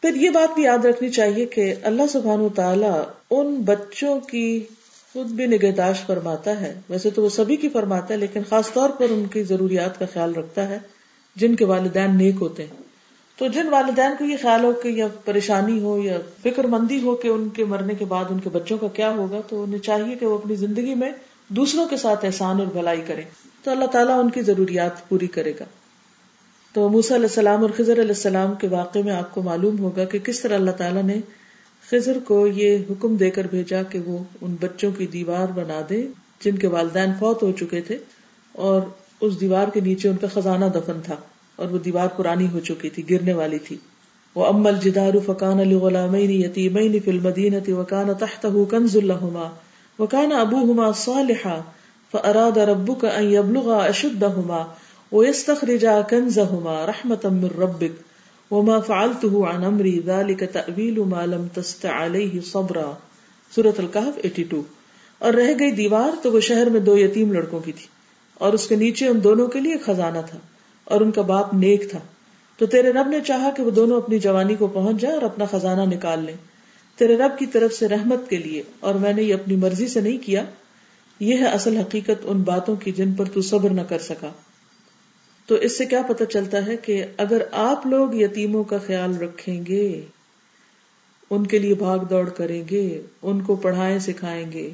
پھر 0.00 0.14
یہ 0.14 0.30
بات 0.30 0.54
بھی 0.54 0.62
یاد 0.62 0.84
رکھنی 0.84 1.08
چاہیے 1.08 1.46
کہ 1.46 1.74
اللہ 1.82 2.02
سبحان 2.12 2.40
و 2.40 2.48
تعالیٰ 2.48 3.02
ان 3.30 3.54
بچوں 3.54 4.20
کی 4.20 4.64
خود 5.12 5.26
بھی 5.26 5.46
نگہداشت 5.46 6.06
فرماتا 6.06 6.60
ہے۔ 6.60 6.80
ویسے 6.90 7.10
تو 7.10 7.22
وہ 7.22 7.28
سبھی 7.28 7.56
کی 7.56 7.68
فرماتا 7.68 8.14
ہے، 8.14 8.18
لیکن 8.18 8.40
خاص 8.48 8.72
طور 8.72 8.90
پر 8.90 9.06
ان 9.10 9.26
کی 9.26 9.42
ضروریات 9.42 9.98
کا 9.98 10.04
خیال 10.12 10.34
رکھتا 10.34 10.68
ہے، 10.68 10.78
جن 11.36 11.56
کے 11.56 11.64
والدین 11.64 12.16
نیک 12.16 12.34
ہوتے 12.40 12.62
ہیں۔ 12.62 12.82
تو 13.36 13.46
جن 13.46 13.68
والدین 13.68 14.10
کو 14.18 14.24
یہ 14.24 14.36
خیال 14.42 14.64
ہو 14.64 14.72
کہ 14.72 14.88
یا 14.88 15.06
پریشانی 15.24 15.80
ہو 15.80 15.98
یا 15.98 16.18
فکر 16.42 16.64
مندی 16.64 17.00
ہو 17.02 17.16
کہ 17.16 17.28
ان 17.28 17.48
کے 17.48 17.64
مرنے 17.64 17.94
کے 17.94 18.04
بعد 18.04 18.24
ان 18.30 18.40
کے 18.40 18.48
بچوں 18.48 18.78
کا 18.78 18.88
کیا 18.88 19.10
ہوگا، 19.10 19.40
تو 19.48 19.62
انہیں 19.62 19.78
چاہیے 19.78 20.14
کہ 20.14 20.26
وہ 20.26 20.38
اپنی 20.38 20.54
زندگی 20.54 20.94
میں 20.94 21.10
دوسروں 21.48 21.86
کے 21.86 21.96
ساتھ 21.96 22.24
احسان 22.24 22.58
اور 22.58 22.66
بھلائی 22.66 23.02
کریں۔ 23.06 23.22
تو 23.64 23.70
اللہ 23.70 23.84
تعالیٰ 23.84 24.18
ان 24.18 24.30
کی 24.30 24.42
ضروریات 24.42 25.08
پوری 25.08 25.26
کرے 25.26 25.52
گا۔ 25.60 25.64
تو 26.78 26.88
موسا 26.88 27.14
علیہ 27.14 27.26
السلام 27.26 27.62
اور 27.62 27.70
خضر 27.76 27.92
علیہ 27.92 28.14
السلام 28.14 28.54
کے 28.54 28.68
واقعے 28.68 29.02
میں 29.02 29.12
آپ 29.12 29.34
کو 29.34 29.42
معلوم 29.42 29.78
ہوگا 29.78 30.04
کہ 30.04 30.18
کس 30.18 30.40
طرح 30.40 30.54
اللہ 30.54 30.70
تعالیٰ 30.70 31.02
نے 31.02 31.16
خضر 31.90 32.18
کو 32.24 32.36
یہ 32.46 32.78
حکم 32.90 33.16
دے 33.16 33.30
کر 33.30 33.46
بھیجا 33.50 33.82
کہ 33.82 34.00
وہ 34.06 34.18
ان 34.40 34.54
بچوں 34.60 34.90
کی 34.98 35.06
دیوار 35.06 35.52
بنا 35.54 35.80
دے 35.90 36.00
جن 36.40 36.58
کے 36.58 36.66
والدین 36.66 37.12
فوت 37.18 37.42
ہو 37.42 37.50
چکے 37.52 37.80
تھے 37.80 37.98
اور 38.54 38.80
اس 39.20 39.40
دیوار 39.40 39.74
کے 39.74 39.80
نیچے 39.80 40.08
ان 40.08 40.16
کا 40.16 40.26
خزانہ 40.34 40.64
دفن 40.74 41.00
تھا 41.04 41.16
اور 41.56 41.70
وہ 41.70 41.78
دیوار 41.78 42.16
پرانی 42.16 42.46
ہو 42.52 42.60
چکی 42.60 42.90
تھی، 42.90 43.08
گرنے 43.10 43.32
والی 43.32 43.58
تھی۔ 43.58 43.76
وہ 44.36 44.46
امل 44.46 44.78
جدار 44.80 45.18
فقان 45.26 45.60
علی 45.60 45.74
غلام 45.74 46.14
یتیمین 46.14 46.98
فی 47.00 47.10
المدینہ 47.10 47.68
وکان 47.72 48.14
تحتہ 48.18 48.56
کنز 48.70 48.96
الہما 48.96 49.48
وکان 49.98 50.32
ابوہما 50.38 50.92
صالحا 51.00 51.60
فاراد 52.12 52.66
ربك 52.66 53.04
ان 53.14 53.32
يبلغ 53.32 53.72
اشدهما 53.78 54.66
ويستخرج 55.12 55.84
كنزهما 56.04 56.84
رحمة 56.84 57.24
من 57.24 57.50
ربك 57.58 57.92
وما 58.50 58.80
فعلته 58.80 59.46
عن 59.46 59.64
امري 59.64 59.94
ذلك 60.00 60.40
تأويل 60.40 61.00
ما 61.06 61.26
لم 61.26 61.48
تستع 61.54 61.92
عليه 61.92 62.40
صبرا 62.42 62.88
سورة 63.52 63.74
الكهف 63.78 64.18
82 64.22 64.62
اور 65.20 65.32
رہ 65.32 65.52
گئی 65.58 65.70
دیوار 65.72 66.20
تو 66.22 66.32
وہ 66.32 66.40
شہر 66.40 66.70
میں 66.70 66.80
دو 66.80 66.96
یتیم 66.98 67.32
لڑکوں 67.32 67.60
کی 67.60 67.72
تھی 67.72 67.86
اور 68.40 68.52
اس 68.52 68.66
کے 68.68 68.76
نیچے 68.76 69.06
ان 69.06 69.22
دونوں 69.24 69.46
کے 69.46 69.60
لیے 69.60 69.76
خزانہ 69.84 70.18
تھا 70.26 70.38
اور 70.86 71.00
ان 71.00 71.10
کا 71.10 71.22
باپ 71.22 71.54
نیک 71.54 71.90
تھا 71.90 71.98
تو 72.58 72.66
تیرے 72.66 72.92
رب 72.92 73.08
نے 73.08 73.20
چاہا 73.20 73.50
کہ 73.56 73.62
وہ 73.62 73.70
دونوں 73.70 73.96
اپنی 73.96 74.18
جوانی 74.18 74.54
کو 74.54 74.66
پہنچ 74.66 75.00
جائے 75.00 75.14
اور 75.14 75.22
اپنا 75.22 75.44
خزانہ 75.50 75.88
نکال 75.94 76.24
لیں 76.24 76.36
تیرے 76.98 77.16
رب 77.16 77.38
کی 77.38 77.46
طرف 77.46 77.72
سے 77.72 77.88
رحمت 77.88 78.28
کے 78.30 78.36
لیے 78.36 78.62
اور 78.80 78.94
میں 78.96 79.12
نے 79.12 79.22
یہ 79.22 79.34
اپنی 79.34 79.56
مرضی 79.56 79.88
سے 79.88 80.00
نہیں 80.00 80.18
کیا 80.18 80.44
یہ 81.20 81.38
ہے 81.38 81.46
اصل 81.50 81.76
حقیقت 81.76 82.24
ان 82.24 82.42
باتوں 82.42 82.76
کی 82.76 82.92
جن 82.92 83.12
پر 83.14 83.28
تو 83.34 83.42
صبر 83.42 83.70
نہ 83.70 83.80
کر 83.88 83.98
سکا 84.02 84.30
تو 85.48 85.54
اس 85.54 85.78
سے 85.78 85.84
کیا 85.86 86.02
پتا 86.08 86.24
چلتا 86.24 86.66
ہے 86.66 86.76
کہ 86.76 87.04
اگر 87.16 87.42
آپ 87.52 87.86
لوگ 87.86 88.14
یتیموں 88.14 88.64
کا 88.64 88.78
خیال 88.86 89.16
رکھیں 89.16 89.66
گے، 89.66 90.00
ان 91.30 91.46
کے 91.46 91.58
لیے 91.58 91.74
بھاگ 91.74 91.98
دوڑ 91.98 92.28
کریں 92.28 92.62
گے، 92.70 93.00
ان 93.22 93.40
کو 93.40 93.56
پڑھائیں 93.56 93.98
سکھائیں 93.98 94.52
گے، 94.52 94.70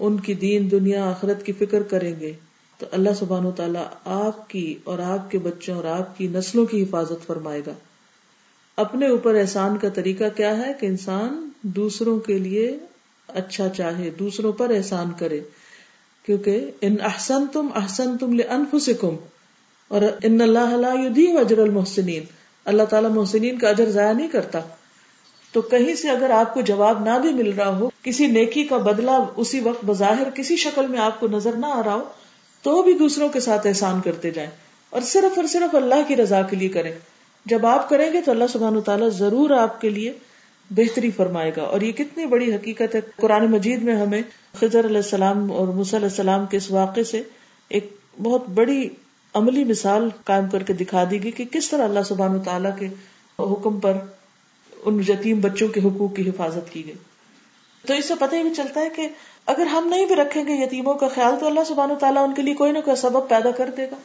ان 0.00 0.20
کی 0.20 0.34
دین، 0.34 0.70
دنیا، 0.70 1.10
آخرت 1.10 1.46
کی 1.46 1.52
فکر 1.52 1.82
کریں 1.82 2.20
گے، 2.20 2.32
تو 2.78 2.86
اللہ 2.92 3.10
سبحان 3.18 3.46
و 3.46 3.50
تعالیٰ 3.50 3.84
آپ 4.04 4.50
کی 4.50 4.78
اور 4.84 4.98
آپ 4.98 5.30
کے 5.30 5.38
بچوں 5.38 5.76
اور 5.76 5.84
آپ 5.84 6.18
کی 6.18 6.28
نسلوں 6.28 6.66
کی 6.66 6.82
حفاظت 6.82 7.26
فرمائے 7.26 7.62
گا۔ 7.66 7.72
اپنے 8.76 9.08
اوپر 9.08 9.34
احسان 9.34 9.78
کا 9.78 9.88
طریقہ 9.88 10.24
کیا 10.36 10.56
ہے 10.56 10.72
کہ 10.80 10.86
انسان 10.86 11.50
دوسروں 11.62 12.18
کے 12.20 12.38
لیے 12.38 12.78
اچھا 13.28 13.68
چاہے، 13.68 14.10
دوسروں 14.10 14.52
پر 14.52 14.70
احسان 14.70 15.10
کرے، 15.18 15.40
کیونکہ 16.22 16.70
ان 16.80 16.96
احسن 17.00 17.46
تم 17.52 17.68
احسن 17.74 18.18
تم 18.18 18.40
انفسکم 18.48 19.16
اور 19.90 20.02
ان 20.22 20.40
اللہ 20.40 21.38
اجر 21.38 21.58
المحسنین، 21.58 22.22
اللہ 22.64 22.82
تعالیٰ 22.82 23.10
محسنین 23.10 23.58
کا 23.58 23.68
اجر 23.68 23.90
ضائع 23.90 24.12
نہیں 24.12 24.28
کرتا۔ 24.28 24.60
تو 25.52 25.60
کہیں 25.60 25.94
سے 25.94 26.10
اگر 26.10 26.30
آپ 26.30 26.54
کو 26.54 26.60
جواب 26.60 27.04
نہ 27.04 27.18
بھی 27.18 27.32
مل 27.32 27.50
رہا 27.50 27.78
ہو، 27.78 27.90
کسی 28.02 28.26
نیکی 28.26 28.64
کا 28.64 28.76
بدلہ 28.76 29.10
اسی 29.36 29.60
وقت 29.60 29.84
بظاہر 29.84 30.30
کسی 30.30 30.56
شکل 30.56 30.86
میں 30.86 30.98
آپ 30.98 31.20
کو 31.20 31.28
نظر 31.28 31.52
نہ 31.52 31.66
آ 31.66 31.82
رہا 31.86 31.94
ہو، 31.94 32.04
تو 32.62 32.82
بھی 32.82 32.92
دوسروں 32.92 33.28
کے 33.28 33.40
ساتھ 33.40 33.66
احسان 33.66 34.00
کرتے 34.00 34.30
جائیں۔ 34.30 34.50
اور 34.90 35.00
صرف 35.00 35.38
اور 35.38 35.46
صرف 35.46 35.74
اللہ 35.74 36.08
کی 36.08 36.16
رضا 36.16 36.42
کے 36.42 36.56
لیے 36.56 36.68
کریں۔ 36.68 36.92
جب 37.46 37.66
آپ 37.66 37.88
کریں 37.88 38.12
گے 38.12 38.20
تو 38.20 38.30
اللہ 38.30 38.44
سبحان 38.52 38.76
و 38.76 38.80
تعالیٰ 38.80 39.10
ضرور 39.10 39.50
آپ 39.50 39.80
کے 39.80 39.90
لیے 39.90 40.12
بہتری 40.70 41.10
فرمائے 41.10 41.52
گا۔ 41.56 41.62
اور 41.62 41.80
یہ 41.80 41.92
کتنی 41.92 42.26
بڑی 42.26 42.54
حقیقت 42.54 42.94
ہے۔ 42.94 43.00
قرآن 43.16 43.50
مجید 43.50 43.82
میں 43.82 43.94
ہمیں 43.94 44.22
خضر 44.60 44.86
علیہ 44.86 44.96
السلام 44.96 45.52
اور 45.52 45.68
علیہ 45.68 45.98
السلام 46.02 46.46
کے 46.46 46.56
اس 46.56 46.70
واقعے 46.70 47.04
سے 47.04 47.22
ایک 47.68 47.96
بہت 48.22 48.48
بڑی 48.48 48.88
عملی 49.34 49.64
مثال 49.64 50.08
قائم 50.24 50.48
کر 50.48 50.62
کے 50.62 50.72
دکھا 50.72 51.04
دی 51.10 51.22
گئی 51.22 51.30
کہ 51.30 51.44
کس 51.44 51.70
طرح 51.70 51.84
اللہ 51.84 52.00
سبحان 52.04 52.40
تعالیٰ 52.40 52.78
کے 52.78 52.86
حکم 53.38 53.80
پر 53.80 53.96
ان 54.84 55.00
یتیم 55.08 55.40
بچوں 55.40 55.68
کے 55.68 55.80
حقوق 55.80 56.16
کی 56.16 56.28
حفاظت 56.28 56.72
کی 56.72 56.86
گئی۔ 56.86 56.94
تو 57.86 57.94
اس 57.94 58.04
سے 58.04 58.14
پتہ 58.20 58.34
ہی 58.34 58.42
بھی 58.42 58.54
چلتا 58.54 58.80
ہے 58.80 58.88
کہ 58.96 59.08
اگر 59.46 59.66
ہم 59.66 59.88
نہیں 59.88 60.06
بھی 60.06 60.14
رکھیں 60.14 60.46
گے 60.46 60.52
یتیموں 60.52 60.94
کا 60.94 61.08
خیال 61.08 61.34
تو 61.40 61.46
اللہ 61.46 61.60
سبحانہ 61.68 61.92
تعالیٰ 61.92 62.28
ان 62.28 62.34
کے 62.34 62.42
لیے 62.42 62.54
کوئی 62.54 62.72
نہ 62.72 62.78
کوئی 62.84 62.96
سبب 62.96 63.28
پیدا 63.28 63.50
کر 63.50 63.70
دے 63.76 63.86
گا۔ 63.90 63.96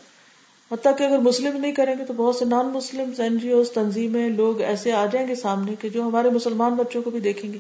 حتیٰ 0.72 0.98
کہ 0.98 1.04
اگر 1.04 1.18
مسلم 1.18 1.58
نہیں 1.58 1.72
کریں 1.72 1.96
گے 2.00 2.06
تو 2.06 2.14
بہت 2.14 2.36
سے 2.36 2.46
non 2.46 2.66
Muslim 2.66 3.12
N 3.18 3.38
G 3.38 3.52
Os 3.52 3.72
تنظیمیں، 3.72 4.30
لوگ 4.30 4.62
ایسے 4.62 4.92
آ 4.92 5.06
جائیں 5.06 5.28
گے 5.28 5.36
سامنے 5.36 5.76
کے 5.80 5.90
جو 5.90 6.04
ہمارے 6.04 6.30
مسلمان 6.30 6.74
بچوں 6.74 7.02
کو 7.02 7.10
بھی 7.10 7.20
دیکھیں 7.20 7.54
گے۔ 7.54 7.58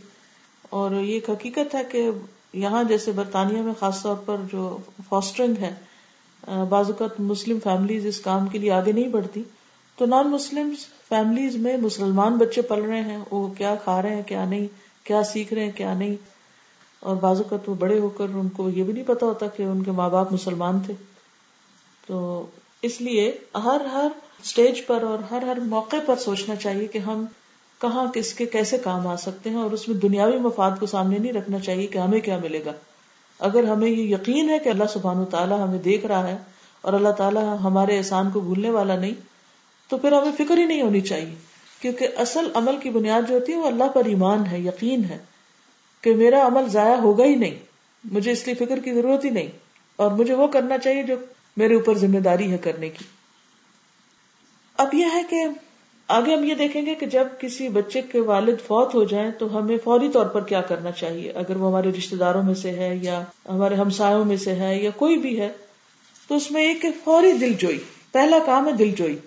اور 0.69 0.91
یہ 0.91 1.13
ایک 1.13 1.29
حقیقت 1.29 1.75
ہے 1.75 1.81
کہ 1.91 2.09
یہاں 2.53 2.83
جیسے 2.83 3.11
برطانیہ 3.11 3.61
میں 3.61 3.73
خاص 3.79 4.01
طور 4.01 4.15
پر 4.15 4.35
جو 4.51 4.77
فاسٹرنگ 5.09 5.53
ہے 5.61 5.73
بعض 6.43 6.85
اوقات 6.87 7.19
مسلم 7.19 7.57
فیملیز 7.63 8.05
اس 8.05 8.19
کام 8.19 8.47
کے 8.47 8.57
لیے 8.57 8.71
آگے 8.71 8.91
نہیں 8.91 9.07
بڑھتی۔ 9.07 9.43
تو 9.97 10.05
نان 10.05 10.29
مسلم 10.29 10.73
فیملیز 11.09 11.55
میں 11.55 11.77
مسلمان 11.77 12.37
بچے 12.37 12.61
پل 12.61 12.81
رہے 12.81 13.01
ہیں، 13.01 13.17
وہ 13.31 13.47
کیا 13.47 13.75
کھا 13.83 14.01
رہے 14.01 14.15
ہیں، 14.15 14.23
کیا 14.23 14.45
نہیں، 14.45 14.67
کیا 15.03 15.23
سیکھ 15.23 15.53
رہے 15.53 15.63
ہیں، 15.63 15.71
کیا 15.71 15.93
نہیں۔ 15.93 16.15
اور 16.99 17.15
بعض 17.15 17.37
اوقات 17.37 17.69
وہ 17.69 17.75
بڑے 17.75 17.99
ہو 17.99 18.09
کر 18.09 18.25
ان 18.33 18.49
کو 18.49 18.69
یہ 18.69 18.83
بھی 18.83 18.93
نہیں 18.93 19.03
پتا 19.07 19.25
ہوتا 19.25 19.47
کہ 19.47 19.63
ان 19.63 19.83
کے 19.83 19.91
ماں 19.91 20.09
باپ 20.09 20.33
مسلمان 20.33 20.79
تھے۔ 20.79 20.93
تو 22.07 22.45
اس 22.81 23.01
لیے 23.01 23.37
ہر 23.55 23.81
ہر 23.93 24.07
اسٹیج 24.43 24.85
پر 24.87 25.03
اور 25.03 25.19
ہر 25.31 25.41
ہر 25.41 25.59
موقع 25.59 25.95
پر 26.05 26.15
سوچنا 26.15 26.55
چاہیے 26.55 26.87
کہ 26.87 26.97
ہم 26.97 27.25
کہاں 27.81 28.11
کس 28.13 28.33
کے 28.33 28.45
کیسے 28.45 28.77
کام 28.77 29.07
آ 29.07 29.15
سکتے 29.15 29.49
ہیں 29.49 29.57
اور 29.57 29.71
اس 29.71 29.87
میں 29.87 29.97
دنیاوی 29.97 30.37
مفاد 30.37 30.71
کو 30.79 30.85
سامنے 30.85 31.17
نہیں 31.17 31.33
رکھنا 31.33 31.59
چاہیے 31.59 31.87
کہ 31.87 31.97
ہمیں 31.97 32.19
کیا 32.19 32.37
ملے 32.37 32.65
گا۔ 32.65 32.71
اگر 33.39 33.63
ہمیں 33.63 33.89
یہ 33.89 34.15
یقین 34.15 34.49
ہے 34.49 34.59
کہ 34.59 34.69
اللہ 34.69 34.83
سبحان 34.93 35.25
تعالیٰ 35.25 35.67
ہمیں 35.67 35.79
دیکھ 35.79 36.05
رہا 36.05 36.27
ہے 36.27 36.37
اور 36.81 36.93
اللہ 36.93 37.09
تعالیٰ 37.09 37.55
ہمارے 37.63 37.97
احسان 37.97 38.31
کو 38.31 38.39
بھولنے 38.39 38.69
والا 38.69 38.95
نہیں، 38.95 39.13
تو 39.87 39.97
پھر 39.97 40.11
ہمیں 40.11 40.31
فکر 40.37 40.57
ہی 40.57 40.65
نہیں 40.65 40.81
ہونی 40.81 41.01
چاہیے۔ 41.01 41.35
کیونکہ 41.81 42.07
اصل 42.17 42.49
عمل 42.53 42.77
کی 42.77 42.89
بنیاد 42.89 43.21
جو 43.29 43.35
ہوتی 43.35 43.51
ہے 43.51 43.57
وہ 43.57 43.67
اللہ 43.67 43.83
پر 43.83 44.05
ایمان 44.05 44.45
ہے، 44.45 44.59
یقین 44.59 45.03
ہے 45.03 45.17
کہ 46.01 46.15
میرا 46.15 46.47
عمل 46.47 46.69
ضائع 46.69 46.95
ہوگا 46.95 47.23
ہی 47.23 47.35
نہیں۔ 47.35 47.55
مجھے 48.03 48.31
اس 48.31 48.47
لیے 48.47 48.65
فکر 48.65 48.79
کی 48.79 48.93
ضرورت 48.93 49.25
ہی 49.25 49.29
نہیں۔ 49.29 49.47
اور 49.95 50.11
مجھے 50.11 50.33
وہ 50.33 50.47
کرنا 50.47 50.77
چاہیے 50.77 51.03
جو 51.03 51.15
میرے 51.57 51.75
اوپر 51.75 51.97
ذمہ 51.97 52.19
داری 52.19 52.51
ہے 52.51 52.57
کرنے 52.57 52.89
کی۔ 52.89 53.05
اب 54.77 54.93
یہ 54.93 55.05
ہے 55.13 55.21
کہ 55.29 55.45
آگے 56.07 56.33
ہم 56.35 56.43
یہ 56.43 56.55
دیکھیں 56.55 56.85
گے 56.85 56.95
کہ 56.95 57.05
جب 57.05 57.27
کسی 57.39 57.69
بچے 57.69 58.01
کے 58.01 58.19
والد 58.19 58.55
فوت 58.67 58.95
ہو 58.95 59.03
جائیں 59.03 59.31
تو 59.31 59.59
ہمیں 59.59 59.77
فوری 59.83 60.09
طور 60.09 60.25
پر 60.25 60.43
کیا 60.43 60.61
کرنا 60.61 60.91
چاہیے؟ 60.91 61.31
اگر 61.31 61.55
وہ 61.55 61.69
ہمارے 61.69 61.91
رشتے 61.97 62.15
داروں 62.15 62.43
میں 62.43 62.53
سے 62.53 62.69
ہے 62.69 62.99
یا 63.01 63.23
ہمارے 63.49 63.75
ہمسایوں 63.75 64.25
میں 64.25 64.37
سے 64.37 64.55
ہے 64.55 64.83
یا 64.83 64.89
کوئی 64.95 65.17
بھی 65.17 65.39
ہے، 65.39 65.51
تو 66.27 66.35
اس 66.35 66.51
میں 66.51 66.63
ایک 66.63 66.85
فوری 67.03 67.31
دل 67.31 67.53
جوئی، 67.53 67.79
پہلا 68.11 68.37
کام 68.45 68.67
ہے 68.67 68.71
دل 68.71 68.91
جوئی۔ 68.91 69.17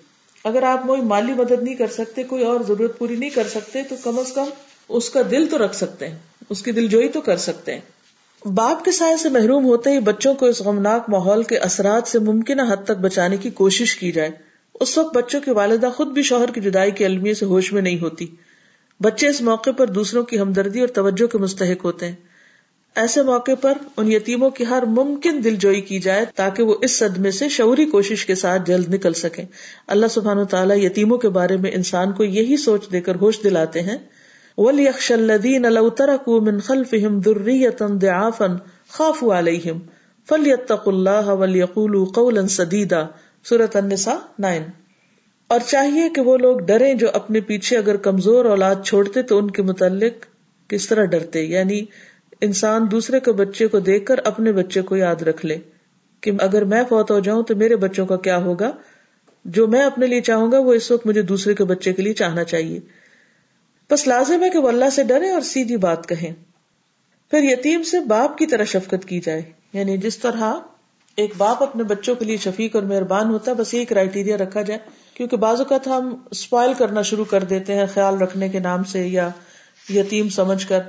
اگر 0.43 0.63
آپ 0.63 0.87
کوئی 0.87 1.01
مالی 1.01 1.33
مدد 1.33 1.63
نہیں 1.63 1.75
کر 1.75 1.87
سکتے، 1.87 2.23
کوئی 2.23 2.43
اور 2.43 2.59
ضرورت 2.67 2.99
پوری 2.99 3.15
نہیں 3.15 3.29
کر 3.29 3.47
سکتے، 3.47 3.83
تو 3.89 3.95
کم 4.03 4.19
از 4.19 4.31
کم 4.31 4.45
اس 4.89 5.09
کا 5.09 5.21
دل 5.31 5.47
تو 5.47 5.57
رکھ 5.65 5.75
سکتے 5.75 6.07
ہیں، 6.07 6.17
اس 6.49 6.63
کی 6.63 6.71
دل 6.71 6.87
جوئی 6.87 7.07
تو 7.07 7.21
کر 7.21 7.37
سکتے 7.37 7.73
ہیں۔ 7.73 7.81
باپ 8.47 8.85
کے 8.85 8.91
سائے 8.91 9.17
سے 9.17 9.29
محروم 9.29 9.65
ہوتے 9.65 9.91
ہی 9.91 9.99
بچوں 9.99 10.33
کو 10.33 10.45
اس 10.45 10.61
غمناک 10.61 11.09
ماحول 11.09 11.43
کے 11.43 11.57
اثرات 11.57 12.07
سے 12.07 12.19
ممکنہ 12.19 12.61
حد 12.61 12.83
تک 12.83 12.99
بچانے 13.01 13.37
کی 13.37 13.49
کوشش 13.49 13.95
کی 13.95 14.11
جائے۔ 14.11 14.48
اس 14.79 14.97
وقت 14.97 15.15
بچوں 15.15 15.41
کی 15.41 15.51
والدہ 15.51 15.89
خود 15.95 16.07
بھی 16.07 16.23
شوہر 16.23 16.51
کی 16.51 16.61
جدائی 16.61 16.91
کی 16.91 17.05
المیے 17.05 17.33
سے 17.33 17.45
ہوش 17.45 17.73
میں 17.73 17.81
نہیں 17.81 17.99
ہوتی۔ 17.99 18.27
بچے 18.99 19.27
اس 19.27 19.41
موقع 19.41 19.69
پر 19.77 19.87
دوسروں 19.87 20.23
کی 20.23 20.39
ہمدردی 20.39 20.79
اور 20.79 20.87
توجہ 20.87 21.27
کے 21.27 21.37
مستحق 21.37 21.85
ہوتے 21.85 22.07
ہیں۔ 22.07 22.15
ایسے 22.95 23.21
موقع 23.21 23.51
پر 23.61 23.73
ان 23.97 24.11
یتیموں 24.11 24.49
کی 24.49 24.65
ہر 24.69 24.83
ممکن 24.85 25.43
دل 25.43 25.55
جوئی 25.55 25.81
کی 25.81 25.99
جائے 25.99 26.25
تاکہ 26.35 26.63
وہ 26.63 26.75
اس 26.81 26.99
صدمے 26.99 27.31
سے 27.31 27.49
شعوری 27.49 27.85
کوشش 27.85 28.25
کے 28.25 28.35
ساتھ 28.35 28.61
جلد 28.65 28.93
نکل 28.93 29.13
سکیں۔ 29.13 29.45
اللہ 29.87 30.05
سبحان 30.07 30.45
تعالیٰ 30.45 30.77
یتیموں 30.77 31.17
کے 31.17 31.29
بارے 31.29 31.57
میں 31.57 31.71
انسان 31.71 32.11
کو 32.11 32.23
یہی 32.23 32.57
سوچ 32.57 32.91
دے 32.91 33.01
کر 33.01 33.15
ہوش 33.15 33.39
دلاتے 33.43 33.81
ہیں۔ 33.81 33.97
ولیخش 34.57 35.11
الذین 35.11 35.61
لو 35.61 35.89
ترکوا 35.89 36.39
من 36.39 36.59
خلفهم 36.59 37.19
ذریتا 37.25 37.85
ضعافا 38.01 38.45
خافوا 38.89 39.39
علیہم 39.39 39.79
فلیتقوا 40.29 40.93
اللہ 40.93 41.29
ولیقولوا 41.29 42.05
قولا 42.15 42.47
سدیدا 42.47 43.03
سورت 43.49 43.75
النساء 43.75 44.15
نائن۔ 44.39 44.63
اور 45.47 45.59
چاہیے 45.67 46.09
کہ 46.09 46.21
وہ 46.21 46.37
لوگ 46.37 46.59
ڈرے 46.59 46.93
جو 46.93 47.07
اپنے 47.13 47.41
پیچھے 47.41 47.77
اگر 47.77 47.97
کمزور 47.97 48.45
اولاد 48.45 48.75
چھوڑتے 48.85 49.21
تو 49.21 49.37
ان 49.37 49.51
کے 49.51 49.61
متعلق 49.61 50.13
کس 50.69 50.87
طرح 50.87 51.05
ڈرتے؟ 51.05 51.43
یعنی 51.43 51.85
انسان 52.41 52.91
دوسرے 52.91 53.19
کے 53.19 53.31
بچے 53.31 53.67
کو 53.67 53.79
دیکھ 53.79 54.05
کر 54.05 54.17
اپنے 54.23 54.51
بچے 54.51 54.81
کو 54.81 54.95
یاد 54.95 55.15
رکھ 55.15 55.45
لے 55.45 55.57
کہ 56.21 56.31
اگر 56.39 56.63
میں 56.63 56.83
فوت 56.89 57.11
ہو 57.11 57.19
جاؤں 57.19 57.43
تو 57.43 57.55
میرے 57.55 57.75
بچوں 57.75 58.05
کا 58.05 58.17
کیا 58.17 58.37
ہوگا؟ 58.37 58.71
جو 59.45 59.67
میں 59.67 59.81
اپنے 59.81 60.07
لیے 60.07 60.21
چاہوں 60.21 60.51
گا 60.51 60.59
وہ 60.59 60.73
اس 60.73 60.91
وقت 60.91 61.07
مجھے 61.07 61.21
دوسرے 61.21 61.53
کے 61.53 61.63
بچے 61.63 61.93
کے 61.93 62.01
لیے 62.01 62.13
چاہنا 62.13 62.43
چاہیے۔ 62.43 62.79
بس 63.91 64.07
لازم 64.07 64.43
ہے 64.43 64.49
کہ 64.49 64.59
وہ 64.59 64.67
اللہ 64.67 64.89
سے 64.89 65.03
ڈرے 65.03 65.29
اور 65.29 65.41
سیدھی 65.41 65.77
بات 65.77 66.09
کہیں۔ 66.09 66.33
پھر 67.31 67.43
یتیم 67.43 67.83
سے 67.83 67.99
باپ 67.99 68.37
کی 68.37 68.45
طرح 68.45 68.63
شفقت 68.63 69.05
کی 69.05 69.19
جائے۔ 69.19 69.41
یعنی 69.73 69.97
جس 69.97 70.17
طرح 70.17 70.53
ایک 71.19 71.33
باپ 71.37 71.63
اپنے 71.63 71.83
بچوں 71.83 72.15
کے 72.15 72.25
لیے 72.25 72.37
شفیق 72.37 72.75
اور 72.75 72.83
مہربان 72.83 73.29
ہوتا 73.29 73.51
ہے، 73.51 73.55
بس 73.55 73.73
یہ 73.73 73.85
کرائٹیریا 73.85 74.37
رکھا 74.37 74.61
جائے، 74.61 74.79
کیونکہ 75.13 75.37
بعض 75.37 75.57
اوقات 75.57 75.87
ہم 75.87 76.15
اسپائل 76.31 76.73
کرنا 76.77 77.01
شروع 77.01 77.25
کر 77.25 77.43
دیتے 77.43 77.75
ہیں 77.75 77.85
خیال 77.93 78.17
رکھنے 78.17 78.49
کے 78.49 78.59
نام 78.59 78.83
سے 78.83 79.07
یا 79.07 79.29
یتیم 79.89 80.29
سمجھ 80.29 80.67
کر، 80.67 80.79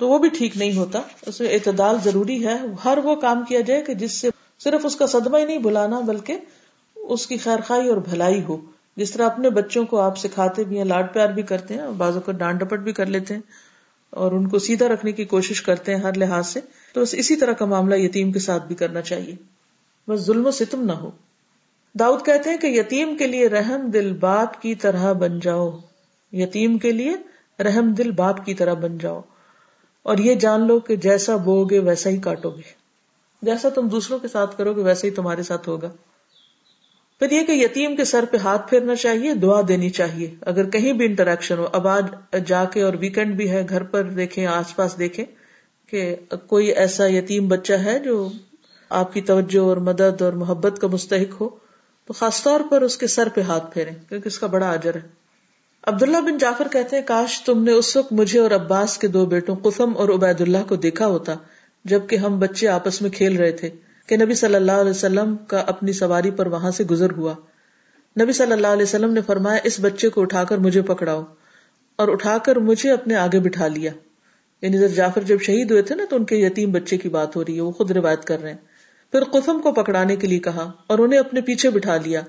تو 0.00 0.08
وہ 0.08 0.18
بھی 0.18 0.28
ٹھیک 0.28 0.56
نہیں 0.56 0.76
ہوتا۔ 0.76 1.00
اس 1.26 1.40
میں 1.40 1.48
اعتدال 1.52 1.96
ضروری 2.04 2.46
ہے۔ 2.46 2.56
ہر 2.84 2.98
وہ 3.04 3.14
کام 3.14 3.44
کیا 3.48 3.60
جائے 3.60 3.82
کہ 3.82 3.94
جس 3.94 4.12
سے 4.12 4.30
صرف 4.64 4.86
اس 4.86 4.96
کا 4.96 5.06
صدمہ 5.06 5.38
ہی 5.38 5.44
نہیں 5.44 5.58
بلانا 5.58 6.00
بلکہ 6.00 6.36
اس 6.96 7.26
کی 7.26 7.36
خیر 7.36 7.60
خائی 7.66 7.88
اور 7.88 7.96
بھلائی 7.96 8.42
ہو۔ 8.42 8.56
جس 8.96 9.10
طرح 9.10 9.26
اپنے 9.26 9.50
بچوں 9.50 9.84
کو 9.84 10.00
آپ 10.00 10.18
سکھاتے 10.18 10.64
بھی 10.64 10.78
ہیں، 10.78 10.84
لاڈ 10.84 11.12
پیار 11.12 11.28
بھی 11.28 11.42
کرتے 11.42 11.74
ہیں 11.74 11.82
بازو 11.96 12.20
کو 12.20 12.32
ڈانٹ 12.32 12.60
ڈپٹ 12.60 12.78
بھی 12.78 12.92
کر 12.92 13.06
لیتے 13.06 13.34
ہیں 13.34 13.40
اور 14.10 14.32
ان 14.32 14.48
کو 14.48 14.58
سیدھا 14.58 14.88
رکھنے 14.88 15.12
کی 15.12 15.24
کوشش 15.24 15.62
کرتے 15.62 15.94
ہیں 15.94 16.02
ہر 16.02 16.14
لحاظ 16.16 16.48
سے۔ 16.48 16.60
تو 16.92 17.00
اسی 17.00 17.36
طرح 17.36 17.52
کا 17.52 17.64
معاملہ 17.64 17.94
یتیم 17.94 18.32
کے 18.32 18.38
ساتھ 18.38 18.66
بھی 18.66 18.74
کرنا 18.74 19.02
چاہیے۔ 19.02 19.59
بس 20.10 20.20
ظلم 20.20 20.46
و 20.46 20.50
ستم 20.50 20.84
نہ 20.84 20.92
ہو۔ 20.92 21.10
داؤد 21.94 22.24
کہتے 22.24 22.50
ہیں 22.50 22.56
کہ 22.56 22.66
یتیم 22.66 23.16
کے 23.16 23.26
لیے 23.26 23.48
رحم 23.48 23.90
دل 23.90 24.12
باپ 24.12 24.62
کی 24.62 24.74
طرح 24.74 25.12
بن 25.12 25.40
جاؤ۔ 25.40 25.78
یتیم 26.32 26.78
کے 26.78 26.92
لیے 26.92 27.12
رحم 27.62 27.92
دل 27.92 28.10
باپ 28.10 28.46
کی 28.46 28.54
طرح 28.54 28.74
بن 28.74 28.98
جاؤ۔ 28.98 29.20
اور 30.02 30.18
یہ 30.18 30.34
جان 30.34 30.66
لو 30.66 30.80
کہ 30.80 30.96
جیسا 30.96 31.36
بو 31.36 31.64
گے 31.64 31.78
ویسا 31.78 32.10
ہی 32.10 32.16
کاٹو 32.16 32.50
گے 32.50 32.80
جیسا 33.42 33.68
تم 33.68 33.88
دوسروں 33.88 34.18
کے 34.18 34.28
ساتھ 34.28 34.58
کرو 34.58 34.72
گے 34.72 34.82
ویسا 34.82 35.06
ہی 35.06 35.12
تمہارے 35.12 35.42
ساتھ 35.42 35.68
ہوگا۔ 35.68 35.90
پھر 37.18 37.30
یہ 37.30 37.44
کہ 37.46 37.52
یتیم 37.52 37.96
کے 37.96 38.04
سر 38.04 38.24
پہ 38.30 38.36
ہاتھ 38.36 38.70
پھیرنا 38.70 38.94
چاہیے، 38.94 39.34
دعا 39.34 39.60
دینی 39.68 39.90
چاہیے۔ 39.90 40.34
اگر 40.40 40.70
کہیں 40.70 40.92
بھی 40.92 41.06
انٹریکشن 41.06 41.58
ہو، 41.58 41.68
اب 41.72 41.88
آج 41.88 42.04
جا 42.46 42.64
کے 42.64 42.82
اور 42.82 42.94
ویکینڈ 42.94 43.34
بھی 43.34 43.50
ہے، 43.50 43.66
گھر 43.68 43.82
پر 43.82 44.02
دیکھیں، 44.02 44.46
آس 44.46 44.76
پاس 44.76 44.98
دیکھیں 44.98 45.24
کہ 45.86 46.16
کوئی 46.46 46.66
ایسا 46.66 47.06
یتیم 47.06 47.48
بچہ 47.48 47.72
ہے 47.72 47.98
جو 47.98 48.28
آپ 48.90 49.12
کی 49.12 49.20
توجہ 49.20 49.58
اور 49.58 49.76
مدد 49.76 50.22
اور 50.22 50.32
محبت 50.32 50.78
کا 50.78 50.86
مستحق 50.86 51.40
ہو 51.40 51.48
تو 52.06 52.12
خاص 52.12 52.42
طور 52.42 52.60
پر 52.70 52.82
اس 52.82 52.96
کے 52.96 53.06
سر 53.06 53.28
پہ 53.34 53.40
ہاتھ 53.40 53.74
پھیرے 53.74 53.90
کیونکہ 54.08 54.28
اس 54.28 54.38
کا 54.38 54.46
بڑا 54.46 54.70
اجر 54.70 54.94
ہے۔ 54.94 55.00
عبداللہ 55.86 56.16
بن 56.16 56.38
جعفر 56.38 56.68
کہتے 56.72 56.96
ہیں، 56.96 57.02
کاش 57.06 57.42
تم 57.42 57.62
نے 57.62 57.72
اس 57.72 57.96
وقت 57.96 58.12
مجھے 58.12 58.38
اور 58.38 58.50
عباس 58.50 58.98
کے 58.98 59.08
دو 59.08 59.26
بیٹوں 59.26 59.56
قسم 59.56 59.96
اور 59.96 60.08
عبید 60.08 60.40
اللہ 60.40 60.58
کو 60.68 60.76
دیکھا 60.76 61.06
ہوتا، 61.06 61.34
جبکہ 61.84 62.16
ہم 62.16 62.38
بچے 62.38 62.68
آپس 62.68 63.02
میں 63.02 63.10
کھیل 63.10 63.36
رہے 63.36 63.52
تھے، 63.52 63.70
کہ 64.06 64.16
نبی 64.16 64.34
صلی 64.34 64.54
اللہ 64.54 64.72
علیہ 64.72 64.90
وسلم 64.90 65.36
کا 65.36 65.58
اپنی 65.58 65.92
سواری 65.92 66.30
پر 66.30 66.46
وہاں 66.46 66.70
سے 66.70 66.84
گزر 66.84 67.10
ہوا۔ 67.10 67.34
نبی 68.22 68.32
صلی 68.32 68.52
اللہ 68.52 68.66
علیہ 68.66 68.82
وسلم 68.82 69.12
نے 69.12 69.20
فرمایا، 69.20 69.58
اس 69.64 69.80
بچے 69.80 70.08
کو 70.08 70.20
اٹھا 70.20 70.44
کر 70.44 70.58
مجھے 70.58 70.82
پکڑاؤ، 70.82 71.24
اور 71.96 72.08
اٹھا 72.08 72.38
کر 72.38 72.56
مجھے 72.56 72.90
اپنے 72.90 73.14
آگے 73.14 73.40
بٹھا 73.40 73.66
لیا۔ 73.66 73.92
یعنی 74.62 74.88
جعفر 74.88 75.22
جب 75.22 75.40
شہید 75.42 75.70
ہوئے 75.70 75.82
تھے 75.82 75.94
نا، 75.94 76.04
تو 76.10 76.16
ان 76.16 76.24
کے 76.24 76.36
یتیم 76.36 76.72
بچے 76.72 76.96
کی 76.96 77.08
بات 77.08 77.36
ہو 77.36 77.44
رہی 77.44 77.56
ہے، 77.56 77.60
وہ 77.60 77.70
خود 77.70 77.90
روایت 77.90 78.24
کر 78.24 78.42
رہے 78.42 78.50
ہیں۔ 78.50 78.69
پھر 79.12 79.24
قسم 79.24 79.60
کو 79.60 79.72
پکڑانے 79.72 80.16
کے 80.16 80.26
لیے 80.26 80.38
کہا 80.38 80.72
اور 80.86 80.98
انہیں 80.98 81.20
اپنے 81.20 81.40
پیچھے 81.40 81.70
بٹھا 81.70 81.96
لیا۔ 81.96 82.20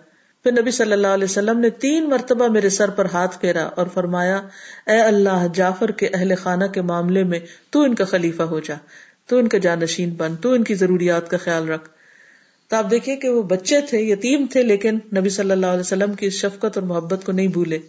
پھر 0.43 0.61
نبی 0.61 0.71
صلی 0.71 0.91
اللہ 0.91 1.07
علیہ 1.07 1.23
وسلم 1.23 1.59
نے 1.59 1.69
تین 1.69 2.09
مرتبہ 2.09 2.47
میرے 2.47 2.69
سر 2.69 2.89
پر 2.89 3.05
ہاتھ 3.13 3.41
پھیرا 3.41 3.63
اور 3.63 3.87
فرمایا، 3.87 4.41
اے 4.87 5.01
اللہ، 5.01 5.47
جعفر 5.53 5.91
کے 5.91 6.07
اہل 6.13 6.35
خانہ 6.35 6.65
کے 6.65 6.81
معاملے 6.81 7.23
میں 7.23 7.39
تو 7.69 7.81
ان 7.81 7.95
کا 7.95 8.05
خلیفہ 8.05 8.43
ہو 8.43 8.59
جا، 8.59 8.75
تو 9.25 9.37
ان 9.37 9.47
کا 9.47 9.57
جانشین 9.57 10.09
بن، 10.09 10.35
تو 10.35 10.51
ان 10.51 10.63
کی 10.63 10.73
ضروریات 10.73 11.29
کا 11.29 11.37
خیال 11.37 11.69
رکھ۔ 11.69 11.89
تو 12.69 12.75
آپ 12.75 12.91
دیکھیے 12.91 13.15
کہ 13.15 13.29
وہ 13.29 13.43
بچے 13.43 13.81
تھے، 13.81 14.01
یتیم 14.01 14.45
تھے، 14.51 14.63
لیکن 14.63 14.99
نبی 15.17 15.29
صلی 15.29 15.51
اللہ 15.51 15.65
علیہ 15.65 15.79
وسلم 15.79 16.13
کی 16.13 16.29
شفقت 16.29 16.77
اور 16.77 16.81
محبت 16.81 17.25
کو 17.25 17.31
نہیں 17.31 17.47
بھولے۔ 17.47 17.79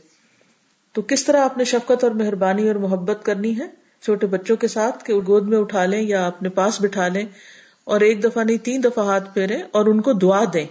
تو 0.92 1.02
کس 1.02 1.24
طرح 1.24 1.44
آپ 1.44 1.58
نے 1.58 1.64
شفقت 1.64 2.04
اور 2.04 2.12
مہربانی 2.12 2.68
اور 2.68 2.76
محبت 2.76 3.24
کرنی 3.24 3.58
ہے؟ 3.58 3.66
چھوٹے 4.02 4.26
بچوں 4.26 4.56
کے 4.56 4.68
ساتھ 4.68 5.04
کہ 5.04 5.14
گود 5.14 5.48
میں 5.48 5.58
اٹھا 5.58 5.84
لیں 5.84 6.02
یا 6.02 6.26
اپنے 6.26 6.48
پاس 6.48 6.80
بٹھا 6.80 7.08
لیں۔ 7.08 7.24
اور 7.84 8.00
ایک 8.00 8.24
دفعہ 8.24 8.44
نہیں، 8.44 8.56
تین 8.56 8.84
دفعہ 8.84 9.04
ہاتھ 9.04 9.34
پھیرے 9.34 9.56
اور 9.72 9.86
ان 9.86 10.00
کو 10.00 10.12
دعا 10.12 10.44
دیں۔ 10.52 10.66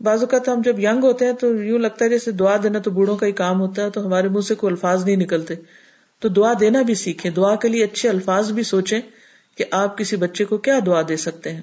بعض 0.00 0.20
اوقات 0.20 0.48
ہم 0.48 0.62
جب 0.64 0.78
ینگ 0.78 1.04
ہوتے 1.04 1.24
ہیں 1.24 1.32
تو 1.32 1.62
یوں 1.62 1.78
لگتا 1.78 2.04
ہے 2.04 2.10
جیسے 2.10 2.30
دعا 2.30 2.56
دینا 2.62 2.78
تو 2.78 2.90
بوڑھوں 2.90 3.16
کا 3.16 3.26
ہی 3.26 3.32
کام 3.32 3.60
ہوتا 3.60 3.82
ہے، 3.82 3.90
تو 3.90 4.06
ہمارے 4.06 4.28
منہ 4.28 4.40
سے 4.40 4.54
کوئی 4.54 4.70
الفاظ 4.70 5.04
نہیں 5.04 5.16
نکلتے۔ 5.16 5.54
تو 6.20 6.28
دعا 6.28 6.52
دینا 6.60 6.82
بھی 6.82 6.94
سیکھیں، 6.94 7.30
دعا 7.30 7.54
کے 7.54 7.68
لیے 7.68 7.84
اچھے 7.84 8.08
الفاظ 8.08 8.52
بھی 8.52 8.62
سوچیں 8.62 9.00
کہ 9.56 9.64
آپ 9.70 9.98
کسی 9.98 10.16
بچے 10.16 10.44
کو 10.44 10.56
کیا 10.56 10.78
دعا 10.86 11.02
دے 11.08 11.16
سکتے 11.16 11.52
ہیں۔ 11.52 11.62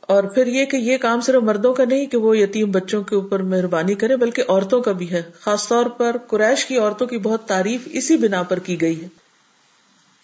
اور 0.00 0.24
پھر 0.24 0.46
یہ 0.46 0.64
کہ 0.64 0.76
یہ 0.76 0.96
کام 0.96 1.20
صرف 1.20 1.42
مردوں 1.42 1.74
کا 1.74 1.84
نہیں 1.84 2.06
کہ 2.06 2.16
وہ 2.18 2.38
یتیم 2.38 2.70
بچوں 2.70 3.02
کے 3.02 3.14
اوپر 3.14 3.42
مہربانی 3.42 3.94
کرے، 3.94 4.16
بلکہ 4.16 4.42
عورتوں 4.48 4.80
کا 4.80 4.92
بھی 4.92 5.10
ہے۔ 5.10 5.22
خاص 5.40 5.68
طور 5.68 5.86
پر 5.86 6.16
قریش 6.26 6.66
کی 6.66 6.78
عورتوں 6.78 7.06
کی 7.06 7.18
بہت 7.18 7.44
تعریف 7.44 7.88
اسی 7.92 8.16
بنا 8.16 8.42
پر 8.42 8.58
کی 8.58 8.80
گئی 8.80 9.02
ہے۔ 9.02 9.23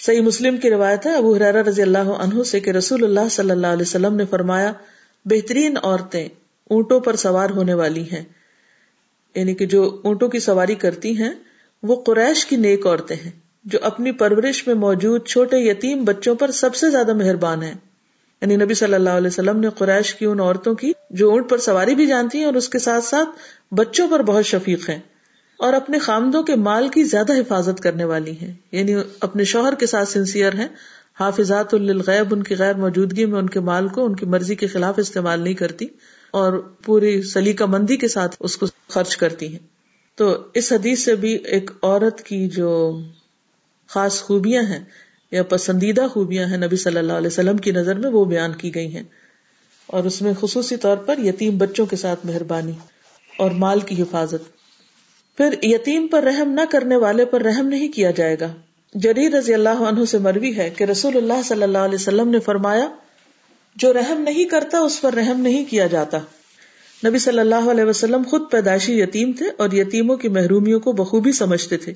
صحیح 0.00 0.20
مسلم 0.20 0.56
کی 0.56 0.70
روایت 0.70 1.06
ہے، 1.06 1.14
ابو 1.14 1.36
حرارہ 1.36 1.62
رضی 1.62 1.82
اللہ 1.82 1.98
عنہ 1.98 2.42
سے 2.42 2.60
کہ 2.60 2.70
رسول 2.70 3.04
اللہ 3.04 3.28
صلی 3.30 3.50
اللہ 3.50 3.66
علیہ 3.66 3.82
وسلم 3.82 4.14
نے 4.14 4.24
فرمایا، 4.30 4.72
بہترین 5.24 5.76
عورتیں 5.82 6.28
اونٹوں 6.64 7.00
پر 7.00 7.16
سوار 7.16 7.50
ہونے 7.50 7.74
والی 7.74 8.02
ہیں۔ 8.02 8.24
یعنی 9.34 9.54
کہ 9.54 9.66
جو 9.66 10.00
اونٹوں 10.04 10.28
کی 10.28 10.38
سواری 10.38 10.74
کرتی 10.74 11.22
ہیں، 11.22 11.30
وہ 11.82 12.02
قریش 12.02 12.46
کی 12.46 12.56
نیک 12.56 12.86
عورتیں 12.86 13.16
ہیں، 13.16 13.30
جو 13.64 13.78
اپنی 13.82 14.12
پرورش 14.12 14.66
میں 14.66 14.74
موجود 14.74 15.26
چھوٹے 15.26 15.58
یتیم 15.58 16.04
بچوں 16.04 16.34
پر 16.34 16.50
سب 16.50 16.74
سے 16.74 16.90
زیادہ 16.90 17.12
مہربان 17.14 17.62
ہیں۔ 17.62 17.74
یعنی 18.40 18.56
نبی 18.56 18.74
صلی 18.74 18.94
اللہ 18.94 19.10
علیہ 19.10 19.26
وسلم 19.26 19.60
نے 19.60 19.68
قریش 19.78 20.14
کی 20.14 20.26
ان 20.26 20.40
عورتوں 20.40 20.74
کی 20.74 20.92
جو 21.10 21.30
اونٹ 21.30 21.50
پر 21.50 21.58
سواری 21.58 21.94
بھی 21.94 22.06
جانتی 22.06 22.38
ہیں 22.38 22.44
اور 22.44 22.54
اس 22.54 22.68
کے 22.68 22.78
ساتھ 22.78 23.04
ساتھ 23.04 23.28
بچوں 23.74 24.08
پر 24.10 24.22
بہت 24.22 24.44
شفیق 24.44 24.90
ہیں۔ 24.90 24.98
اور 25.60 25.72
اپنے 25.72 25.98
خامدوں 25.98 26.42
کے 26.42 26.56
مال 26.56 26.88
کی 26.88 27.04
زیادہ 27.04 27.32
حفاظت 27.32 27.80
کرنے 27.80 28.04
والی 28.04 28.32
ہیں۔ 28.42 28.54
یعنی 28.72 28.94
اپنے 29.20 29.44
شوہر 29.44 29.74
کے 29.74 29.86
ساتھ 29.86 30.08
سنسیئر 30.08 30.52
ہیں۔ 30.54 30.68
حافظات 31.20 31.74
الغیب 31.74 32.34
ان 32.34 32.42
کی 32.42 32.54
غیر 32.58 32.74
موجودگی 32.74 33.24
میں 33.24 33.38
ان 33.38 33.48
کے 33.48 33.60
مال 33.60 33.88
کو، 33.88 34.04
ان 34.04 34.16
کی 34.16 34.26
مرضی 34.26 34.54
کے 34.54 34.66
خلاف 34.66 34.94
استعمال 34.98 35.40
نہیں 35.40 35.54
کرتی 35.54 35.86
اور 36.30 36.52
پوری 36.84 37.22
سلیقہ 37.22 37.64
مندی 37.64 37.96
کے 37.96 38.08
ساتھ 38.08 38.36
اس 38.40 38.56
کو 38.56 38.66
خرچ 38.88 39.16
کرتی 39.16 39.48
ہیں۔ 39.48 39.58
تو 40.14 40.44
اس 40.54 40.72
حدیث 40.72 41.04
سے 41.04 41.14
بھی 41.14 41.32
ایک 41.32 41.70
عورت 41.82 42.22
کی 42.22 42.48
جو 42.48 43.00
خاص 43.88 44.22
خوبیاں 44.22 44.62
ہیں 44.62 44.84
یا 45.30 45.42
پسندیدہ 45.42 46.06
خوبیاں 46.12 46.46
ہیں 46.46 46.56
نبی 46.56 46.76
صلی 46.76 46.98
اللہ 46.98 47.12
علیہ 47.12 47.26
وسلم 47.26 47.56
کی 47.56 47.70
نظر 47.70 47.94
میں، 47.94 48.10
وہ 48.10 48.24
بیان 48.24 48.52
کی 48.52 48.74
گئی 48.74 48.94
ہیں۔ 48.94 49.02
اور 49.86 50.04
اس 50.04 50.22
میں 50.22 50.32
خصوصی 50.40 50.76
طور 50.76 50.96
پر 50.96 51.18
یتیم 51.18 51.58
بچوں 51.58 51.86
کے 51.86 51.96
ساتھ 51.96 52.26
مہربانی 52.26 52.72
اور 53.38 53.50
مال 53.50 53.80
کی 53.80 54.02
حفاظت۔ 54.02 54.59
پھر 55.36 55.54
یتیم 55.62 56.06
پر 56.06 56.22
رحم 56.22 56.50
نہ 56.50 56.60
کرنے 56.70 56.96
والے 56.96 57.24
پر 57.24 57.42
رحم 57.42 57.66
نہیں 57.66 57.88
کیا 57.88 58.10
جائے 58.10 58.36
گا۔ 58.40 58.52
جریر 58.94 59.32
رضی 59.32 59.54
اللہ 59.54 59.68
عنہ 59.68 60.04
سے 60.04 60.18
مروی 60.18 60.56
ہے 60.56 60.70
کہ 60.70 60.84
رسول 60.84 61.16
اللہ 61.16 61.42
صلی 61.44 61.62
اللہ 61.62 61.78
علیہ 61.78 61.94
وسلم 61.94 62.28
نے 62.28 62.40
فرمایا، 62.40 62.88
جو 63.76 63.92
رحم 63.92 64.20
نہیں 64.20 64.44
کرتا 64.44 64.78
اس 64.78 65.00
پر 65.00 65.14
رحم 65.14 65.40
نہیں 65.40 65.64
کیا 65.64 65.86
جاتا۔ 65.86 66.18
نبی 67.06 67.18
صلی 67.18 67.38
اللہ 67.38 67.70
علیہ 67.70 67.84
وسلم 67.84 68.22
خود 68.30 68.42
پیدائشی 68.50 69.00
یتیم 69.00 69.32
تھے 69.32 69.46
اور 69.56 69.68
یتیموں 69.72 70.16
کی 70.16 70.28
محرومیوں 70.28 70.80
کو 70.80 70.92
بخوبی 70.92 71.32
سمجھتے 71.32 71.76
تھے۔ 71.76 71.92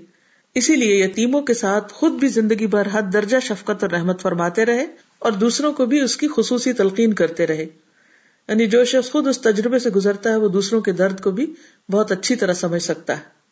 اسی 0.55 0.77
لیے 0.77 1.05
یتیموں 1.05 1.43
کے 1.43 1.55
ساتھ 1.55 1.93
خود 1.93 2.13
بھی 2.13 2.29
زندگی 2.29 2.67
بھر 2.67 2.87
حد 2.93 3.03
درجہ 3.13 3.37
شفقت 3.43 3.83
اور 3.83 3.91
رحمت 3.91 4.23
فرماتے 4.23 4.65
رہے 4.65 4.87
اور 5.19 5.33
دوسروں 5.33 5.73
کو 5.73 5.87
بھی 5.87 6.01
اس 6.01 6.17
کی 6.17 6.27
خصوصی 6.37 6.73
تلقین 6.73 7.13
کرتے 7.13 7.47
رہے۔ 7.47 7.67
یعنی 8.49 8.67
جو 8.67 8.85
شخص 8.85 9.11
خود 9.11 9.27
اس 9.27 9.41
تجربے 9.41 9.79
سے 9.79 9.91
گزرتا 9.91 10.31
ہے 10.31 10.37
وہ 10.37 10.49
دوسروں 10.49 10.81
کے 10.81 10.93
درد 10.93 11.21
کو 11.21 11.31
بھی 11.31 11.55
بہت 11.91 12.13
اچھی 12.13 12.37
طرح 12.37 12.53
سمجھ 12.53 12.83
سکتا 12.83 13.17
ہے۔ 13.17 13.45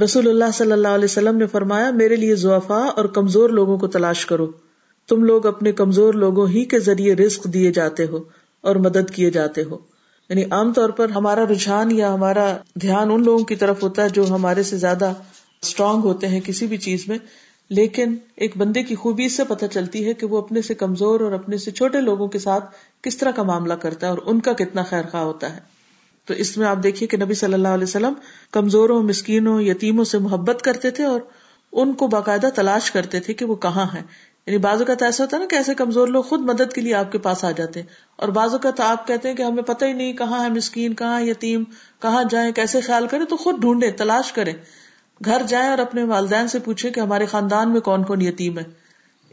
رسول 0.00 0.28
اللہ 0.28 0.44
صلی 0.54 0.72
اللہ 0.72 0.88
علیہ 0.88 1.04
وسلم 1.04 1.36
نے 1.36 1.46
فرمایا، 1.46 1.90
میرے 1.90 2.16
لیے 2.16 2.34
زوافا 2.34 2.78
اور 2.78 3.04
کمزور 3.04 3.50
لوگوں 3.50 3.78
کو 3.78 3.86
تلاش 3.86 4.26
کرو۔ 4.26 4.52
تم 5.08 5.24
لوگ 5.24 5.46
اپنے 5.46 5.72
کمزور 5.72 6.14
لوگوں 6.14 6.48
ہی 6.48 6.64
کے 6.64 6.78
ذریعے 6.78 7.14
رزق 7.14 7.44
دیے 7.44 7.72
جاتے 7.72 8.06
ہو 8.06 8.18
اور 8.60 8.76
مدد 8.76 9.10
کیے 9.10 9.30
جاتے 9.30 9.62
ہو۔ 9.62 9.78
یعنی 10.28 10.44
عام 10.50 10.72
طور 10.72 10.90
پر 10.90 11.08
ہمارا 11.08 11.46
رجحان 11.46 11.90
یا 11.90 12.14
ہمارا 12.14 12.56
دھیان 12.80 13.10
ان 13.10 13.24
لوگوں 13.24 13.44
کی 13.44 13.56
طرف 13.56 13.82
ہوتا 13.82 14.02
ہے 14.02 14.08
جو 14.08 14.30
ہمارے 14.30 14.62
سے 14.62 14.76
زیادہ 14.76 15.12
اسٹرانگ 15.62 16.00
ہوتے 16.02 16.28
ہیں 16.28 16.40
کسی 16.40 16.66
بھی 16.66 16.76
چیز 16.76 17.04
میں۔ 17.08 17.18
لیکن 17.72 18.16
ایک 18.36 18.56
بندے 18.56 18.82
کی 18.82 18.94
خوبی 18.94 19.28
سے 19.28 19.44
پتہ 19.44 19.66
چلتی 19.66 20.06
ہے 20.06 20.14
کہ 20.14 20.26
وہ 20.26 20.38
اپنے 20.38 20.62
سے 20.62 20.74
کمزور 20.74 21.20
اور 21.20 21.32
اپنے 21.32 21.56
سے 21.56 21.70
چھوٹے 21.70 22.00
لوگوں 22.00 22.28
کے 22.28 22.38
ساتھ 22.38 22.74
کس 23.02 23.16
طرح 23.16 23.30
کا 23.30 23.42
معاملہ 23.42 23.74
کرتا 23.74 24.06
ہے 24.06 24.10
اور 24.10 24.18
ان 24.26 24.40
کا 24.40 24.52
کتنا 24.52 24.82
خیر 24.82 25.02
خواہ 25.10 25.22
ہوتا 25.22 25.56
ہے۔ 25.56 25.60
تو 26.24 26.34
اس 26.34 26.56
میں 26.56 26.66
آپ 26.66 26.82
دیکھیے 26.82 27.06
کہ 27.06 27.16
نبی 27.16 27.34
صلی 27.34 27.54
اللہ 27.54 27.68
علیہ 27.68 27.84
وسلم 27.84 28.12
کمزوروں، 28.50 29.02
مسکینوں، 29.02 29.60
یتیموں 29.60 30.04
سے 30.04 30.18
محبت 30.18 30.62
کرتے 30.62 30.90
تھے 30.90 31.04
اور 31.04 31.20
ان 31.72 31.92
کو 31.92 32.06
باقاعدہ 32.06 32.48
تلاش 32.54 32.90
کرتے 32.90 33.20
تھے 33.20 33.34
کہ 33.34 33.44
وہ 33.44 33.54
کہاں 33.54 33.86
ہے 33.94 34.02
یعنی 34.46 34.58
بعض 34.58 34.78
اوقات 34.78 35.02
ایسا 35.02 35.24
ہوتا 35.24 35.36
ہے 35.36 35.42
نا 35.42 35.46
کہ 35.50 35.56
ایسے 35.56 35.74
کمزور 35.74 36.08
لوگ 36.08 36.22
خود 36.22 36.40
مدد 36.40 36.72
کے 36.72 36.80
لیے 36.80 36.94
آپ 36.94 37.12
کے 37.12 37.18
پاس 37.18 37.44
آ 37.44 37.50
جاتے 37.50 37.80
ہیں 37.80 37.86
اور 38.16 38.28
بعض 38.28 38.52
اوقات 38.52 38.80
آپ 38.80 39.06
کہتے 39.06 39.28
ہیں 39.28 39.36
کہ 39.36 39.42
ہمیں 39.42 39.62
پتہ 39.62 39.84
ہی 39.84 39.92
نہیں 39.92 40.12
کہاں 40.12 40.44
ہے 40.44 40.50
مسکین، 40.50 40.94
کہاں 40.94 41.20
یتیم، 41.20 41.64
کہاں 42.02 42.24
جائیں، 42.30 42.52
کیسے 42.52 42.80
خیال 42.80 43.06
کریں، 43.06 43.24
تو 43.24 43.36
خود 43.36 43.60
ڈھونڈے 43.60 43.90
تلاش 43.90 44.32
کریں۔ 44.32 44.52
گھر 45.24 45.42
جائیں 45.48 45.68
اور 45.68 45.78
اپنے 45.78 46.04
والدین 46.04 46.48
سے 46.48 46.58
پوچھے 46.58 46.90
کہ 46.90 47.00
ہمارے 47.00 47.26
خاندان 47.26 47.72
میں 47.72 47.80
کون 47.80 48.04
کون 48.04 48.22
یتیم 48.22 48.58
ہے۔ 48.58 48.64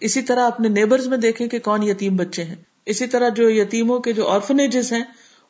اسی 0.01 0.21
طرح 0.21 0.47
اپنے 0.47 0.69
نیبرز 0.69 1.07
میں 1.07 1.17
دیکھیں 1.17 1.47
کہ 1.47 1.59
کون 1.59 1.83
یتیم 1.83 2.15
بچے 2.15 2.43
ہیں۔ 2.43 2.55
اسی 2.85 3.07
طرح 3.07 3.29
جو 3.29 3.49
یتیموں 3.49 3.99
کے 3.99 4.13
جو 4.13 4.27
آرفنیجز 4.27 4.93
ہیں، 4.93 5.03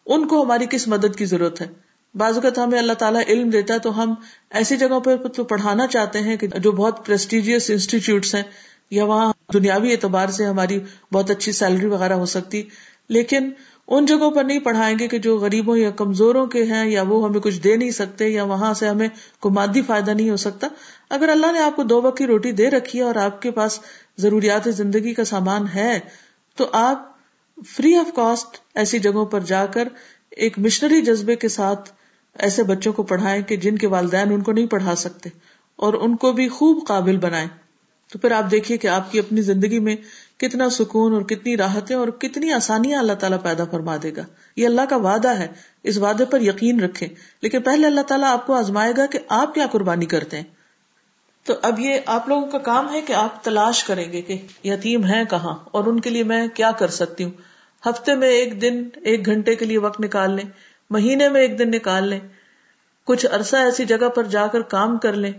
ان 0.05 0.27
کو 0.27 0.43
ہماری 0.43 0.65
کس 0.69 0.87
مدد 0.87 1.15
کی 1.15 1.25
ضرورت 1.25 1.61
ہے؟ 1.61 1.67
بعض 2.15 2.35
اوقات 2.35 2.57
ہمیں 2.57 2.79
اللہ 2.79 2.93
تعالیٰ 2.93 3.21
علم 3.27 3.49
دیتا 3.49 3.73
ہے 3.73 3.79
تو 3.79 4.03
ہم 4.03 4.13
ایسی 4.49 4.77
جگہوں 4.77 4.99
پر 4.99 5.27
تو 5.27 5.43
پڑھانا 5.43 5.87
چاہتے 5.87 6.19
ہیں 6.19 6.37
کہ 6.37 6.47
جو 6.47 6.71
بہت 6.71 7.05
پرسٹیجیس 7.05 7.69
انسٹیٹیوٹس 7.69 8.35
ہیں، 8.35 8.43
یا 8.91 9.03
وہاں 9.03 9.33
دنیاوی 9.53 9.91
اعتبار 9.91 10.27
سے 10.27 10.45
ہماری 10.45 10.79
بہت 11.11 11.31
اچھی 11.31 11.51
سیلری 11.51 11.87
وغیرہ 11.87 12.13
ہو 12.13 12.25
سکتی۔ 12.25 12.63
لیکن 13.09 13.49
ان 13.89 14.06
جگہوں 14.06 14.32
پر 14.32 14.43
نہیں 14.43 14.60
پڑھائیں 14.60 14.99
گے 14.99 15.08
کہ 15.08 15.17
جو 15.17 15.38
غریبوں 15.38 15.78
یا 15.78 15.91
کمزوروں 15.91 16.45
کے 16.47 16.63
ہیں 16.63 16.89
یا 16.89 17.02
وہ 17.02 17.30
ہمیں 17.30 17.39
کچھ 17.39 17.60
دے 17.60 17.75
نہیں 17.75 17.91
سکتے 17.91 18.28
یا 18.28 18.43
وہاں 18.43 18.73
سے 18.73 18.88
ہمیں 18.88 19.08
کوئی 19.39 19.54
مادی 19.54 19.82
فائدہ 19.82 20.12
نہیں 20.12 20.30
ہو 20.30 20.36
سکتا۔ 20.36 20.67
اگر 21.10 21.30
اللہ 21.30 21.52
نے 21.52 21.60
آپ 21.60 21.75
کو 21.75 21.84
دو 21.84 22.02
وقت 22.02 22.17
کی 22.17 22.25
روٹی 22.25 22.52
دے 22.52 22.69
رکھی 22.69 22.99
ہے 22.99 23.04
اور 23.04 23.15
آپ 23.15 23.41
کے 23.41 23.52
پاس 23.52 23.80
ضروریات 24.17 24.67
زندگی 24.71 25.13
کا 25.13 25.23
سامان 25.23 25.65
ہے، 25.75 25.99
تو 26.56 26.65
آپ 26.71 27.12
فری 27.67 27.95
آف 27.95 28.15
کاسٹ 28.15 28.58
ایسی 28.75 28.99
جگہوں 28.99 29.25
پر 29.25 29.39
جا 29.39 29.65
کر 29.65 29.88
ایک 30.30 30.60
مشنری 30.60 31.02
جذبے 31.02 31.36
کے 31.36 31.47
ساتھ 31.47 31.89
ایسے 32.36 32.63
بچوں 32.63 32.93
کو 32.93 33.04
پڑھائیں 33.04 33.41
کہ 33.41 33.58
جن 33.58 33.78
کے 33.78 33.88
والدین 33.88 34.34
ان 34.34 34.41
کو 34.41 34.52
نہیں 34.52 34.67
پڑھا 34.67 34.95
سکتے 34.95 35.30
اور 35.75 35.93
ان 35.93 36.15
کو 36.15 36.32
بھی 36.32 36.47
خوب 36.47 36.88
قابل 36.88 37.17
بنائیں۔ 37.17 37.47
تو 38.11 38.19
پھر 38.19 38.31
آپ 38.31 38.51
دیکھیے 38.51 38.77
کہ 38.77 38.87
آپ 38.87 39.11
کی 39.11 39.19
اپنی 39.19 39.41
زندگی 39.41 39.79
میں 39.79 39.95
کتنا 40.37 40.69
سکون 40.69 41.13
اور 41.13 41.21
کتنی 41.21 41.57
راحتیں 41.57 41.95
اور 41.95 42.07
کتنی 42.07 42.51
آسانیاں 42.51 42.99
اللہ 42.99 43.13
تعالیٰ 43.13 43.41
پیدا 43.43 43.63
فرما 43.65 43.97
دے 44.03 44.11
گا۔ 44.17 44.21
یہ 44.55 44.65
اللہ 44.65 44.81
کا 44.89 44.95
وعدہ 44.95 45.27
ہے۔ 45.27 45.47
اس 45.83 45.97
وعدے 45.97 46.25
پر 46.25 46.41
یقین 46.41 46.79
رکھے 46.79 47.07
لیکن 47.41 47.61
پہلے 47.61 47.87
اللہ 47.87 48.01
تعالیٰ 48.01 48.33
آپ 48.33 48.47
کو 48.47 48.53
آزمائے 48.53 48.93
گا 48.97 49.05
کہ 49.05 49.19
آپ 49.29 49.53
کیا 49.53 49.67
قربانی 49.71 50.05
کرتے 50.05 50.37
ہیں۔ 50.37 50.43
تو 51.43 51.53
اب 51.61 51.79
یہ 51.79 51.99
آپ 52.05 52.29
لوگوں 52.29 52.47
کا 52.47 52.57
کام 52.57 52.93
ہے 52.93 53.01
کہ 53.01 53.13
آپ 53.13 53.43
تلاش 53.43 53.83
کریں 53.83 54.11
گے 54.11 54.21
کہ 54.21 54.37
یتیم 54.63 55.05
ہے 55.05 55.23
کہاں 55.29 55.55
اور 55.71 55.83
ان 55.83 55.99
کے 55.99 56.09
لیے 56.09 56.23
میں 56.23 56.47
کیا 56.47 56.71
کر 56.71 56.87
سکتی 56.87 57.23
ہوں۔ 57.23 57.31
ہفتے 57.85 58.15
میں 58.15 58.29
ایک 58.29 58.61
دن، 58.61 58.83
ایک 58.95 59.25
گھنٹے 59.25 59.55
کے 59.55 59.65
لیے 59.65 59.77
وقت 59.77 60.01
نکال 60.01 60.31
لیں۔ 60.31 60.49
مہینے 60.89 61.29
میں 61.29 61.41
ایک 61.41 61.59
دن 61.59 61.71
نکال 61.71 62.07
لیں۔ 62.07 62.19
کچھ 63.03 63.25
عرصہ 63.31 63.55
ایسی 63.55 63.85
جگہ 63.85 64.09
پر 64.09 64.23
جا 64.23 64.47
کر 64.47 64.61
کام 64.61 64.97
کر 64.97 65.13
لیں۔ 65.13 65.31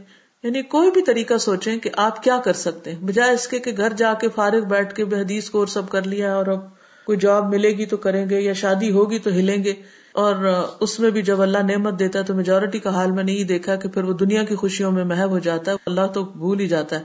یعنی 0.42 0.62
کوئی 0.62 0.90
بھی 0.90 1.02
طریقہ 1.02 1.38
سوچیں 1.38 1.78
کہ 1.78 1.90
آپ 1.96 2.22
کیا 2.22 2.40
کر 2.44 2.52
سکتے 2.52 2.92
ہیں، 2.92 2.98
بجائے 3.00 3.34
اس 3.34 3.48
کے 3.48 3.58
کہ 3.58 3.72
گھر 3.76 3.92
جا 3.92 4.14
کے 4.14 4.28
فارغ 4.34 4.60
بیٹھ 4.60 4.94
کے 4.94 5.02
حدیث 5.02 5.50
کو 5.50 5.66
سب 5.66 5.88
کر 5.88 6.06
لیا 6.06 6.34
اور 6.34 6.46
اب 6.46 6.60
کوئی 7.06 7.18
جاب 7.18 7.48
ملے 7.48 7.68
گی 7.68 7.86
تو 7.86 7.96
کریں 7.96 8.30
گے 8.30 8.40
یا 8.40 8.52
شادی 8.52 8.90
ہوگی 8.90 9.18
تو 9.18 9.30
ہلیں 9.30 9.64
گے۔ 9.64 9.74
اور 10.12 10.64
اس 10.80 11.00
میں 11.00 11.10
بھی 11.10 11.22
جب 11.22 11.42
اللہ 11.42 11.58
نعمت 11.58 11.98
دیتا 11.98 12.18
ہے 12.18 12.24
تو 12.24 12.34
میجورٹی 12.34 12.78
کا 12.78 12.90
حال 12.90 13.10
میں 13.10 13.24
نہیں 13.24 13.44
دیکھا 13.44 13.76
کہ 13.76 13.88
پھر 13.88 14.04
وہ 14.04 14.12
دنیا 14.12 14.44
کی 14.44 14.54
خوشیوں 14.54 14.92
میں 14.92 15.04
محب 15.04 15.30
ہو 15.30 15.38
جاتا 15.38 15.72
ہے، 15.72 15.76
اللہ 15.86 16.06
تو 16.06 16.24
بھول 16.24 16.60
ہی 16.60 16.68
جاتا 16.68 16.98
ہے۔ 16.98 17.04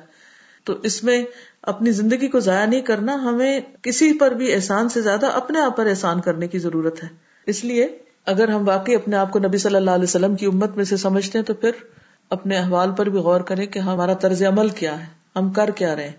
تو 0.64 0.74
اس 0.84 1.04
میں 1.04 1.24
اپنی 1.62 1.92
زندگی 1.92 2.28
کو 2.28 2.40
ضائع 2.40 2.66
نہیں 2.66 2.82
کرنا، 2.82 3.14
ہمیں 3.14 3.62
کسی 3.82 4.18
پر 4.18 4.32
بھی 4.32 4.54
احسان 4.54 4.90
سے 4.90 5.02
زیادہ 5.02 5.26
اپنے 5.26 5.60
آپ 5.60 5.78
پر 5.78 5.86
احسان 5.86 6.22
کرنے 6.22 6.48
کی 6.48 6.60
ضرورت 6.60 7.04
ہے۔ 7.04 7.10
اس 7.46 7.64
لیے 7.66 7.88
اگر 8.26 8.48
ہم 8.48 8.68
واقعی 8.68 8.96
اپنے 8.96 9.16
آپ 9.16 9.32
کو 9.32 9.40
نبی 9.40 9.58
صلی 9.58 9.76
اللہ 9.76 9.92
علیہ 9.92 10.04
وسلم 10.04 10.36
کی 10.36 10.46
امت 10.46 10.76
میں 10.76 10.86
سے 10.86 10.98
سمجھتے 10.98 11.38
ہیں 11.38 11.46
تو 11.46 11.54
پھر 11.54 11.72
اپنے 12.30 12.58
احوال 12.58 12.92
پر 12.92 13.06
بھی 13.06 13.20
غور 13.20 13.42
کریں 13.42 13.66
کہ 13.66 13.80
ہمارا 13.80 14.14
طرز 14.14 14.44
عمل 14.44 14.70
کیا 14.70 15.00
ہے، 15.00 15.06
ہم 15.36 15.52
کر 15.54 15.70
کیا 15.72 15.96
رہے 15.96 16.12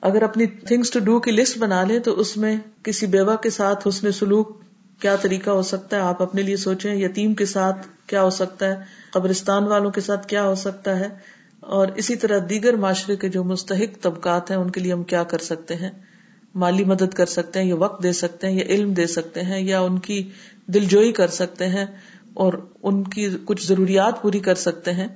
اگر 0.00 0.22
اپنی 0.22 0.46
تھنگس 0.46 0.90
ٹو 0.90 1.00
ڈو 1.00 1.20
کی 1.20 1.30
لسٹ 1.30 1.58
بنا 1.58 1.82
لیں 1.82 1.98
تو 1.98 2.20
اس 2.20 2.36
میں 2.36 2.56
کسی 2.82 3.06
بیوہ 3.06 3.36
کے 3.36 3.50
ساتھ 3.50 3.88
حسن 3.88 4.12
سلوک 4.12 4.62
کیا 5.00 5.16
طریقہ 5.16 5.50
ہو 5.50 5.62
سکتا 5.62 5.96
ہے؟ 5.96 6.02
آپ 6.02 6.22
اپنے 6.22 6.42
لیے 6.42 6.56
سوچیں، 6.56 6.94
یتیم 6.94 7.34
کے 7.34 7.44
ساتھ 7.44 7.86
کیا 8.06 8.22
ہو 8.22 8.30
سکتا 8.30 8.66
ہے؟ 8.66 8.74
قبرستان 9.12 9.64
والوں 9.64 9.90
کے 9.90 10.00
ساتھ 10.00 10.26
کیا 10.26 10.44
ہو 10.44 10.54
سکتا 10.54 10.98
ہے؟ 10.98 11.08
اور 11.60 11.88
اسی 11.94 12.16
طرح 12.16 12.38
دیگر 12.48 12.76
معاشرے 12.76 13.16
کے 13.16 13.28
جو 13.28 13.44
مستحق 13.44 14.02
طبقات 14.02 14.50
ہیں، 14.50 14.58
ان 14.58 14.70
کے 14.70 14.80
لیے 14.80 14.92
ہم 14.92 15.02
کیا 15.02 15.24
کر 15.24 15.38
سکتے 15.38 15.74
ہیں؟ 15.74 15.90
مالی 16.54 16.84
مدد 16.84 17.14
کر 17.14 17.26
سکتے 17.26 17.60
ہیں، 17.60 17.66
یا 17.66 17.74
وقت 17.74 18.02
دے 18.02 18.12
سکتے 18.12 18.46
ہیں، 18.46 18.54
یا 18.54 18.64
علم 18.64 18.92
دے 18.92 19.06
سکتے 19.06 19.42
ہیں، 19.42 19.60
یا 19.60 19.80
ان 19.80 19.98
کی 19.98 20.30
دل 20.66 20.84
جوئی 20.84 21.12
کر 21.12 21.28
سکتے 21.28 21.66
ہیں۔ 21.66 21.86
اور 22.34 22.52
ان 22.82 23.04
کی 23.04 23.36
کچھ 23.44 23.66
ضروریات 23.66 24.22
پوری 24.22 24.38
کر 24.38 24.54
سکتے 24.54 24.92
ہیں۔ 24.92 25.08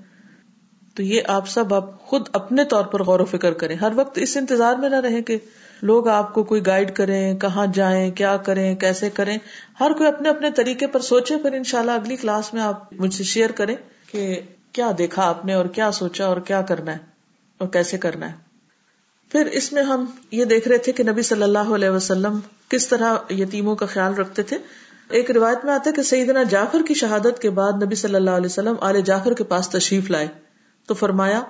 تو 0.94 1.02
یہ 1.02 1.20
آپ 1.28 1.48
سب 1.48 1.74
آپ 1.74 2.00
خود 2.00 2.28
اپنے 2.32 2.64
طور 2.64 2.84
پر 2.84 3.02
غور 3.02 3.20
و 3.20 3.24
فکر 3.24 3.52
کریں۔ 3.52 3.76
ہر 3.76 3.92
وقت 3.94 4.18
اس 4.18 4.36
انتظار 4.36 4.74
میں 4.74 4.88
نہ 4.88 5.00
رہے 5.00 5.22
کہ 5.22 5.38
لوگ 5.82 6.08
آپ 6.08 6.34
کو 6.34 6.44
کوئی 6.44 6.66
گائیڈ 6.66 6.94
کریں، 6.94 7.34
کہاں 7.34 7.66
جائیں، 7.74 8.10
کیا 8.10 8.36
کریں، 8.36 8.74
کیسے 8.74 9.10
کریں۔ 9.10 9.38
ہر 9.80 9.92
کوئی 9.92 10.08
اپنے 10.08 10.28
اپنے 10.28 10.50
طریقے 10.50 10.86
پر 10.86 11.00
سوچے، 11.00 11.36
پھر 11.36 11.52
ان 11.52 11.64
شاء 11.64 11.78
اللہ 11.78 11.90
اگلی 11.90 12.16
کلاس 12.16 12.54
میں 12.54 12.62
آپ 12.62 12.92
مجھ 12.92 13.14
سے 13.14 13.24
شیئر 13.24 13.50
کریں 13.50 13.76
کہ 14.12 14.40
کیا 14.72 14.90
دیکھا 14.98 15.28
آپ 15.28 15.44
نے 15.44 15.54
اور 15.54 15.64
کیا 15.64 15.92
سوچا 15.92 16.26
اور 16.26 16.36
کیا 16.36 16.62
کرنا 16.62 16.92
ہے 16.92 16.98
اور 17.58 17.68
کیسے 17.68 17.98
کرنا 17.98 18.32
ہے۔ 18.32 18.36
پھر 19.32 19.46
اس 19.46 19.72
میں 19.72 19.82
ہم 19.82 20.04
یہ 20.30 20.44
دیکھ 20.44 20.68
رہے 20.68 20.78
تھے 20.78 20.92
کہ 20.92 21.04
نبی 21.04 21.22
صلی 21.22 21.42
اللہ 21.42 21.58
علیہ 21.58 21.90
وسلم 21.90 22.40
کس 22.68 22.88
طرح 22.88 23.14
یتیموں 23.30 23.76
کا 23.76 23.86
خیال 23.86 24.14
رکھتے 24.14 24.42
تھے۔ 24.42 24.58
ایک 25.10 25.30
روایت 25.30 25.64
میں 25.64 25.74
آتا 25.74 25.90
ہے 25.90 25.94
کہ 25.94 26.02
سیدنا 26.02 26.42
جعفر 26.42 26.82
کی 26.88 26.94
شہادت 26.94 27.38
کے 27.42 27.50
بعد 27.50 27.82
نبی 27.82 27.94
صلی 27.94 28.14
اللہ 28.14 28.30
علیہ 28.30 28.46
وسلم 28.46 28.74
آل 28.80 29.00
جعفر 29.00 29.32
کے 29.32 29.44
پاس 29.44 29.68
تشریف 29.68 30.10
لائے۔ 30.10 30.26
تو 30.86 30.94
فرمایا، 30.94 31.40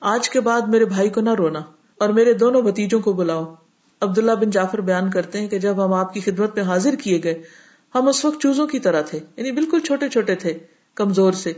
آج 0.00 0.30
کے 0.30 0.40
بعد 0.40 0.60
میرے 0.60 0.84
بھائی 0.84 1.08
کو 1.08 1.20
نہ 1.20 1.34
رونا 1.34 1.58
اور 1.98 2.08
میرے 2.08 2.32
دونوں 2.32 2.62
بتیجوں 2.62 3.00
کو 3.00 3.12
بلاؤ۔ 3.12 3.54
عبداللہ 4.00 4.32
بن 4.32 4.50
جعفر 4.50 4.80
بیان 4.80 5.10
کرتے 5.10 5.40
ہیں 5.40 5.48
کہ 5.48 5.58
جب 5.58 5.84
ہم 5.84 5.92
آپ 5.92 6.14
کی 6.14 6.20
خدمت 6.20 6.56
میں 6.56 6.64
حاضر 6.64 6.94
کیے 6.94 7.20
گئے، 7.24 7.42
ہم 7.94 8.08
اس 8.08 8.24
وقت 8.24 8.40
چوزوں 8.40 8.66
کی 8.66 8.78
طرح 8.78 9.00
تھے 9.00 9.20
یعنی 9.36 9.50
بالکل 9.50 9.80
چھوٹے 9.80 10.08
چھوٹے 10.08 10.34
تھے، 10.34 10.58
کمزور 10.94 11.32
سے۔ 11.32 11.52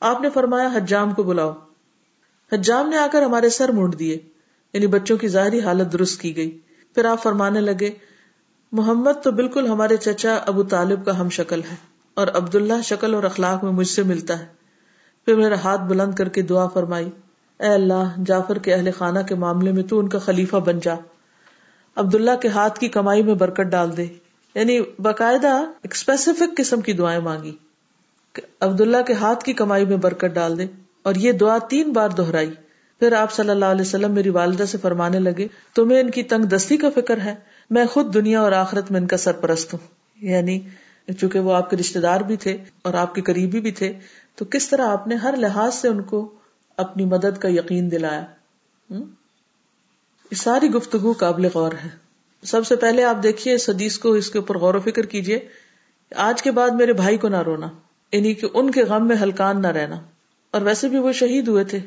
آپ 0.00 0.20
نے 0.20 0.30
فرمایا، 0.30 0.68
حجام 0.74 1.14
کو 1.14 1.22
بلاؤ۔ 1.22 1.52
حجام 2.52 2.88
نے 2.88 2.96
آ 2.96 3.06
کر 3.12 3.22
ہمارے 3.22 3.48
سر 3.48 3.68
مونڈ 3.68 3.98
دیے 3.98 4.18
یعنی 4.72 4.86
بچوں 4.86 5.16
کی 5.16 5.28
ظاہری 5.28 5.60
حالت 5.60 5.92
درست 5.92 6.20
کی 6.20 6.36
گئی۔ 6.36 6.58
پھر 6.94 7.04
آپ 7.04 7.22
فرمانے 7.22 7.60
لگے 7.60 7.90
محمد 8.72 9.22
تو 9.22 9.32
بالکل 9.32 9.66
ہمارے 9.66 9.96
چچا 9.96 10.36
ابو 10.46 10.62
طالب 10.62 11.04
کا 11.04 11.20
ہم 11.20 11.28
شکل 11.28 11.60
ہے 11.70 11.76
اور 12.14 12.28
عبداللہ 12.28 12.82
شکل 12.84 13.14
اور 13.14 13.22
اخلاق 13.22 13.64
میں 13.64 13.72
مجھ 13.72 13.88
سے 13.88 14.02
ملتا 14.02 14.38
ہے۔ 14.38 14.46
پھر 15.24 15.34
میرا 15.34 15.54
ہاتھ 15.54 15.80
بلند 15.80 16.14
کر 16.14 16.28
کے 16.28 16.42
دعا 16.42 16.66
فرمائی، 16.66 17.10
اے 17.60 17.66
اللہ، 17.66 18.14
جعفر 18.26 18.58
کے 18.58 18.74
اہل 18.74 18.90
خانہ 18.98 19.18
کے 19.28 19.34
معاملے 19.34 19.72
میں 19.72 19.82
تو 19.82 19.98
ان 19.98 20.08
کا 20.08 20.18
خلیفہ 20.18 20.56
بن 20.56 20.78
جا۔ 20.82 20.94
عبداللہ 21.96 22.30
کے 22.42 22.48
ہاتھ 22.48 22.78
کی 22.78 22.88
کمائی 22.88 23.22
میں 23.22 23.34
برکت 23.34 23.60
ڈال 23.60 23.96
دے۔ 23.96 24.06
یعنی 24.54 24.80
باقاعدہ 24.98 25.52
ایک 25.82 25.94
اسپیسیفک 25.94 26.56
قسم 26.56 26.80
کی 26.80 26.92
دعائیں 26.92 27.20
مانگی 27.20 27.56
عبداللہ 28.60 29.02
کے 29.06 29.12
ہاتھ 29.12 29.44
کی 29.44 29.52
کمائی 29.52 29.84
میں 29.84 29.96
برکت 29.96 30.34
ڈال 30.34 30.58
دے۔ 30.58 30.66
اور 31.02 31.14
یہ 31.14 31.32
دعا 31.32 31.58
تین 31.70 31.92
بار 31.92 32.08
دہرائی۔ 32.08 32.50
پھر 32.98 33.12
آپ 33.12 33.32
صلی 33.32 33.50
اللہ 33.50 33.64
علیہ 33.64 33.80
وسلم 33.80 34.14
میری 34.14 34.28
والدہ 34.28 34.64
سے 34.64 34.78
فرمانے 34.78 35.18
لگے، 35.18 35.48
تمہیں 35.74 36.00
ان 36.00 36.10
کی 36.10 36.22
تنگ 36.22 36.44
دستی 36.44 36.76
کا 36.76 36.90
فکر 36.94 37.20
ہے؟ 37.20 37.34
میں 37.70 37.86
خود 37.86 38.14
دنیا 38.14 38.40
اور 38.40 38.52
آخرت 38.52 38.90
میں 38.90 39.00
ان 39.00 39.06
کا 39.06 39.16
سرپرست 39.16 39.72
ہوں۔ 39.72 39.86
یعنی 40.24 40.60
چونکہ 41.20 41.38
وہ 41.38 41.54
آپ 41.54 41.70
کے 41.70 41.76
رشتے 41.76 42.00
دار 42.00 42.20
بھی 42.20 42.36
تھے 42.36 42.58
اور 42.82 42.94
آپ 42.94 43.14
کے 43.14 43.22
قریبی 43.22 43.60
بھی 43.60 43.72
تھے، 43.72 43.92
تو 44.34 44.44
کس 44.44 44.68
طرح 44.68 44.88
آپ 44.88 45.06
نے 45.06 45.14
ہر 45.14 45.34
لحاظ 45.36 45.74
سے 45.74 45.88
ان 45.88 46.02
کو 46.02 46.34
اپنی 46.76 47.04
مدد 47.04 47.38
کا 47.38 47.48
یقین 47.48 47.90
دلایا؟ 47.90 48.24
یہ 50.30 50.36
ساری 50.36 50.70
گفتگو 50.70 51.12
قابل 51.12 51.48
غور 51.54 51.72
ہے۔ 51.84 51.88
سب 52.42 52.66
سے 52.66 52.76
پہلے 52.76 53.04
آپ 53.04 53.22
دیکھیے 53.22 53.54
اس 53.54 53.68
حدیث 53.68 53.98
کو، 53.98 54.12
اس 54.12 54.30
کے 54.30 54.38
اوپر 54.38 54.58
غور 54.58 54.74
و 54.74 54.80
فکر 54.80 55.06
کیجیے۔ 55.06 55.48
آج 56.16 56.42
کے 56.42 56.50
بعد 56.50 56.70
میرے 56.70 56.92
بھائی 56.92 57.16
کو 57.16 57.28
نہ 57.28 57.42
رونا 57.42 57.68
یعنی 58.12 58.34
کہ 58.34 58.46
ان 58.54 58.70
کے 58.70 58.84
غم 58.84 59.08
میں 59.08 59.16
ہلکان 59.16 59.62
نہ 59.62 59.66
رہنا۔ 59.66 60.00
اور 60.50 60.62
ویسے 60.62 60.88
بھی 60.88 60.98
وہ 60.98 61.12
شہید 61.12 61.48
ہوئے 61.48 61.64
تھے 61.64 61.78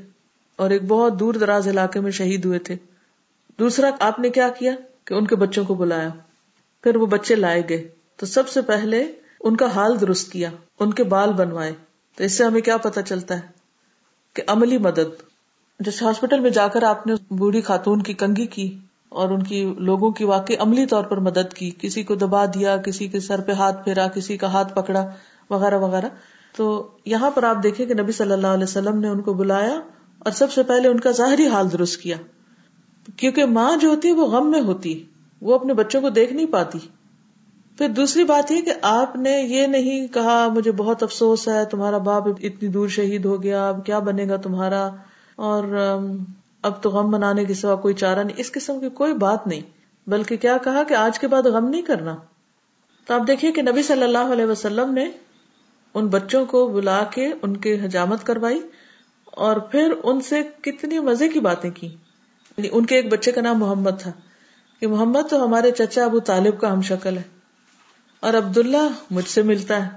اور 0.55 0.69
ایک 0.69 0.83
بہت 0.83 1.19
دور 1.19 1.33
دراز 1.33 1.67
علاقے 1.67 1.99
میں 1.99 2.11
شہید 2.11 2.45
ہوئے 2.45 2.59
تھے۔ 2.59 2.75
دوسرا، 3.59 3.89
آپ 3.99 4.19
نے 4.19 4.29
کیا 4.29 4.49
کیا؟ 4.49 4.71
کہ 5.09 5.13
ان 5.13 5.27
کے 5.27 5.35
بچوں 5.35 5.65
کو 5.65 5.75
بلایا۔ 5.75 6.09
پھر 6.83 6.95
وہ 6.95 7.05
بچے 7.05 7.35
لائے 7.35 7.61
گئے۔ 7.69 7.87
تو 8.15 8.25
سب 8.25 8.47
سے 8.47 8.61
پہلے 8.61 9.11
ان 9.41 9.55
کا 9.55 9.65
حال 9.75 10.01
درست 10.01 10.31
کیا، 10.31 10.49
ان 10.79 10.93
کے 10.93 11.03
بال 11.03 11.33
بنوائے۔ 11.33 11.73
تو 12.15 12.23
اس 12.23 12.37
سے 12.37 12.43
ہمیں 12.43 12.61
کیا 12.61 12.77
پتا 12.77 13.01
چلتا 13.01 13.35
ہے؟ 13.35 13.41
کہ 14.33 14.43
عملی 14.47 14.77
مدد۔ 14.77 15.21
جیسے 15.79 16.05
ہاسپٹل 16.05 16.39
میں 16.39 16.49
جا 16.49 16.67
کر 16.67 16.83
آپ 16.83 17.07
نے 17.07 17.13
بوڑھی 17.29 17.61
خاتون 17.61 18.01
کی 18.01 18.13
کنگھی 18.13 18.45
کی 18.45 18.77
اور 19.09 19.29
ان 19.29 19.43
کی 19.43 19.73
لوگوں 19.77 20.11
کی 20.11 20.23
واقعی 20.23 20.55
عملی 20.55 20.85
طور 20.85 21.03
پر 21.03 21.17
مدد 21.17 21.53
کی، 21.53 21.71
کسی 21.79 22.03
کو 22.03 22.15
دبا 22.15 22.45
دیا، 22.45 22.77
کسی 22.77 23.07
کے 23.07 23.19
سر 23.19 23.41
پہ 23.41 23.51
ہاتھ 23.51 23.83
پھیرا، 23.83 24.07
کسی 24.07 24.37
کا 24.37 24.47
ہاتھ 24.47 24.73
پکڑا، 24.75 25.07
وغیرہ 25.49 25.77
وغیرہ۔ 25.77 26.09
تو 26.55 26.87
یہاں 27.05 27.31
پر 27.31 27.43
آپ 27.43 27.63
دیکھیں 27.63 27.85
کہ 27.85 27.93
نبی 27.93 28.11
صلی 28.11 28.31
اللہ 28.31 28.47
علیہ 28.47 28.63
وسلم 28.63 28.99
نے 28.99 29.07
ان 29.07 29.21
کو 29.21 29.33
بلایا 29.33 29.79
اور 30.19 30.31
سب 30.31 30.51
سے 30.51 30.63
پہلے 30.63 30.87
ان 30.87 30.99
کا 30.99 31.11
ظاہری 31.11 31.47
حال 31.47 31.71
درست 31.71 32.01
کیا۔ 32.01 32.17
کیونکہ 33.17 33.45
ماں 33.45 33.77
جو 33.77 33.89
ہوتی 33.89 34.07
ہے 34.07 34.13
وہ 34.13 34.27
غم 34.27 34.51
میں 34.51 34.61
ہوتی 34.61 35.05
وہ 35.41 35.55
اپنے 35.55 35.73
بچوں 35.73 36.01
کو 36.01 36.09
دیکھ 36.09 36.33
نہیں 36.33 36.45
پاتی۔ 36.45 36.79
پھر 37.77 37.89
دوسری 37.89 38.23
بات 38.23 38.51
یہ 38.51 38.61
کہ 38.61 38.73
آپ 38.81 39.15
نے 39.15 39.41
یہ 39.41 39.67
نہیں 39.67 40.07
کہا، 40.07 40.47
مجھے 40.47 40.71
بہت 40.71 41.03
افسوس 41.03 41.47
ہے، 41.47 41.65
تمہارا 41.65 41.97
باپ 41.97 42.23
اتنی 42.27 42.67
دور 42.67 42.87
شہید 42.87 43.25
ہو 43.25 43.43
گیا، 43.43 43.69
اب 43.69 43.85
کیا 43.85 43.99
بنے 43.99 44.27
گا 44.29 44.37
تمہارا؟ 44.37 44.89
اور 45.35 45.63
اب 46.61 46.83
تو 46.83 46.89
غم 46.89 47.11
منانے 47.11 47.45
کے 47.45 47.53
سوا 47.53 47.75
کوئی 47.75 47.93
چارہ 47.93 48.19
نہیں۔ 48.19 48.37
اس 48.37 48.51
قسم 48.51 48.79
کی 48.79 48.89
کوئی 48.89 49.13
بات 49.13 49.47
نہیں۔ 49.47 49.61
بلکہ 50.07 50.37
کیا 50.37 50.57
کہا 50.57 50.83
کہ 50.83 50.93
آج 50.93 51.19
کے 51.19 51.27
بعد 51.27 51.41
غم 51.41 51.69
نہیں 51.69 51.81
کرنا۔ 51.81 52.15
تو 53.07 53.13
آپ 53.13 53.27
دیکھیے 53.27 53.51
کہ 53.51 53.61
نبی 53.61 53.83
صلی 53.83 54.03
اللہ 54.03 54.33
علیہ 54.33 54.45
وسلم 54.45 54.93
نے 54.93 55.11
ان 55.93 56.07
بچوں 56.07 56.45
کو 56.45 56.67
بلا 56.67 57.03
کے 57.03 57.27
ان 57.41 57.57
کے 57.57 57.79
حجامت 57.85 58.25
کروائی 58.25 58.61
اور 59.25 59.55
پھر 59.55 59.93
ان 60.03 60.21
سے 60.21 60.41
کتنی 60.61 60.99
مزے 60.99 61.27
کی 61.27 61.39
باتیں 61.39 61.69
کی۔ 61.69 61.89
یعنی 62.59 62.69
ان 62.71 62.85
کے 62.85 62.95
ایک 62.95 63.11
بچے 63.11 63.31
کا 63.31 63.41
نام 63.41 63.59
محمد 63.59 63.91
تھا۔ 63.99 64.11
کہ 64.79 64.87
محمد 64.87 65.29
تو 65.29 65.45
ہمارے 65.45 65.71
چچا 65.71 66.05
ابو 66.05 66.19
طالب 66.19 66.61
کا 66.61 66.73
ہم 66.73 66.81
شکل 66.81 67.17
ہے۔ 67.17 67.21
اور 68.19 68.33
عبداللہ 68.33 68.87
مجھ 69.11 69.29
سے 69.29 69.41
ملتا 69.41 69.85
ہے۔ 69.85 69.89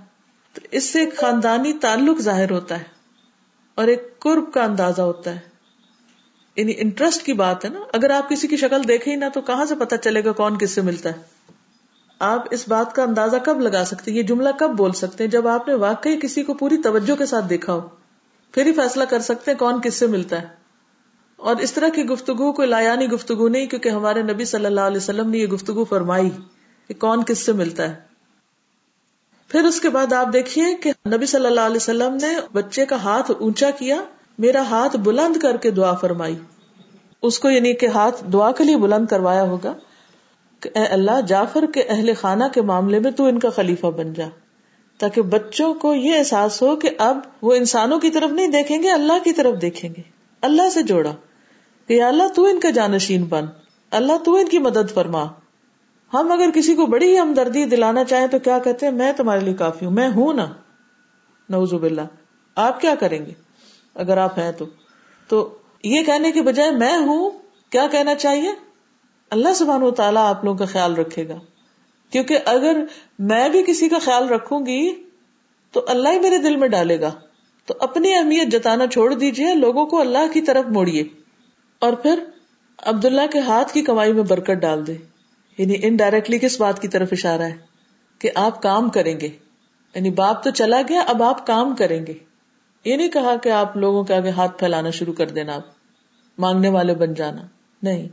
تو 0.53 0.61
اس 0.71 0.85
سے 0.85 1.01
ایک 1.01 1.17
خاندانی 1.17 1.73
تعلق 1.73 2.21
ظاہر 2.21 2.51
ہوتا 2.51 2.79
ہے۔ 2.79 2.85
اور 3.75 3.89
ایک 3.89 4.19
قرب 4.19 4.53
کا 4.55 4.65
اندازہ 4.65 5.03
ہوتا 5.03 5.35
ہے۔ 5.35 5.39
یعنی 6.57 6.73
انٹرسٹ 6.77 7.23
کی 7.23 7.33
بات 7.33 7.65
ہے 7.65 7.71
نا۔ 7.71 7.81
اگر 7.93 8.11
آپ 8.11 8.29
کسی 8.29 8.49
کی 8.49 8.57
شکل 8.57 8.89
دیکھے 8.89 9.11
ہی 9.11 9.17
نہ 9.17 9.25
تو 9.35 9.41
کہاں 9.41 9.65
سے 9.65 9.75
پتا 9.75 9.97
چلے 9.97 10.25
گا 10.25 10.33
کون 10.33 10.59
کس 10.59 10.71
سے 10.71 10.81
ملتا 10.81 11.09
ہے۔ 11.09 11.23
آپ 12.19 12.47
اس 12.51 12.69
بات 12.69 12.95
کا 12.95 13.03
اندازہ 13.03 13.37
کب 13.37 13.61
لگا 13.61 13.85
سکتے 13.85 14.11
ہیں؟ 14.11 14.19
یہ 14.19 14.23
جملہ 14.23 14.49
کب 14.59 14.71
بول 14.71 14.93
سکتے 14.93 15.25
ہیں؟ 15.25 15.31
جب 15.31 15.49
آپ 15.49 15.69
نے 15.69 15.75
واقعی 15.75 16.21
کسی 16.21 16.43
کو 16.43 16.55
پوری 16.55 16.77
توجہ 16.77 17.17
کے 17.17 17.27
ساتھ 17.27 17.45
دیکھا 17.51 17.73
ہو، 17.73 17.89
پھر 18.53 18.67
ہی 18.67 18.73
فیصلہ 18.73 19.05
کر 19.05 19.21
سکتے 19.21 19.51
ہیں 19.51 19.59
کون 19.59 19.81
کس 19.81 19.95
سے 19.95 20.07
ملتا 20.07 20.43
ہے۔ 20.43 20.62
اور 21.43 21.57
اس 21.57 21.73
طرح 21.73 21.89
کی 21.89 22.05
گفتگو 22.05 22.53
کوئی 22.53 22.69
لایانی 22.69 23.07
گفتگو 23.07 23.49
نہیں، 23.49 23.67
کیونکہ 23.67 23.89
ہمارے 23.89 24.23
نبی 24.23 24.45
صلی 24.45 24.67
اللہ 24.67 24.81
علیہ 24.81 24.97
وسلم 24.97 25.31
نے 25.31 25.39
یہ 25.39 25.47
گفتگو 25.47 25.85
فرمائی 25.85 26.31
کہ 26.89 26.95
کون 26.95 27.25
کس 27.25 27.47
سے 27.47 27.53
ملتا 27.53 27.83
ہے۔ 27.83 27.95
پھر 29.49 29.65
اس 29.65 29.81
کے 29.81 29.89
بعد 29.89 30.13
آپ 30.13 30.33
دیکھیے 30.33 30.65
کہ 30.75 30.93
نبی 31.09 31.27
صلی 31.27 31.47
اللہ 31.47 31.61
علیہ 31.61 31.77
وسلم 31.77 32.15
نے 32.15 32.29
بچے 32.53 32.87
کا 32.87 32.97
ہاتھ 32.97 33.31
اونچا 33.41 33.71
کیا، 33.71 34.01
میرا 34.39 34.63
ہاتھ 34.63 34.97
بلند 34.97 35.37
کر 35.37 35.57
کے 35.57 35.71
دعا 35.71 35.95
فرمائی۔ 35.95 36.39
اس 37.23 37.39
کو 37.39 37.51
یعنی 37.51 37.75
کہ 37.75 37.87
ہاتھ 37.87 38.25
دعا 38.33 38.53
کے 38.53 38.65
لیے 38.65 38.77
بلند 38.77 39.07
کروایا 39.07 39.43
ہوگا 39.43 39.75
کہ 40.61 40.71
اے 40.75 40.85
اللہ، 40.85 41.21
جعفر 41.21 41.65
کے 41.75 41.83
اہل 41.83 42.11
خانہ 42.21 42.45
کے 42.55 42.63
معاملے 42.63 42.99
میں 42.99 43.11
تو 43.11 43.25
ان 43.25 43.39
کا 43.39 43.51
خلیفہ 43.51 43.87
بن 43.87 44.13
جا۔ 44.13 44.29
تاکہ 44.99 45.23
بچوں 45.23 45.75
کو 45.75 45.95
یہ 45.95 46.19
احساس 46.19 46.63
ہو 46.63 46.77
کہ 46.77 46.91
اب 46.99 47.19
وہ 47.43 47.55
انسانوں 47.55 48.01
کی 48.01 48.11
طرف 48.11 48.31
نہیں 48.31 48.49
دیکھیں 48.49 48.83
گے، 48.83 48.91
اللہ 48.91 49.25
کی 49.25 49.33
طرف 49.33 49.63
دیکھیں 49.63 49.91
گے۔ 49.91 50.03
اللہ 50.41 50.71
سے 50.75 50.83
جوڑا۔ 50.83 51.13
کہ 51.93 52.03
اللہ 52.03 52.29
تو 52.35 52.45
ان 52.45 52.61
کا 52.61 52.71
جانشین 52.71 53.25
بن۔ 53.25 53.45
اللہ 53.91 54.13
تو 54.25 54.35
ان 54.35 54.49
کی 54.49 54.59
مدد 54.59 54.91
فرما۔ 54.95 55.25
ہم 56.15 56.33
اگر 56.33 56.51
کسی 56.55 56.75
کو 56.75 56.87
بڑی 56.87 57.13
ہی 57.13 57.19
ہمدردی 57.19 57.65
دلانا 57.65 58.05
چاہیں 58.05 58.27
تو 58.27 58.39
کیا 58.39 58.59
کہتے 58.59 58.87
ہیں؟ 58.87 58.93
میں 58.93 59.13
تمہارے 59.13 59.41
لیے 59.41 59.55
کافی 59.55 59.87
ہوں، 59.87 59.93
میں 59.93 60.09
ہوں 60.09 60.33
نا۔ 60.33 60.47
نوزو 61.49 61.79
باللہ۔ 61.79 62.01
آپ 62.55 62.81
کیا 62.81 62.95
کریں 62.95 63.27
گے؟ 63.27 63.33
اگر 63.95 64.17
آپ 64.17 64.39
ہیں 64.39 64.53
تو۔ 64.53 64.65
تو 65.29 65.59
یہ 65.85 66.03
کہنے 66.03 66.33
کے 66.33 66.43
بجائے 66.43 66.71
میں 66.71 66.97
ہوں، 66.97 67.31
کیا 67.71 67.87
کہنا 67.91 68.15
چاہیے؟ 68.15 68.51
اللہ 69.31 69.55
سبحانہ 69.55 69.85
و 69.85 69.91
تعالیٰ 69.91 70.29
آپ 70.29 70.45
لوگوں 70.45 70.59
کا 70.59 70.65
خیال 70.65 70.95
رکھے 70.95 71.29
گا۔ 71.29 71.37
کیونکہ 72.11 72.39
اگر 72.45 72.85
میں 73.19 73.49
بھی 73.49 73.63
کسی 73.67 73.89
کا 73.89 73.99
خیال 73.99 74.29
رکھوں 74.29 74.67
گی 74.67 74.95
تو 75.73 75.85
اللہ 75.89 76.09
ہی 76.09 76.19
میرے 76.19 76.39
دل 76.39 76.57
میں 76.57 76.69
ڈالے 76.69 77.01
گا۔ 77.01 77.11
تو 77.67 77.75
اپنی 77.81 78.15
اہمیت 78.15 78.49
جتانا 78.53 78.87
چھوڑ 78.87 79.15
دیجیے 79.15 79.55
لوگوں 79.55 79.87
کو 79.87 80.01
اللہ 80.01 80.33
کی 80.33 80.41
طرف 80.41 80.65
موڑیے۔ 80.71 81.22
اور 81.83 81.93
پھر 81.93 82.25
عبداللہ 82.79 83.21
کے 83.33 83.39
ہاتھ 83.39 83.73
کی 83.73 83.83
کمائی 83.83 84.13
میں 84.13 84.23
برکت 84.23 84.51
ڈال 84.51 84.87
دے۔ 84.87 84.97
یعنی 85.59 85.75
انڈائریکٹلی 85.83 86.39
کس 86.39 86.61
بات 86.61 86.83
کی 86.83 86.89
طرف 86.89 87.09
اشارہ 87.13 87.43
ہے؟ 87.43 87.57
کہ 88.19 88.31
آپ 88.35 88.63
کام 88.63 88.91
کریں 88.91 89.21
گے۔ 89.21 89.29
یعنی 89.95 90.11
باپ 90.11 90.45
تو 90.45 90.51
چلا 90.51 90.83
گیا، 90.89 91.01
اب 91.01 91.23
آپ 91.23 91.47
کام 91.47 91.77
کریں 91.77 92.07
گے۔ 92.07 92.13
یہ 92.85 92.97
نہیں 92.97 93.09
کہا 93.09 93.37
کہ 93.37 93.49
آپ 93.49 93.77
لوگوں 93.77 94.05
کے 94.05 94.15
آگے 94.15 94.31
ہاتھ 94.31 94.59
پھیلانا 94.59 94.91
شروع 94.91 95.13
کر 95.13 95.29
دینا، 95.29 95.55
آپ 95.55 95.63
مانگنے 96.39 96.69
والے 96.69 96.95
بن 96.95 97.15
جانا۔ 97.15 97.43
نہیں۔ 97.83 98.09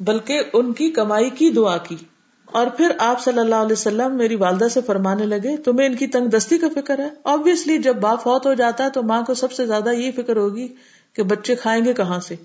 بلکہ 0.00 0.42
ان 0.52 0.72
کی 0.72 0.90
کمائی 0.90 1.30
کی 1.30 1.50
دعا 1.50 1.76
کی۔ 1.76 1.96
اور 2.44 2.66
پھر 2.66 2.88
آپ 2.98 3.20
صلی 3.20 3.38
اللہ 3.38 3.54
علیہ 3.54 3.72
وسلم 3.72 4.16
میری 4.16 4.34
والدہ 4.34 4.68
سے 4.68 4.80
فرمانے 4.80 5.26
لگے، 5.26 5.56
تمہیں 5.56 5.88
ان 5.88 5.94
کی 5.94 6.06
تنگ 6.06 6.26
دستی 6.26 6.58
کا 6.58 6.68
فکر 6.74 6.98
ہے؟ 6.98 7.08
آبیسلی 7.24 7.78
جب 7.78 7.96
باپ 7.96 8.22
فوت 8.22 8.46
ہو 8.46 8.54
جاتا 8.54 8.84
ہے 8.84 8.90
تو 8.90 9.02
ماں 9.02 9.22
کو 9.22 9.34
سب 9.34 9.52
سے 9.52 9.66
زیادہ 9.66 9.92
یہ 9.92 10.10
فکر 10.16 10.36
ہوگی 10.36 10.68
کہ 11.12 11.22
بچے 11.22 11.54
کھائیں 11.54 11.84
گے 11.84 11.94
کہاں 11.94 12.20
سے؟ 12.20 12.36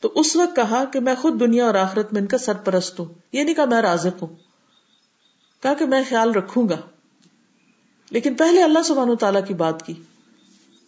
تو 0.00 0.12
اس 0.14 0.36
وقت 0.36 0.56
کہا 0.56 0.84
کہ 0.84 1.00
میں 1.00 1.14
خود 1.14 1.40
دنیا 1.40 1.66
اور 1.66 1.74
آخرت 1.74 2.12
میں 2.12 2.20
ان 2.20 2.26
کا 2.26 2.38
سرپرست 2.38 3.00
ہوں 3.00 3.06
یہ 3.32 3.42
نہیں 3.42 3.54
کہا 3.54 3.64
میں 3.64 3.82
رازق 3.82 4.22
ہوں۔ 4.22 4.36
کہا 5.62 5.74
کہ 5.74 5.86
میں 5.86 6.02
خیال 6.08 6.32
رکھوں 6.32 6.68
گا۔ 6.68 6.76
لیکن 8.10 8.34
پہلے 8.34 8.62
اللہ 8.62 8.78
سبحانہ 8.84 9.14
تعالیٰ 9.14 9.46
کی 9.46 9.54
بات 9.54 9.86
کی۔ 9.86 9.94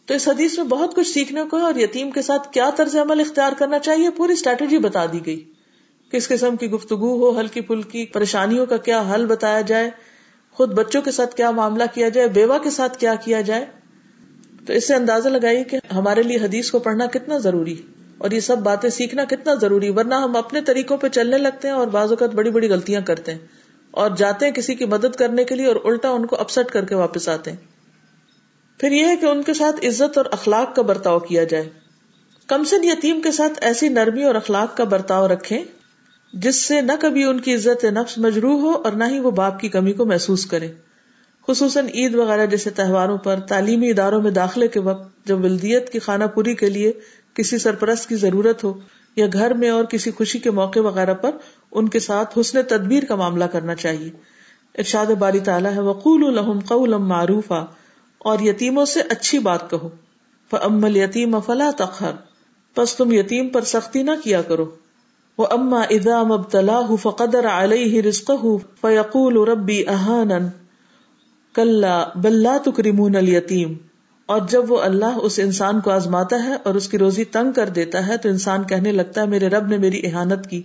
تو 0.06 0.14
اس 0.14 0.28
حدیث 0.28 0.58
میں 0.58 0.66
بہت 0.66 0.94
کچھ 0.94 1.08
سیکھنے 1.08 1.40
کو 1.50 1.56
اور 1.56 1.74
یتیم 1.74 2.10
کے 2.10 2.22
ساتھ 2.22 2.52
کیا 2.52 2.70
طرز 2.76 2.96
عمل 2.96 3.20
اختیار 3.20 3.52
کرنا 3.58 3.78
چاہیے، 3.78 4.10
پوری 4.10 4.32
اسٹریٹجی 4.32 4.78
بتا 4.78 5.06
دی 5.06 5.26
گئی۔ 5.26 5.52
کس 6.12 6.28
قسم 6.28 6.56
کی 6.56 6.70
گفتگو 6.70 7.16
ہو، 7.18 7.40
ہلکی 7.40 7.60
پھلکی 7.60 8.06
پریشانیوں 8.06 8.66
کا 8.66 8.76
کیا 8.76 9.02
حل 9.14 9.26
بتایا 9.26 9.60
جائے، 9.60 9.90
خود 10.52 10.72
بچوں 10.72 11.02
کے 11.02 11.10
ساتھ 11.10 11.34
کیا 11.34 11.50
معاملہ 11.50 11.84
کیا 11.94 12.08
جائے، 12.08 12.28
بیوہ 12.28 12.58
کے 12.58 12.70
ساتھ 12.70 12.98
کیا 12.98 13.14
کیا 13.14 13.40
جائے۔ 13.40 13.66
تو 14.66 14.72
اس 14.72 14.86
سے 14.86 14.94
اندازہ 14.94 15.28
لگائی 15.28 15.64
کہ 15.64 15.78
ہمارے 15.94 16.22
لیے 16.22 16.36
حدیث 16.36 16.70
کو 16.70 16.78
پڑھنا 16.78 17.06
کتنا 17.06 17.38
ضروری 17.38 17.82
اور 18.20 18.30
یہ 18.30 18.40
سب 18.40 18.58
باتیں 18.58 18.90
سیکھنا 18.90 19.24
کتنا 19.24 19.54
ضروری، 19.54 19.90
ورنہ 19.90 20.14
ہم 20.14 20.36
اپنے 20.36 20.60
طریقوں 20.60 20.96
پہ 20.96 21.08
چلنے 21.08 21.38
لگتے 21.38 21.68
ہیں 21.68 21.74
اور 21.74 21.86
بعض 21.86 22.10
اوقات 22.10 22.30
بڑی 22.30 22.50
بڑی 22.50 22.68
غلطیاں 22.70 23.00
کرتے 23.00 23.32
ہیں 23.32 23.38
اور 23.90 24.10
جاتے 24.16 24.46
ہیں 24.46 24.52
کسی 24.52 24.74
کی 24.74 24.84
مدد 24.84 25.16
کرنے 25.16 25.44
کے 25.44 25.54
لیے 25.54 25.66
اور 25.66 25.76
الٹا 25.84 26.08
ان 26.08 26.26
کو 26.26 26.36
اپسٹ 26.36 26.72
کر 26.72 26.84
کے 26.84 26.94
واپس 26.94 27.28
آتے 27.28 27.50
ہیں۔ 27.50 27.58
پھر 28.78 28.92
یہ 28.92 29.06
ہے 29.06 29.16
کہ 29.16 29.26
ان 29.26 29.42
کے 29.42 29.54
ساتھ 29.54 29.86
عزت 29.86 30.18
اور 30.18 30.26
اخلاق 30.30 30.76
کا 30.76 30.82
برتاؤ 30.82 31.18
کیا 31.18 31.44
جائے۔ 31.44 31.68
کم 32.46 32.64
سے 32.64 32.76
یتیم 32.82 33.20
کے 33.20 33.32
ساتھ 33.32 33.52
ایسی 33.60 33.88
نرمی 33.88 34.24
اور 34.24 34.34
اخلاق 34.34 34.76
کا 34.76 34.84
برتاؤ 34.84 35.28
رکھے 35.28 35.62
جس 36.32 36.56
سے 36.56 36.80
نہ 36.80 36.92
کبھی 37.00 37.24
ان 37.24 37.40
کی 37.40 37.54
عزت 37.54 37.84
نفس 37.84 38.18
مجروح 38.18 38.60
ہو 38.60 38.70
اور 38.70 38.92
نہ 38.92 39.04
ہی 39.04 39.20
وہ 39.20 39.30
باپ 39.30 39.60
کی 39.60 39.68
کمی 39.68 39.92
کو 39.92 40.04
محسوس 40.04 40.46
کرے۔ 40.46 40.72
خصوصاً 41.48 41.86
عید 41.94 42.14
وغیرہ 42.14 42.46
جیسے 42.46 42.70
تہواروں 42.70 43.18
پر 43.18 43.40
تعلیمی 43.40 43.90
اداروں 43.90 44.22
میں 44.22 44.30
داخلے 44.30 44.68
کے 44.68 44.80
وقت 44.80 45.26
جب 45.26 45.44
ولدیت 45.44 45.92
کی 45.92 45.98
خانہ 45.98 46.24
پوری 46.24 46.54
کے 46.54 46.70
لیے 46.70 46.92
کسی 47.34 47.58
سرپرست 47.58 48.08
کی 48.08 48.16
ضرورت 48.16 48.64
ہو 48.64 48.80
یا 49.16 49.26
گھر 49.32 49.54
میں 49.54 49.70
اور 49.70 49.84
کسی 49.84 50.10
خوشی 50.10 50.38
کے 50.38 50.50
موقع 50.50 50.78
وغیرہ 50.78 51.14
پر 51.14 51.30
ان 51.72 51.88
کے 51.88 51.98
ساتھ 51.98 52.38
حسن 52.38 52.62
تدبیر 52.62 53.04
کا 53.04 53.14
معاملہ 53.14 53.44
کرنا 53.44 53.74
چاہیے۔ 53.74 54.10
ارشاد 54.78 55.06
باری 55.06 55.40
تعالیٰ 55.40 55.72
ہے، 55.72 55.80
وقول 55.80 56.24
الحم 56.24 56.60
قول 56.60 56.94
معروف 56.94 57.52
اور 58.18 58.38
یتیموں 58.38 58.84
سے 58.84 59.00
اچھی 59.08 59.38
بات 59.38 59.70
کہو۔ 59.70 59.88
فمل 60.50 60.96
یتیم 60.96 61.40
فلا 61.40 61.70
تخر 61.76 62.12
بس 62.76 62.96
تم 62.96 63.12
یتیم 63.12 63.48
پر 63.48 63.60
سختی 63.60 64.02
نہ 64.02 64.10
کیا 64.24 64.42
کرو۔ 64.42 64.70
وہ 65.38 65.46
اما 65.50 65.80
ادام 65.90 66.32
ابتلا 66.32 66.80
فقدر 67.02 67.48
علیہ 67.48 68.02
رزق 68.02 68.30
فیقول 68.80 69.48
ربی 69.48 69.86
احان 69.86 70.28
کل 71.54 71.84
بلا 72.14 72.56
تکریمون 72.64 73.16
الیتیم 73.16 73.74
اور 74.30 74.40
جب 74.48 74.72
وہ 74.72 74.80
اللہ 74.80 75.18
اس 75.22 75.38
انسان 75.38 75.80
کو 75.80 75.90
آزماتا 75.90 76.44
ہے 76.44 76.54
اور 76.62 76.74
اس 76.74 76.88
کی 76.88 76.98
روزی 76.98 77.24
تنگ 77.24 77.52
کر 77.52 77.68
دیتا 77.68 78.06
ہے 78.06 78.16
تو 78.16 78.28
انسان 78.28 78.64
کہنے 78.64 78.92
لگتا 78.92 79.20
ہے، 79.20 79.26
میرے 79.26 79.48
رب 79.48 79.66
نے 79.66 79.78
میری 79.78 80.00
احانت 80.04 80.50
کی۔ 80.50 80.62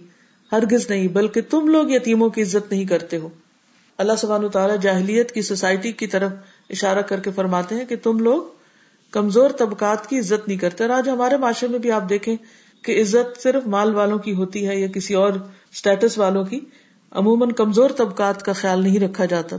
ہرگز 0.52 0.90
نہیں، 0.90 1.08
بلکہ 1.08 1.42
تم 1.50 1.68
لوگ 1.68 1.90
یتیموں 1.90 2.30
کی 2.30 2.42
عزت 2.42 2.72
نہیں 2.72 2.86
کرتے 2.86 3.18
ہو۔ 3.18 3.30
اللہ 3.98 4.14
سبحان 4.18 4.50
تعالیٰ 4.50 4.80
جاہلیت 4.82 5.32
کی 5.32 5.42
سوسائٹی 5.42 5.92
کی 5.92 6.08
طرف 6.08 6.32
اشارہ 6.70 7.00
کر 7.00 7.20
کے 7.20 7.32
فرماتے 7.32 7.76
ہیں 7.76 7.86
کہ 7.86 7.96
تم 8.04 8.20
لوگ 8.20 8.42
کمزور 9.12 9.50
طبقات 9.50 10.08
کی 10.08 10.20
عزت 10.20 10.48
نہیں 10.48 10.58
کرتے۔ 10.58 10.84
اور 10.84 10.92
آج 10.92 11.10
ہمارے 11.10 11.38
معاشرے 11.38 11.70
میں 11.70 11.80
بھی 11.80 11.92
آپ 11.92 12.10
دیکھیں 12.10 12.36
کہ 12.82 13.02
عزت 13.02 13.42
صرف 13.42 13.68
مال 13.68 13.96
والوں 13.96 14.20
کی 14.20 14.34
ہوتی 14.34 14.68
ہے 14.68 14.80
یا 14.80 14.88
کسی 14.88 15.14
اور 15.14 15.34
اسٹیٹس 15.74 16.18
والوں 16.18 16.46
کی، 16.46 16.60
عموماً 17.12 17.52
کمزور 17.52 17.90
طبقات 17.90 18.44
کا 18.44 18.54
خیال 18.54 18.82
نہیں 18.82 19.00
رکھا 19.00 19.26
جاتا۔ 19.26 19.56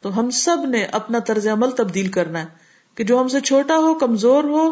تو 0.00 0.20
ہم 0.20 0.30
سب 0.30 0.56
نے 0.68 0.84
اپنا 0.84 1.18
طرز 1.18 1.46
عمل 1.46 1.70
تبدیل 1.70 2.08
کرنا 2.08 2.40
ہے۔ 2.40 2.61
کہ 2.94 3.04
جو 3.04 3.20
ہم 3.20 3.28
سے 3.28 3.40
چھوٹا 3.40 3.76
ہو، 3.76 3.94
کمزور 3.94 4.44
ہو، 4.44 4.70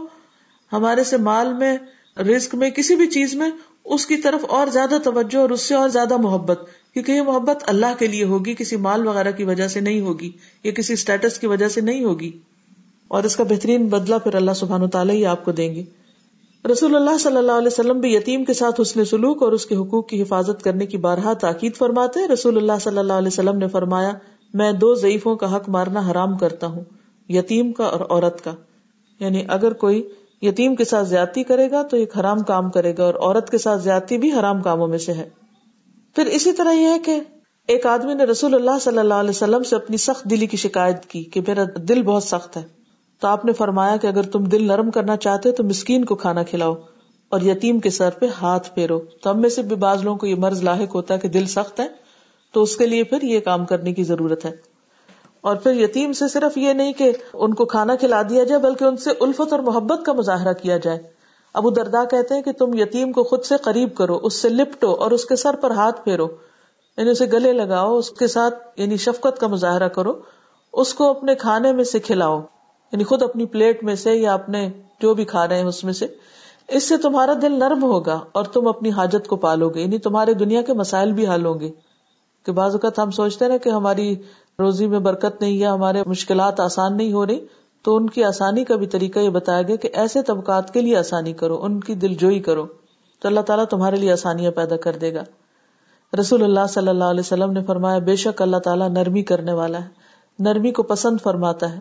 ہمارے 0.73 1.05
سے 1.05 1.16
مال 1.16 1.53
میں 1.53 1.77
رسک 2.21 2.55
میں، 2.55 2.71
کسی 2.71 2.97
بھی 2.97 3.07
چیز 3.07 3.35
میں، 3.35 3.51
اس 3.85 4.07
کی 4.07 4.16
طرف 4.16 4.45
اور 4.49 4.66
زیادہ 4.66 4.99
توجہ 5.05 5.39
اور 5.39 5.51
اس 5.51 5.61
سے 5.61 5.75
اور 5.75 5.89
زیادہ 5.89 6.16
محبت۔ 6.16 6.61
کیونکہ 6.93 7.12
یہ 7.12 7.23
محبت 7.23 7.64
اللہ 7.66 7.99
کے 7.99 8.07
لیے 8.07 8.25
ہوگی، 8.25 8.55
کسی 8.55 8.77
مال 8.77 9.07
وغیرہ 9.07 9.31
کی 9.31 9.45
وجہ 9.45 9.68
سے 9.68 9.81
نہیں 9.81 10.01
ہوگی، 10.01 10.31
یا 10.64 10.73
کسی 10.73 10.93
اسٹیٹس 10.93 11.39
کی 11.39 11.47
وجہ 11.47 11.68
سے 11.68 11.81
نہیں 11.81 12.05
ہوگی۔ 12.05 12.39
اور 13.09 13.23
اس 13.23 13.37
کا 13.37 13.45
بہترین 13.45 13.87
بدلہ 13.87 14.14
پھر 14.25 14.35
اللہ 14.35 14.51
سبحان 14.57 14.89
تعالیٰ 14.89 15.14
ہی 15.14 15.27
آپ 15.27 15.45
کو 15.45 15.53
دیں 15.53 15.75
گے۔ 15.75 15.85
رسول 16.73 16.97
اللہ 16.97 17.18
صلی 17.18 17.37
اللہ 17.37 17.53
علیہ 17.53 17.66
وسلم 17.66 18.01
بھی 18.01 18.14
یتیم 18.14 18.45
کے 18.45 18.53
ساتھ 18.53 18.81
حسن 18.81 19.05
سلوک 19.05 19.43
اور 19.43 19.53
اس 19.53 19.66
کے 19.66 19.77
حقوق 19.77 20.09
کی 20.09 20.23
حفاظت 20.23 20.64
کرنے 20.64 20.87
کی 20.87 20.97
بارہا 20.97 21.33
تاکید 21.33 21.77
فرماتے۔ 21.77 22.29
رسول 22.29 22.57
اللہ 22.57 22.73
صلی 22.81 22.99
اللہ 22.99 23.12
علیہ 23.12 23.29
وسلم 23.29 23.59
نے 23.59 23.68
فرمایا، 23.68 24.12
میں 24.55 24.73
دو 24.73 24.95
ضعیفوں 24.95 25.37
کا 25.37 25.57
حق 25.57 25.68
مارنا 25.68 26.11
حرام 26.11 26.39
کرتا 26.39 26.66
ہوں۔ 26.66 26.85
یتیم 27.31 27.72
کا 27.72 27.85
اور 27.85 28.01
عورت 28.01 28.45
کا۔ 28.45 28.55
یعنی 29.20 29.45
اگر 29.49 29.72
کوئی 29.72 30.09
یتیم 30.43 30.74
کے 30.74 30.85
ساتھ 30.85 31.09
زیادتی 31.09 31.43
کرے 31.43 31.70
گا 31.70 31.83
تو 31.83 31.97
ایک 31.97 32.18
حرام 32.18 32.43
کام 32.43 32.70
کرے 32.70 32.95
گا 32.99 33.05
اور 33.05 33.14
عورت 33.14 33.51
کے 33.51 33.59
ساتھ 33.59 33.83
زیادتی 33.83 34.18
بھی 34.18 34.33
حرام 34.33 34.62
کاموں 34.62 34.89
میں 34.89 34.99
سے 34.99 35.12
ہے۔ 35.12 35.28
پھر 36.14 36.26
اسی 36.26 36.53
طرح 36.53 36.72
یہ 36.72 36.87
ہے 36.87 36.99
کہ 36.99 37.20
ایک 37.68 37.87
آدمی 37.87 38.14
نے 38.14 38.24
رسول 38.24 38.55
اللہ 38.55 38.78
صلی 38.81 38.99
اللہ 38.99 39.14
علیہ 39.14 39.31
وسلم 39.31 39.62
سے 39.62 39.76
اپنی 39.76 39.97
سخت 39.97 40.24
دلی 40.24 40.47
کی 40.47 40.57
شکایت 40.57 41.07
کی 41.07 41.24
کہ 41.24 41.41
میرا 41.47 41.62
دل 41.89 42.03
بہت 42.03 42.22
سخت 42.22 42.57
ہے۔ 42.57 42.62
تو 43.20 43.28
آپ 43.28 43.45
نے 43.45 43.53
فرمایا 43.53 43.97
کہ 43.97 44.07
اگر 44.07 44.22
تم 44.22 44.45
دل 44.45 44.66
نرم 44.66 44.91
کرنا 44.91 45.16
چاہتے 45.16 45.53
تو 45.53 45.64
مسکین 45.64 46.05
کو 46.05 46.14
کھانا 46.14 46.43
کھلاؤ 46.43 46.74
اور 47.28 47.41
یتیم 47.41 47.78
کے 47.78 47.91
سر 47.91 48.11
پہ 48.11 48.26
ہاتھ 48.43 48.74
پھیرو۔ 48.74 49.01
تو 49.22 49.31
ہم 49.31 49.41
میں 49.41 49.49
سے 49.49 49.62
بھی 49.62 49.76
بعض 49.76 50.05
لوگوں 50.05 50.18
کو 50.18 50.26
یہ 50.26 50.35
مرض 50.35 50.62
لاحق 50.62 50.95
ہوتا 50.95 51.14
ہے 51.14 51.18
کہ 51.18 51.28
دل 51.28 51.47
سخت 51.47 51.81
ہے 51.81 51.87
تو 52.53 52.62
اس 52.62 52.76
کے 52.76 52.87
لیے 52.87 53.05
پھر 53.05 53.22
یہ 53.22 53.41
کام 53.41 53.64
کرنے 53.64 53.93
کی 53.93 54.03
ضرورت 54.05 54.45
ہے۔ 54.45 54.70
اور 55.41 55.57
پھر 55.57 55.74
یتیم 55.74 56.12
سے 56.12 56.28
صرف 56.28 56.59
یہ 56.59 56.72
نہیں 56.72 56.93
کہ 56.93 57.12
ان 57.32 57.55
کو 57.55 57.64
کھانا 57.64 57.97
کھلا 57.97 58.22
دیا 58.22 58.45
جائے، 58.45 58.61
بلکہ 58.61 58.84
ان 58.84 58.97
سے 58.97 59.11
الفت 59.20 59.53
اور 59.53 59.61
محبت 59.61 60.07
کا 60.07 60.12
مظاہرہ 60.12 60.53
کیا 60.53 60.76
جائے۔ 60.76 60.99
ابو 61.55 61.70
دردا 61.70 62.05
کہتے 62.05 62.34
ہیں 62.34 62.43
کہ 62.43 62.53
تم 62.53 62.74
یتیم 62.74 63.12
کو 63.12 63.22
خود 63.24 63.43
سے 63.43 63.55
قریب 63.62 63.95
کرو، 63.95 64.18
اس 64.22 64.43
سے 64.43 64.49
لپٹو 64.49 64.95
اور 64.95 65.11
اس 65.11 65.24
کے 65.24 65.36
سر 65.36 65.57
پر 65.57 65.70
ہاتھ 65.70 66.05
پھیرو 66.05 66.28
یعنی 66.97 67.11
اسے 67.11 67.26
گلے 67.26 67.53
لگاؤ، 67.53 67.97
اس 67.97 68.11
کے 68.11 68.26
ساتھ 68.26 68.55
یعنی 68.76 68.97
شفقت 68.97 69.38
کا 69.41 69.47
مظاہرہ 69.47 69.88
کرو، 69.88 70.12
اس 70.72 70.95
کو 70.95 71.11
اپنے 71.11 71.34
کھانے 71.34 71.72
میں 71.72 71.84
سے 71.84 71.99
کھلاؤ 71.99 72.41
یعنی 72.93 73.05
خود 73.05 73.22
اپنی 73.22 73.47
پلیٹ 73.47 73.84
میں 73.84 73.95
سے 73.95 74.14
یا 74.14 74.34
اپنے 74.34 74.70
جو 75.01 75.14
بھی 75.14 75.24
کھا 75.24 75.49
رہے 75.49 75.59
ہیں 75.59 75.66
اس 75.66 75.84
میں 75.84 75.93
سے۔ 75.93 76.07
اس 76.68 76.88
سے 76.88 76.97
تمہارا 76.97 77.32
دل 77.43 77.53
نرم 77.53 77.82
ہوگا 77.82 78.20
اور 78.32 78.45
تم 78.45 78.68
اپنی 78.68 78.91
حاجت 78.91 79.28
کو 79.28 79.36
پالو 79.36 79.68
گے 79.68 79.80
یعنی 79.80 79.99
تمہارے 79.99 80.34
دنیا 80.34 80.62
کے 80.62 80.72
مسائل 80.72 81.12
بھی 81.12 81.28
حل 81.28 81.47
ہوں 81.47 81.61
گے۔ 81.61 81.70
کہ 82.47 82.53
بعض 82.53 82.72
اوقات 82.72 82.99
ہم 82.99 83.11
سوچتے 83.11 83.49
نا 83.49 83.57
کہ 83.57 83.68
ہماری 83.68 84.16
روزی 84.61 84.86
میں 84.86 84.98
برکت 85.00 85.40
نہیں 85.40 85.52
یا 85.52 85.72
ہمارے 85.74 86.02
مشکلات 86.06 86.61
آسان 86.61 86.96
نہیں 86.96 87.12
ہو 87.12 87.26
رہی، 87.26 87.38
تو 87.84 87.96
ان 87.96 88.08
کی 88.11 88.24
آسانی 88.24 88.64
کا 88.64 88.76
بھی 88.76 88.86
طریقہ 88.86 89.18
یہ 89.18 89.30
بتایا 89.30 89.62
گیا 89.62 89.76
کہ 89.76 89.88
ایسے 89.94 90.22
طبقات 90.22 90.72
کے 90.72 90.80
لیے 90.80 90.96
آسانی 90.96 91.32
کرو، 91.32 91.62
ان 91.64 91.80
کی 91.80 91.94
دل 91.96 92.14
جوئی 92.14 92.40
کرو، 92.40 92.66
تو 93.22 93.28
اللہ 93.28 93.40
تعالیٰ 93.40 93.64
تمہارے 93.66 93.96
لیے 93.96 94.12
آسانیاں 94.12 94.50
پیدا 94.50 94.76
کر 94.76 94.96
دے 94.96 95.12
گا۔ 95.14 95.22
رسول 96.12 96.42
اللہ 96.42 96.66
صلی 96.68 96.88
اللہ 96.88 97.04
علیہ 97.04 97.20
وسلم 97.20 97.52
نے 97.52 97.62
فرمایا، 97.64 97.98
بے 97.98 98.16
شک 98.16 98.42
اللہ 98.42 98.56
تعالیٰ 98.56 98.88
نرمی 98.88 99.22
کرنے 99.22 99.52
والا 99.52 99.78
ہے، 99.78 99.88
نرمی 100.38 100.70
کو 100.70 100.82
پسند 100.82 101.20
فرماتا 101.22 101.72
ہے، 101.72 101.78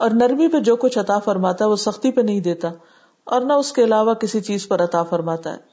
اور 0.00 0.10
نرمی 0.10 0.48
پہ 0.48 0.60
جو 0.60 0.76
کچھ 0.76 0.98
عطا 0.98 1.18
فرماتا 1.18 1.64
ہے 1.64 1.70
وہ 1.70 1.76
سختی 1.76 2.10
پہ 2.12 2.20
نہیں 2.20 2.40
دیتا، 2.40 2.68
اور 3.26 3.40
نہ 3.40 3.52
اس 3.52 3.72
کے 3.72 3.84
علاوہ 3.84 4.14
کسی 4.14 4.40
چیز 4.40 4.68
پر 4.68 4.82
عطا 4.84 5.02
فرماتا 5.02 5.52
ہے۔ 5.52 5.71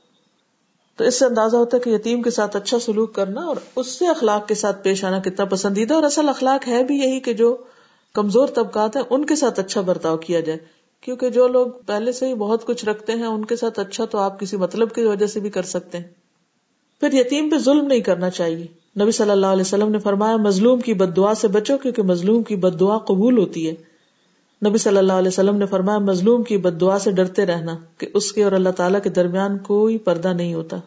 تو 0.99 1.05
اس 1.05 1.19
سے 1.19 1.25
اندازہ 1.25 1.57
ہوتا 1.57 1.77
ہے 1.77 1.81
کہ 1.81 1.89
یتیم 1.89 2.21
کے 2.21 2.29
ساتھ 2.29 2.55
اچھا 2.55 2.79
سلوک 2.79 3.15
کرنا 3.15 3.41
اور 3.41 3.55
اس 3.75 3.87
سے 3.87 4.07
اخلاق 4.07 4.47
کے 4.47 4.55
ساتھ 4.55 4.83
پیش 4.83 5.05
آنا 5.05 5.19
کتنا 5.19 5.45
پسندیدہ 5.45 5.93
اور 5.93 6.03
اصل 6.03 6.29
اخلاق 6.29 6.67
ہے 6.67 6.83
بھی 6.83 6.95
یہی 6.95 7.19
کہ 7.19 7.33
جو 7.33 7.57
کمزور 8.13 8.47
طبقات 8.47 8.95
ہیں، 8.95 9.03
ان 9.09 9.25
کے 9.25 9.35
ساتھ 9.35 9.59
اچھا 9.59 9.81
برتاؤ 9.81 10.17
کیا 10.17 10.39
جائے۔ 10.39 10.59
کیونکہ 11.01 11.29
جو 11.29 11.47
لوگ 11.47 11.67
پہلے 11.85 12.11
سے 12.11 12.27
ہی 12.27 12.33
بہت 12.33 12.65
کچھ 12.65 12.85
رکھتے 12.85 13.13
ہیں، 13.13 13.25
ان 13.25 13.45
کے 13.45 13.55
ساتھ 13.55 13.79
اچھا 13.79 14.05
تو 14.05 14.17
آپ 14.17 14.39
کسی 14.39 14.57
مطلب 14.57 14.91
کی 14.91 15.05
وجہ 15.05 15.25
سے 15.25 15.39
بھی 15.39 15.49
کر 15.49 15.63
سکتے 15.63 15.97
ہیں۔ 15.97 16.07
پھر 16.99 17.13
یتیم 17.13 17.49
پہ 17.49 17.57
ظلم 17.57 17.85
نہیں 17.85 17.99
کرنا 17.99 18.29
چاہیے۔ 18.29 18.65
نبی 19.01 19.11
صلی 19.11 19.31
اللہ 19.31 19.47
علیہ 19.47 19.61
وسلم 19.61 19.91
نے 19.91 19.99
فرمایا، 19.99 20.37
مظلوم 20.37 20.79
کی 20.79 20.93
بد 20.93 21.17
دعا 21.17 21.33
سے 21.33 21.47
بچو، 21.47 21.77
کیونکہ 21.77 22.01
مظلوم 22.01 22.43
کی 22.43 22.55
بد 22.55 22.79
دعا 22.79 22.97
قبول 22.97 23.37
ہوتی 23.37 23.69
ہے۔ 23.69 23.75
نبی 24.67 24.77
صلی 24.77 24.97
اللہ 24.97 25.13
علیہ 25.13 25.27
وسلم 25.27 25.57
نے 25.57 25.65
فرمایا، 25.65 25.97
مظلوم 25.97 26.43
کی 26.43 26.57
بد 26.57 26.81
دعا 26.81 26.99
سے 26.99 27.11
ڈرتے 27.11 27.45
رہنا 27.45 27.77
کہ 27.97 28.07
اس 28.13 28.31
کے 28.31 28.43
اور 28.43 28.51
اللہ 28.51 28.69
تعالیٰ 28.69 29.01
کے 29.01 29.09
درمیان 29.09 29.57
کوئی 29.57 29.97
پردہ 29.97 30.27
نہیں 30.27 30.53
ہوتا، 30.53 30.77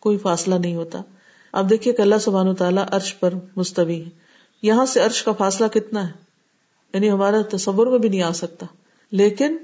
کوئی 0.00 0.18
فاصلہ 0.18 0.54
نہیں 0.54 0.76
ہوتا۔ 0.76 1.00
اب 1.52 1.70
دیکھیے 1.70 1.94
کہ 1.94 2.02
اللہ 2.02 2.14
سبحان 2.20 2.54
تعالیٰ 2.54 2.84
عرش 2.90 3.18
پر 3.18 3.34
مستوی 3.56 4.04
ہے 4.04 4.10
یہاں 4.62 4.86
سے 4.86 5.00
عرش 5.00 5.22
کا 5.22 5.32
فاصلہ 5.32 5.66
کتنا 5.66 6.06
ہے؟ 6.06 6.12
یعنی 6.94 7.10
ہمارا 7.10 7.36
تصور 7.56 7.86
میں 7.86 7.98
بھی 7.98 8.08
نہیں 8.08 8.22
آ 8.22 8.32
سکتا۔ 8.32 8.66
لیکن 9.10 9.56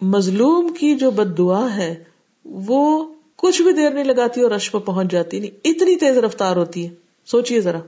مظلوم 0.00 0.68
کی 0.68 0.94
جو 0.94 1.10
بد 1.10 1.38
دعا 1.38 1.76
ہے، 1.76 2.04
وہ 2.44 3.14
کچھ 3.36 3.62
بھی 3.62 3.72
دیر 3.72 3.90
نہیں 3.90 4.04
لگاتی 4.04 4.40
اور 4.40 4.50
عرش 4.50 4.70
پہ 4.70 4.78
پہنچ 4.78 5.10
جاتی۔ 5.10 5.40
نہیں 5.40 5.50
اتنی 5.50 5.96
تیز 5.96 6.16
رفتار 6.16 6.56
ہوتی 6.56 6.88
ہے۔ 6.88 6.94
سوچیے 7.26 7.60
ذرا، 7.60 7.78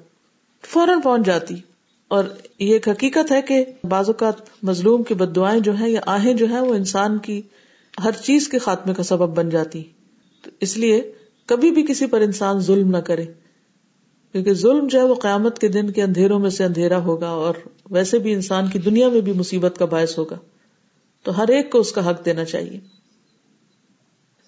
فوراً 0.62 1.00
پہنچ 1.00 1.26
جاتی۔ 1.26 1.54
اور 2.08 2.24
یہ 2.58 2.72
ایک 2.72 2.88
حقیقت 2.88 3.32
ہے 3.32 3.42
کہ 3.42 3.64
بعض 3.84 4.08
اوقات 4.08 4.34
مظلوم 4.62 5.02
کی 5.02 5.14
بد 5.14 5.36
دعائیں 5.36 5.60
جو 5.60 5.74
ہیں 5.74 5.88
یا 5.88 6.00
آہیں 6.06 6.34
جو 6.34 6.46
ہیں 6.46 6.60
وہ 6.60 6.74
انسان 6.74 7.18
کی 7.18 7.42
ہر 8.04 8.10
چیز 8.12 8.48
کے 8.48 8.58
خاتمے 8.58 8.94
کا 8.94 9.02
سبب 9.02 9.36
بن 9.36 9.48
جاتی 9.48 9.82
تو 10.42 10.50
اس 10.60 10.76
لیے 10.76 11.12
کبھی 11.46 11.70
بھی 11.70 11.86
کسی 11.86 12.06
پر 12.06 12.20
انسان 12.20 12.60
ظلم 12.60 12.90
نہ 12.90 12.96
کرے۔ 12.96 13.24
کیونکہ 14.32 14.54
ظلم 14.54 14.86
جو 14.86 14.98
ہے 14.98 15.04
وہ 15.04 15.14
قیامت 15.14 15.58
کے 15.58 15.68
دن 15.68 15.90
کے 15.90 16.02
اندھیروں 16.02 16.38
میں 16.38 16.50
سے 16.50 16.64
اندھیرا 16.64 16.98
ہوگا 16.98 17.28
اور 17.28 17.54
ویسے 17.90 18.18
بھی 18.18 18.32
انسان 18.32 18.70
کی 18.70 18.78
دنیا 18.78 19.08
میں 19.08 19.20
بھی 19.20 19.32
مصیبت 19.32 19.78
کا 19.78 19.84
باعث 19.84 20.18
ہوگا۔ 20.18 20.38
تو 21.22 21.38
ہر 21.38 21.48
ایک 21.48 21.72
کو 21.72 21.78
اس 21.78 21.92
کا 21.92 22.10
حق 22.10 22.24
دینا 22.24 22.44
چاہیے۔ 22.44 22.80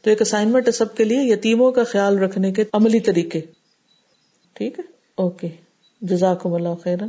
تو 0.02 0.10
ایک 0.10 0.20
اسائنمنٹ 0.20 0.66
ہے 0.66 0.72
سب 0.72 0.96
کے 0.96 1.04
لیے 1.04 1.32
یتیموں 1.32 1.72
کا 1.72 1.84
خیال 1.84 2.18
رکھنے 2.18 2.52
کے 2.52 2.64
عملی 2.72 3.00
طریقے۔ 3.00 3.40
ٹھیک 4.52 4.78
ہے؟ 4.78 4.84
اوکے۔ 5.14 5.48
جزاکم 6.00 6.52
اللہ 6.52 6.74
خیرن۔ 6.84 7.08